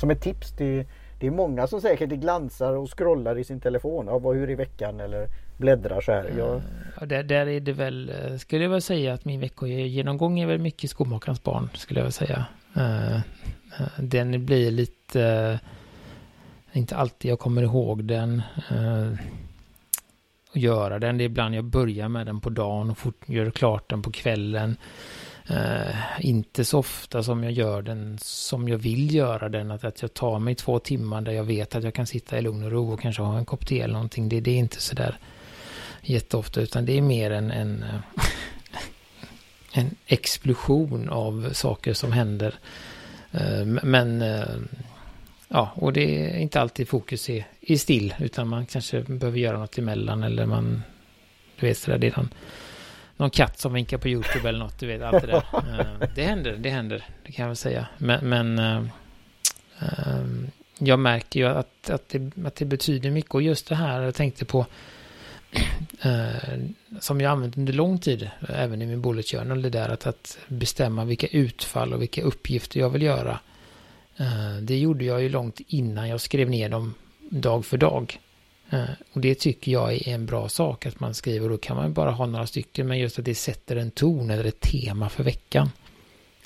Som 0.00 0.10
ett 0.10 0.20
tips 0.20 0.56
till 0.56 0.84
det 1.20 1.26
är 1.26 1.30
många 1.30 1.66
som 1.66 1.80
säkert 1.80 2.10
glansar 2.10 2.72
och 2.72 2.98
scrollar 2.98 3.38
i 3.38 3.44
sin 3.44 3.60
telefon. 3.60 4.06
Ja, 4.06 4.32
hur 4.32 4.50
är 4.50 4.56
veckan 4.56 5.00
eller 5.00 5.28
bläddrar 5.56 6.00
så 6.00 6.12
här. 6.12 6.32
Jag... 6.38 6.62
Ja, 7.00 7.06
där, 7.06 7.22
där 7.22 7.46
är 7.46 7.60
det 7.60 7.72
väl, 7.72 8.10
eh, 8.10 8.36
skulle 8.36 8.62
jag 8.62 8.70
väl 8.70 8.82
säga 8.82 9.14
att 9.14 9.24
min 9.24 9.40
veckogenomgång 9.40 10.40
är 10.40 10.46
väl 10.46 10.58
mycket 10.58 10.90
skomakarens 10.90 11.42
barn, 11.42 11.68
skulle 11.74 12.00
jag 12.00 12.04
väl 12.04 12.12
säga. 12.12 12.46
Uh, 12.76 13.20
den 13.98 14.46
blir 14.46 14.70
lite, 14.70 15.50
uh, 16.72 16.78
inte 16.78 16.96
alltid 16.96 17.30
jag 17.30 17.38
kommer 17.38 17.62
ihåg 17.62 18.04
den 18.04 18.42
att 20.56 20.62
göra 20.62 20.98
den. 20.98 21.18
Det 21.18 21.24
är 21.24 21.26
ibland 21.26 21.54
jag 21.54 21.64
börjar 21.64 22.08
med 22.08 22.26
den 22.26 22.40
på 22.40 22.50
dagen 22.50 22.90
och 22.90 22.98
fort, 22.98 23.28
gör 23.28 23.50
klart 23.50 23.90
den 23.90 24.02
på 24.02 24.12
kvällen. 24.12 24.76
Uh, 25.50 26.20
inte 26.20 26.64
så 26.64 26.78
ofta 26.78 27.22
som 27.22 27.44
jag 27.44 27.52
gör 27.52 27.82
den 27.82 28.18
som 28.20 28.68
jag 28.68 28.78
vill 28.78 29.14
göra 29.14 29.48
den. 29.48 29.70
Att, 29.70 29.84
att 29.84 30.02
jag 30.02 30.14
tar 30.14 30.38
mig 30.38 30.54
två 30.54 30.78
timmar 30.78 31.20
där 31.20 31.32
jag 31.32 31.44
vet 31.44 31.74
att 31.74 31.84
jag 31.84 31.94
kan 31.94 32.06
sitta 32.06 32.38
i 32.38 32.42
lugn 32.42 32.64
och 32.64 32.70
ro 32.70 32.92
och 32.92 33.00
kanske 33.00 33.22
ha 33.22 33.38
en 33.38 33.44
kopp 33.44 33.66
te 33.66 33.80
eller 33.80 33.94
någonting. 33.94 34.28
Det, 34.28 34.40
det 34.40 34.50
är 34.50 34.58
inte 34.58 34.80
så 34.80 34.94
där 34.94 35.18
jätteofta 36.02 36.60
utan 36.60 36.86
det 36.86 36.98
är 36.98 37.02
mer 37.02 37.30
en, 37.30 37.50
en, 37.50 37.82
eh, 37.82 38.24
en 39.72 39.90
explosion 40.06 41.08
av 41.08 41.50
saker 41.52 41.92
som 41.92 42.12
händer. 42.12 42.54
Uh, 43.34 43.64
men 43.82 44.22
uh, 44.22 44.44
ja, 45.48 45.72
och 45.74 45.92
det 45.92 46.30
är 46.30 46.38
inte 46.38 46.60
alltid 46.60 46.88
fokus 46.88 47.30
är, 47.30 47.46
är 47.60 47.76
still 47.76 48.14
utan 48.18 48.48
man 48.48 48.66
kanske 48.66 49.00
behöver 49.00 49.38
göra 49.38 49.58
något 49.58 49.78
emellan 49.78 50.22
eller 50.22 50.46
man, 50.46 50.82
du 51.60 51.66
vet 51.66 51.78
sådär, 51.78 51.98
det 51.98 52.06
är 52.06 52.16
någon 52.16 52.30
någon 53.16 53.30
katt 53.30 53.58
som 53.58 53.72
vinkar 53.72 53.98
på 53.98 54.08
YouTube 54.08 54.48
eller 54.48 54.58
något, 54.58 54.78
du 54.78 54.86
vet 54.86 55.02
allt 55.02 55.20
det 55.22 55.26
där. 55.26 55.44
Uh, 55.54 56.08
det 56.14 56.22
händer, 56.22 56.56
det 56.56 56.70
händer, 56.70 57.04
det 57.22 57.32
kan 57.32 57.42
jag 57.42 57.48
väl 57.48 57.56
säga. 57.56 57.86
Men, 57.98 58.28
men 58.28 58.58
uh, 58.58 58.82
uh, 59.82 60.48
jag 60.78 60.98
märker 60.98 61.40
ju 61.40 61.46
att, 61.46 61.90
att, 61.90 62.08
det, 62.08 62.30
att 62.46 62.56
det 62.56 62.64
betyder 62.64 63.10
mycket. 63.10 63.34
Och 63.34 63.42
just 63.42 63.68
det 63.68 63.74
här 63.74 64.02
jag 64.02 64.14
tänkte 64.14 64.44
på, 64.44 64.66
som 67.00 67.20
jag 67.20 67.30
använt 67.30 67.56
under 67.56 67.72
lång 67.72 67.98
tid, 67.98 68.30
även 68.48 68.82
i 68.82 68.86
min 68.86 69.02
bullet 69.02 69.30
journal, 69.30 69.62
det 69.62 69.70
där 69.70 69.88
att, 69.88 70.06
att 70.06 70.38
bestämma 70.48 71.04
vilka 71.04 71.26
utfall 71.26 71.92
och 71.92 72.02
vilka 72.02 72.22
uppgifter 72.22 72.80
jag 72.80 72.90
vill 72.90 73.02
göra. 73.02 73.38
Eh, 74.16 74.56
det 74.60 74.78
gjorde 74.78 75.04
jag 75.04 75.22
ju 75.22 75.28
långt 75.28 75.60
innan 75.68 76.08
jag 76.08 76.20
skrev 76.20 76.50
ner 76.50 76.68
dem 76.68 76.94
dag 77.30 77.64
för 77.64 77.78
dag. 77.78 78.20
Eh, 78.70 78.84
och 79.12 79.20
det 79.20 79.34
tycker 79.34 79.72
jag 79.72 79.92
är 79.92 80.08
en 80.08 80.26
bra 80.26 80.48
sak 80.48 80.86
att 80.86 81.00
man 81.00 81.14
skriver. 81.14 81.48
Då 81.48 81.58
kan 81.58 81.76
man 81.76 81.92
bara 81.92 82.10
ha 82.10 82.26
några 82.26 82.46
stycken. 82.46 82.88
Men 82.88 82.98
just 82.98 83.18
att 83.18 83.24
det 83.24 83.34
sätter 83.34 83.76
en 83.76 83.90
ton 83.90 84.30
eller 84.30 84.44
ett 84.44 84.60
tema 84.60 85.08
för 85.08 85.24
veckan. 85.24 85.70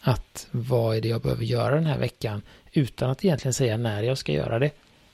Att 0.01 0.47
vad 0.51 0.97
är 0.97 1.01
det 1.01 1.09
jag 1.09 1.23
behöver 1.23 1.45
göra 1.45 1.75
den 1.75 1.87
här 1.87 1.99
veckan. 1.99 2.43
Utan 2.73 3.11
att 3.11 3.25
egentligen 3.25 3.55
säga 3.55 3.77
när 3.77 4.03
jag 4.03 4.19
ska 4.19 4.33
göra 4.33 4.59
det. 4.59 4.71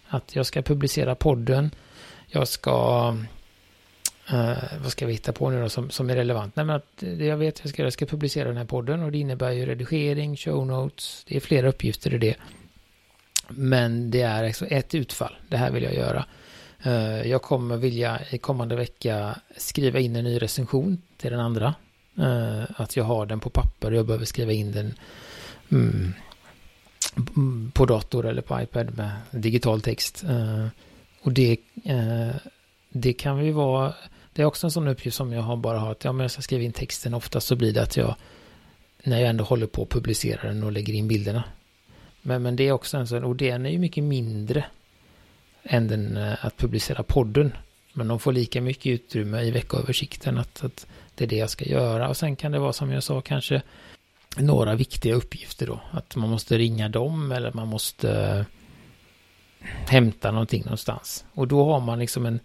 Att 0.08 0.36
jag 0.36 0.46
ska 0.46 0.62
publicera 0.62 1.14
podden. 1.14 1.70
Jag 2.26 2.48
ska... 2.48 3.16
Uh, 4.32 4.82
vad 4.82 4.92
ska 4.92 5.06
vi 5.06 5.12
hitta 5.12 5.32
på 5.32 5.50
nu 5.50 5.60
då 5.60 5.68
som, 5.68 5.90
som 5.90 6.10
är 6.10 6.14
relevant? 6.16 6.56
Nej 6.56 6.66
men 6.66 6.76
att 6.76 6.86
det 6.96 7.24
jag 7.24 7.36
vet 7.36 7.60
jag 7.62 7.68
ska 7.68 7.82
jag 7.82 7.92
ska 7.92 8.06
publicera 8.06 8.48
den 8.48 8.56
här 8.56 8.64
podden 8.64 9.02
och 9.02 9.12
det 9.12 9.18
innebär 9.18 9.50
ju 9.50 9.66
redigering, 9.66 10.36
show 10.36 10.66
notes. 10.66 11.24
Det 11.28 11.36
är 11.36 11.40
flera 11.40 11.68
uppgifter 11.68 12.14
i 12.14 12.18
det. 12.18 12.36
Men 13.48 14.10
det 14.10 14.20
är 14.20 14.44
alltså 14.44 14.66
ett 14.66 14.94
utfall. 14.94 15.36
Det 15.48 15.56
här 15.56 15.70
vill 15.70 15.82
jag 15.82 15.94
göra. 15.94 16.24
Uh, 16.86 17.28
jag 17.28 17.42
kommer 17.42 17.76
vilja 17.76 18.20
i 18.30 18.38
kommande 18.38 18.76
vecka 18.76 19.38
skriva 19.56 19.98
in 19.98 20.16
en 20.16 20.24
ny 20.24 20.38
recension 20.38 21.02
till 21.16 21.30
den 21.30 21.40
andra. 21.40 21.74
Uh, 22.18 22.64
att 22.76 22.96
jag 22.96 23.04
har 23.04 23.26
den 23.26 23.40
på 23.40 23.50
papper 23.50 23.90
och 23.90 23.96
jag 23.96 24.06
behöver 24.06 24.24
skriva 24.24 24.52
in 24.52 24.72
den 24.72 24.94
mm, 25.70 26.12
på 27.74 27.86
dator 27.86 28.26
eller 28.26 28.42
på 28.42 28.60
iPad 28.62 28.96
med 28.96 29.10
digital 29.30 29.80
text. 29.80 30.24
Och 31.22 31.32
det, 31.32 31.56
det 32.90 33.12
kan 33.12 33.44
ju 33.44 33.52
vara, 33.52 33.94
det 34.36 34.42
är 34.42 34.46
också 34.46 34.66
en 34.66 34.70
sån 34.70 34.88
uppgift 34.88 35.16
som 35.16 35.32
jag 35.32 35.42
har 35.42 35.56
bara 35.56 35.78
har 35.78 35.92
att 35.92 36.04
ja, 36.04 36.12
men 36.12 36.24
jag 36.24 36.30
ska 36.30 36.42
skriva 36.42 36.64
in 36.64 36.72
texten. 36.72 37.14
ofta 37.14 37.40
så 37.40 37.56
blir 37.56 37.72
det 37.72 37.82
att 37.82 37.96
jag, 37.96 38.14
när 39.02 39.20
jag 39.20 39.28
ändå 39.28 39.44
håller 39.44 39.66
på 39.66 39.82
att 39.82 39.88
publicera 39.88 40.48
den 40.48 40.62
och 40.62 40.72
lägger 40.72 40.94
in 40.94 41.08
bilderna. 41.08 41.44
Men, 42.22 42.42
men 42.42 42.56
det 42.56 42.68
är 42.68 42.72
också 42.72 42.96
en 42.96 43.06
sån, 43.06 43.24
och 43.24 43.36
den 43.36 43.66
är 43.66 43.70
ju 43.70 43.78
mycket 43.78 44.04
mindre 44.04 44.64
än 45.62 45.88
den, 45.88 46.16
eh, 46.16 46.44
att 46.44 46.56
publicera 46.56 47.02
podden. 47.02 47.52
Men 47.92 48.08
de 48.08 48.20
får 48.20 48.32
lika 48.32 48.60
mycket 48.60 48.86
utrymme 48.86 49.42
i 49.42 49.50
veckoöversikten 49.50 50.38
att, 50.38 50.64
att 50.64 50.86
det 51.14 51.24
är 51.24 51.28
det 51.28 51.36
jag 51.36 51.50
ska 51.50 51.64
göra. 51.64 52.08
Och 52.08 52.16
sen 52.16 52.36
kan 52.36 52.52
det 52.52 52.58
vara 52.58 52.72
som 52.72 52.90
jag 52.90 53.02
sa 53.02 53.20
kanske 53.20 53.62
några 54.36 54.74
viktiga 54.74 55.14
uppgifter 55.14 55.66
då. 55.66 55.80
Att 55.90 56.16
man 56.16 56.28
måste 56.28 56.58
ringa 56.58 56.88
dem 56.88 57.32
eller 57.32 57.52
man 57.52 57.68
måste 57.68 58.10
eh, 58.10 58.44
hämta 59.88 60.30
någonting 60.30 60.62
någonstans. 60.64 61.24
Och 61.32 61.48
då 61.48 61.64
har 61.64 61.80
man 61.80 61.98
liksom 61.98 62.26
en 62.26 62.40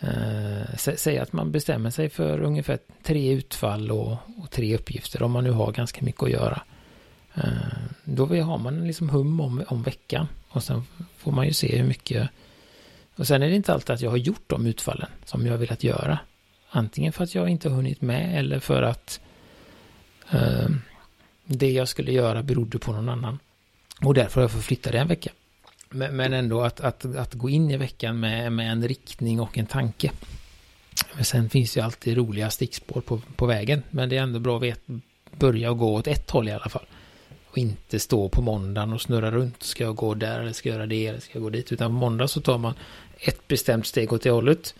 Eh, 0.00 0.76
säg 0.76 1.18
att 1.18 1.32
man 1.32 1.52
bestämmer 1.52 1.90
sig 1.90 2.08
för 2.08 2.40
ungefär 2.40 2.78
tre 3.02 3.32
utfall 3.32 3.90
och, 3.90 4.12
och 4.12 4.50
tre 4.50 4.74
uppgifter 4.74 5.22
om 5.22 5.32
man 5.32 5.44
nu 5.44 5.50
har 5.50 5.72
ganska 5.72 6.04
mycket 6.04 6.22
att 6.22 6.30
göra. 6.30 6.62
Eh, 7.34 7.42
då 8.04 8.26
har 8.26 8.58
man 8.58 8.86
liksom 8.86 9.10
hum 9.10 9.40
om, 9.40 9.64
om 9.68 9.82
veckan. 9.82 10.28
Och 10.48 10.62
sen 10.62 10.82
får 11.16 11.32
man 11.32 11.46
ju 11.46 11.52
se 11.52 11.76
hur 11.76 11.84
mycket 11.84 12.30
och 13.20 13.26
sen 13.26 13.42
är 13.42 13.48
det 13.48 13.56
inte 13.56 13.72
alltid 13.72 13.90
att 13.90 14.00
jag 14.00 14.10
har 14.10 14.16
gjort 14.16 14.44
de 14.46 14.66
utfallen 14.66 15.08
som 15.24 15.46
jag 15.46 15.58
velat 15.58 15.84
göra. 15.84 16.18
Antingen 16.70 17.12
för 17.12 17.24
att 17.24 17.34
jag 17.34 17.48
inte 17.48 17.68
har 17.68 17.76
hunnit 17.76 18.00
med 18.00 18.38
eller 18.38 18.60
för 18.60 18.82
att 18.82 19.20
eh, 20.30 20.68
det 21.44 21.70
jag 21.70 21.88
skulle 21.88 22.12
göra 22.12 22.42
berodde 22.42 22.78
på 22.78 22.92
någon 22.92 23.08
annan. 23.08 23.38
Och 24.04 24.14
därför 24.14 24.34
har 24.34 24.42
jag 24.42 24.50
fått 24.50 24.64
flytta 24.64 24.90
det 24.90 24.98
en 24.98 25.08
vecka. 25.08 25.30
Men, 25.92 26.16
men 26.16 26.32
ändå 26.32 26.62
att, 26.62 26.80
att, 26.80 27.16
att 27.16 27.34
gå 27.34 27.48
in 27.48 27.70
i 27.70 27.76
veckan 27.76 28.20
med, 28.20 28.52
med 28.52 28.72
en 28.72 28.88
riktning 28.88 29.40
och 29.40 29.58
en 29.58 29.66
tanke. 29.66 30.10
Men 31.14 31.24
sen 31.24 31.50
finns 31.50 31.76
ju 31.76 31.80
alltid 31.80 32.16
roliga 32.16 32.50
stickspår 32.50 33.00
på, 33.00 33.20
på 33.36 33.46
vägen. 33.46 33.82
Men 33.90 34.08
det 34.08 34.16
är 34.16 34.22
ändå 34.22 34.38
bra 34.38 34.56
att 34.56 34.62
vet, 34.62 34.80
börja 35.30 35.70
och 35.70 35.78
gå 35.78 35.94
åt 35.94 36.06
ett 36.06 36.30
håll 36.30 36.48
i 36.48 36.52
alla 36.52 36.68
fall. 36.68 36.86
Och 37.50 37.58
inte 37.58 37.98
stå 37.98 38.28
på 38.28 38.42
måndagen 38.42 38.92
och 38.92 39.00
snurra 39.00 39.30
runt. 39.30 39.62
Ska 39.62 39.84
jag 39.84 39.96
gå 39.96 40.14
där 40.14 40.40
eller 40.40 40.52
ska 40.52 40.68
jag 40.68 40.76
göra 40.76 40.86
det 40.86 41.06
eller 41.06 41.20
ska 41.20 41.30
jag 41.32 41.42
gå 41.42 41.50
dit. 41.50 41.72
Utan 41.72 41.90
på 41.90 41.94
måndag 41.94 42.28
så 42.28 42.40
tar 42.40 42.58
man 42.58 42.74
ett 43.18 43.48
bestämt 43.48 43.86
steg 43.86 44.12
åt 44.12 44.22
det 44.22 44.30
hållet. 44.30 44.74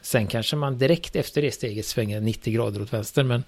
Sen 0.00 0.26
kanske 0.26 0.56
man 0.56 0.78
direkt 0.78 1.16
efter 1.16 1.42
det 1.42 1.50
steget 1.50 1.86
svänger 1.86 2.20
90 2.20 2.54
grader 2.54 2.82
åt 2.82 2.92
vänster. 2.92 3.22
Men 3.22 3.44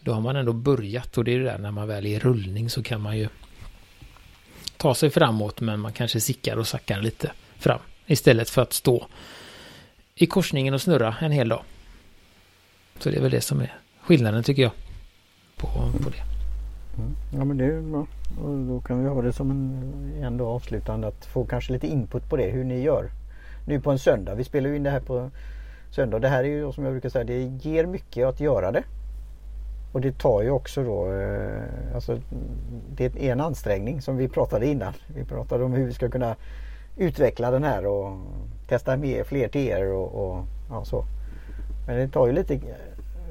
då 0.00 0.12
har 0.12 0.20
man 0.20 0.36
ändå 0.36 0.52
börjat. 0.52 1.18
Och 1.18 1.24
det 1.24 1.34
är 1.34 1.38
det 1.38 1.44
där 1.44 1.58
när 1.58 1.70
man 1.70 1.88
väl 1.88 2.06
är 2.06 2.10
i 2.10 2.18
rullning 2.18 2.70
så 2.70 2.82
kan 2.82 3.00
man 3.00 3.18
ju 3.18 3.28
ta 4.86 4.94
sig 4.94 5.10
framåt. 5.10 5.60
Men 5.60 5.80
man 5.80 5.92
kanske 5.92 6.20
sickar 6.20 6.56
och 6.56 6.66
sackar 6.66 7.00
lite 7.00 7.30
fram. 7.58 7.78
Istället 8.06 8.50
för 8.50 8.62
att 8.62 8.72
stå 8.72 9.06
i 10.14 10.26
korsningen 10.26 10.74
och 10.74 10.80
snurra 10.80 11.14
en 11.20 11.32
hel 11.32 11.48
dag. 11.48 11.62
Så 12.98 13.10
det 13.10 13.16
är 13.16 13.20
väl 13.20 13.30
det 13.30 13.40
som 13.40 13.60
är 13.60 13.74
skillnaden 14.00 14.42
tycker 14.42 14.62
jag. 14.62 14.72
På, 15.56 15.68
på 16.02 16.10
det. 16.10 16.22
Mm. 16.98 17.16
Ja 17.34 17.44
men 17.44 17.58
det 17.58 17.64
är 17.64 17.80
bra. 17.80 18.06
Och 18.42 18.58
då 18.58 18.80
kan 18.80 19.02
vi 19.02 19.08
ha 19.08 19.22
det 19.22 19.32
som 19.32 19.50
en 19.50 20.24
ändå 20.24 20.46
avslutande 20.46 21.08
att 21.08 21.26
få 21.26 21.44
kanske 21.44 21.72
lite 21.72 21.86
input 21.86 22.28
på 22.28 22.36
det 22.36 22.50
hur 22.50 22.64
ni 22.64 22.82
gör. 22.82 23.10
Nu 23.66 23.80
på 23.80 23.90
en 23.90 23.98
söndag. 23.98 24.34
Vi 24.34 24.44
spelar 24.44 24.70
ju 24.70 24.76
in 24.76 24.82
det 24.82 24.90
här 24.90 25.00
på 25.00 25.30
söndag. 25.90 26.18
Det 26.18 26.28
här 26.28 26.44
är 26.44 26.48
ju 26.48 26.72
som 26.72 26.84
jag 26.84 26.92
brukar 26.92 27.08
säga 27.08 27.24
det 27.24 27.42
ger 27.42 27.86
mycket 27.86 28.26
att 28.26 28.40
göra 28.40 28.72
det. 28.72 28.82
Och 29.96 30.02
det 30.02 30.18
tar 30.18 30.42
ju 30.42 30.50
också 30.50 30.84
då 30.84 31.12
eh, 31.12 31.94
alltså, 31.94 32.18
Det 32.96 33.04
är 33.04 33.32
en 33.32 33.40
ansträngning 33.40 34.02
som 34.02 34.16
vi 34.16 34.28
pratade 34.28 34.66
innan. 34.66 34.92
Vi 35.06 35.24
pratade 35.24 35.64
om 35.64 35.72
hur 35.72 35.86
vi 35.86 35.92
ska 35.92 36.08
kunna 36.08 36.36
utveckla 36.96 37.50
den 37.50 37.64
här 37.64 37.86
och 37.86 38.18
testa 38.68 38.96
mer, 38.96 39.24
fler 39.24 39.48
TR 39.48 39.92
och, 39.92 40.14
och 40.14 40.44
ja, 40.70 40.84
så. 40.84 41.04
Men 41.86 41.96
det 41.96 42.08
tar 42.08 42.26
ju 42.26 42.32
lite 42.32 42.60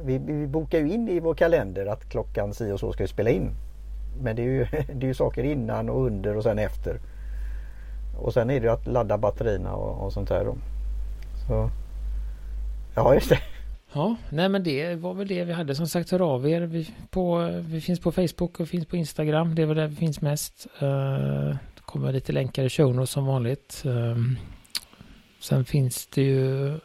vi, 0.03 0.17
vi 0.17 0.47
bokar 0.47 0.79
ju 0.79 0.93
in 0.93 1.09
i 1.09 1.19
vår 1.19 1.33
kalender 1.33 1.85
att 1.85 2.09
klockan 2.09 2.53
si 2.53 2.71
och 2.71 2.79
så 2.79 2.93
ska 2.93 3.03
vi 3.03 3.07
spela 3.07 3.29
in. 3.29 3.51
Men 4.21 4.35
det 4.35 4.41
är, 4.41 4.45
ju, 4.45 4.65
det 4.93 5.05
är 5.05 5.07
ju 5.07 5.13
saker 5.13 5.43
innan 5.43 5.89
och 5.89 6.05
under 6.05 6.37
och 6.37 6.43
sen 6.43 6.59
efter. 6.59 6.99
Och 8.17 8.33
sen 8.33 8.49
är 8.49 8.59
det 8.59 8.65
ju 8.65 8.73
att 8.73 8.87
ladda 8.87 9.17
batterierna 9.17 9.73
och, 9.73 10.05
och 10.05 10.13
sånt 10.13 10.29
där. 10.29 10.45
Då. 10.45 10.55
Så. 11.47 11.69
Ja, 12.95 13.13
just 13.13 13.29
det. 13.29 13.39
Ja, 13.95 14.15
nej 14.29 14.49
men 14.49 14.63
det 14.63 14.95
var 14.95 15.13
väl 15.13 15.27
det 15.27 15.43
vi 15.43 15.53
hade. 15.53 15.75
Som 15.75 15.87
sagt, 15.87 16.11
hör 16.11 16.21
av 16.21 16.49
er. 16.49 16.61
Vi, 16.61 16.89
på, 17.09 17.49
vi 17.61 17.81
finns 17.81 17.99
på 17.99 18.11
Facebook 18.11 18.59
och 18.59 18.67
finns 18.67 18.85
på 18.85 18.97
Instagram. 18.97 19.55
Det 19.55 19.61
är 19.61 19.65
väl 19.65 19.77
där 19.77 19.87
vi 19.87 19.95
finns 19.95 20.21
mest. 20.21 20.67
Eh, 20.79 20.87
uh, 20.87 21.55
det 21.75 21.81
kommer 21.85 22.13
lite 22.13 22.31
länkar 22.31 22.63
i 22.63 22.69
show 22.69 23.05
som 23.05 23.25
vanligt. 23.25 23.83
Uh, 23.85 24.15
sen 25.39 25.65
finns 25.65 26.07
det 26.07 26.21
ju 26.21 26.79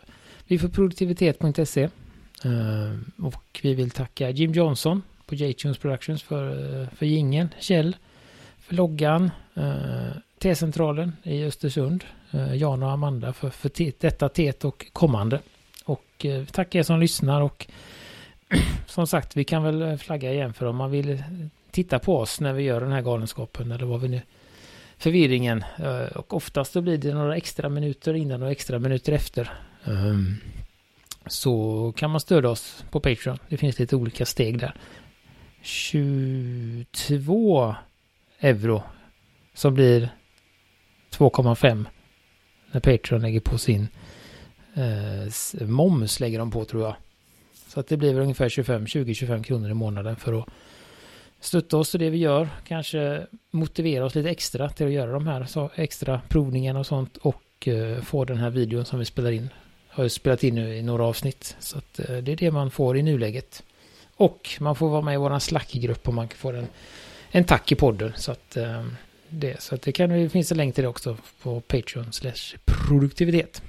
vi 0.46 0.58
får 0.58 0.68
produktivitet.se. 0.68 1.84
Uh, 1.84 1.90
ehm, 2.44 3.12
och 3.18 3.61
vi 3.62 3.74
vill 3.74 3.90
tacka 3.90 4.30
Jim 4.30 4.52
Johnson 4.52 5.02
på 5.26 5.34
J-Tunes 5.34 5.78
Productions 5.78 6.22
för, 6.22 6.80
eh, 6.82 6.88
för 6.88 7.06
gingen. 7.06 7.48
Kjell 7.58 7.96
för 8.58 8.74
loggan. 8.74 9.30
Uh, 9.56 10.11
T-centralen 10.42 11.12
i 11.22 11.44
Östersund. 11.44 12.04
Uh, 12.34 12.56
Jan 12.56 12.82
och 12.82 12.90
Amanda 12.90 13.32
för, 13.32 13.50
för 13.50 13.70
detta 14.00 14.28
tet 14.28 14.64
och 14.64 14.86
kommande. 14.92 15.40
Och 15.91 16.26
eh, 16.26 16.45
tack 16.45 16.74
er 16.74 16.82
som 16.82 17.01
lyssnar 17.01 17.41
och 17.41 17.66
som 18.86 19.07
sagt 19.07 19.36
vi 19.36 19.45
kan 19.45 19.62
väl 19.62 19.82
eh, 19.82 19.97
flagga 19.97 20.32
igen 20.32 20.55
för 20.55 20.66
om 20.66 20.76
man 20.76 20.91
vill 20.91 21.11
eh, 21.11 21.20
titta 21.70 21.99
på 21.99 22.18
oss 22.18 22.41
när 22.41 22.53
vi 22.53 22.62
gör 22.62 22.80
den 22.80 22.93
här 22.93 23.03
galenskapen 23.03 23.72
eller 23.72 23.86
vad 23.86 24.01
vi 24.01 24.09
nu 24.09 24.22
förvirringen. 24.99 25.64
Eh, 25.78 26.16
och 26.16 26.34
oftast 26.34 26.72
så 26.72 26.80
blir 26.80 26.99
det 26.99 27.14
några 27.14 27.36
extra 27.36 27.68
minuter 27.68 28.14
innan 28.14 28.43
och 28.43 28.51
extra 28.51 28.78
minuter 28.78 29.12
efter. 29.12 29.53
Mm. 29.84 30.36
så 31.26 31.93
kan 31.97 32.11
man 32.11 32.20
stödja 32.20 32.51
oss 32.51 32.84
på 32.91 33.01
Patreon. 33.01 33.38
Det 33.49 33.57
finns 33.57 33.78
lite 33.78 33.97
olika 33.97 34.26
steg 34.26 34.59
där. 34.59 34.74
22 35.62 37.74
euro 38.41 38.82
som 39.55 39.74
blir 39.74 40.09
2,5 41.11 41.84
när 42.72 42.80
Patreon 42.80 43.22
lägger 43.22 43.41
på 43.41 43.59
sin 43.59 43.88
eh, 44.74 45.66
moms 45.66 46.20
lägger 46.20 46.38
de 46.38 46.50
på 46.50 46.64
tror 46.64 46.82
jag. 46.82 46.96
Så 47.68 47.80
att 47.80 47.88
det 47.88 47.96
blir 47.96 48.14
väl 48.14 48.22
ungefär 48.22 48.48
25, 48.48 48.86
20-25 48.86 49.42
kronor 49.42 49.70
i 49.70 49.74
månaden 49.74 50.16
för 50.16 50.40
att 50.40 50.48
stötta 51.40 51.76
oss 51.76 51.94
i 51.94 51.98
det 51.98 52.10
vi 52.10 52.18
gör. 52.18 52.48
Kanske 52.66 53.26
motivera 53.50 54.04
oss 54.04 54.14
lite 54.14 54.30
extra 54.30 54.68
till 54.68 54.86
att 54.86 54.92
göra 54.92 55.12
de 55.12 55.26
här 55.26 55.44
så 55.44 55.70
extra 55.74 56.20
provningarna 56.28 56.80
och 56.80 56.86
sånt 56.86 57.16
och 57.16 57.68
eh, 57.68 58.02
få 58.02 58.24
den 58.24 58.36
här 58.36 58.50
videon 58.50 58.84
som 58.84 58.98
vi 58.98 59.04
spelar 59.04 59.30
in. 59.30 59.48
Har 59.88 60.04
ju 60.04 60.10
spelat 60.10 60.44
in 60.44 60.54
nu 60.54 60.76
i 60.76 60.82
några 60.82 61.04
avsnitt. 61.04 61.56
Så 61.58 61.78
att 61.78 61.98
eh, 61.98 62.16
det 62.16 62.32
är 62.32 62.36
det 62.36 62.50
man 62.50 62.70
får 62.70 62.96
i 62.96 63.02
nuläget. 63.02 63.62
Och 64.16 64.48
man 64.60 64.76
får 64.76 64.88
vara 64.88 65.02
med 65.02 65.14
i 65.14 65.16
våran 65.16 65.40
slackgrupp 65.40 66.08
och 66.08 66.14
man 66.14 66.28
får 66.28 66.56
en, 66.56 66.66
en 67.30 67.44
tack 67.44 67.72
i 67.72 67.74
podden. 67.74 68.12
Så 68.16 68.32
att 68.32 68.56
eh, 68.56 68.86
det, 69.28 69.62
så 69.62 69.74
att 69.74 69.82
det 69.82 69.92
kan, 69.92 70.30
finns 70.30 70.50
en 70.52 70.58
länk 70.58 70.74
till 70.74 70.84
det 70.84 70.88
också 70.88 71.16
på 71.42 71.60
Patreon 71.60 72.12
slash 72.12 72.56
produktivitet. 72.64 73.62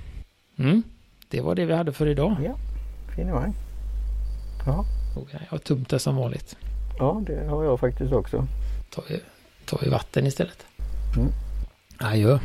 Mm. 0.61 0.83
Det 1.29 1.41
var 1.41 1.55
det 1.55 1.65
vi 1.65 1.73
hade 1.73 1.93
för 1.93 2.07
idag. 2.07 2.35
Ja, 2.45 2.55
finemang. 3.15 3.53
Ja. 4.65 4.85
Jag 5.31 5.39
har 5.49 5.57
tumt 5.57 5.85
det 5.89 5.99
som 5.99 6.15
vanligt. 6.15 6.55
Ja, 6.99 7.21
det 7.27 7.47
har 7.49 7.63
jag 7.63 7.79
faktiskt 7.79 8.13
också. 8.13 8.47
Tar 8.89 9.03
vi, 9.09 9.21
tar 9.65 9.79
vi 9.83 9.89
vatten 9.89 10.27
istället. 10.27 10.65
Mm. 11.17 11.31
Adjö. 11.99 12.39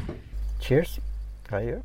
Cheers. 0.60 0.98
Adjö. 1.50 1.80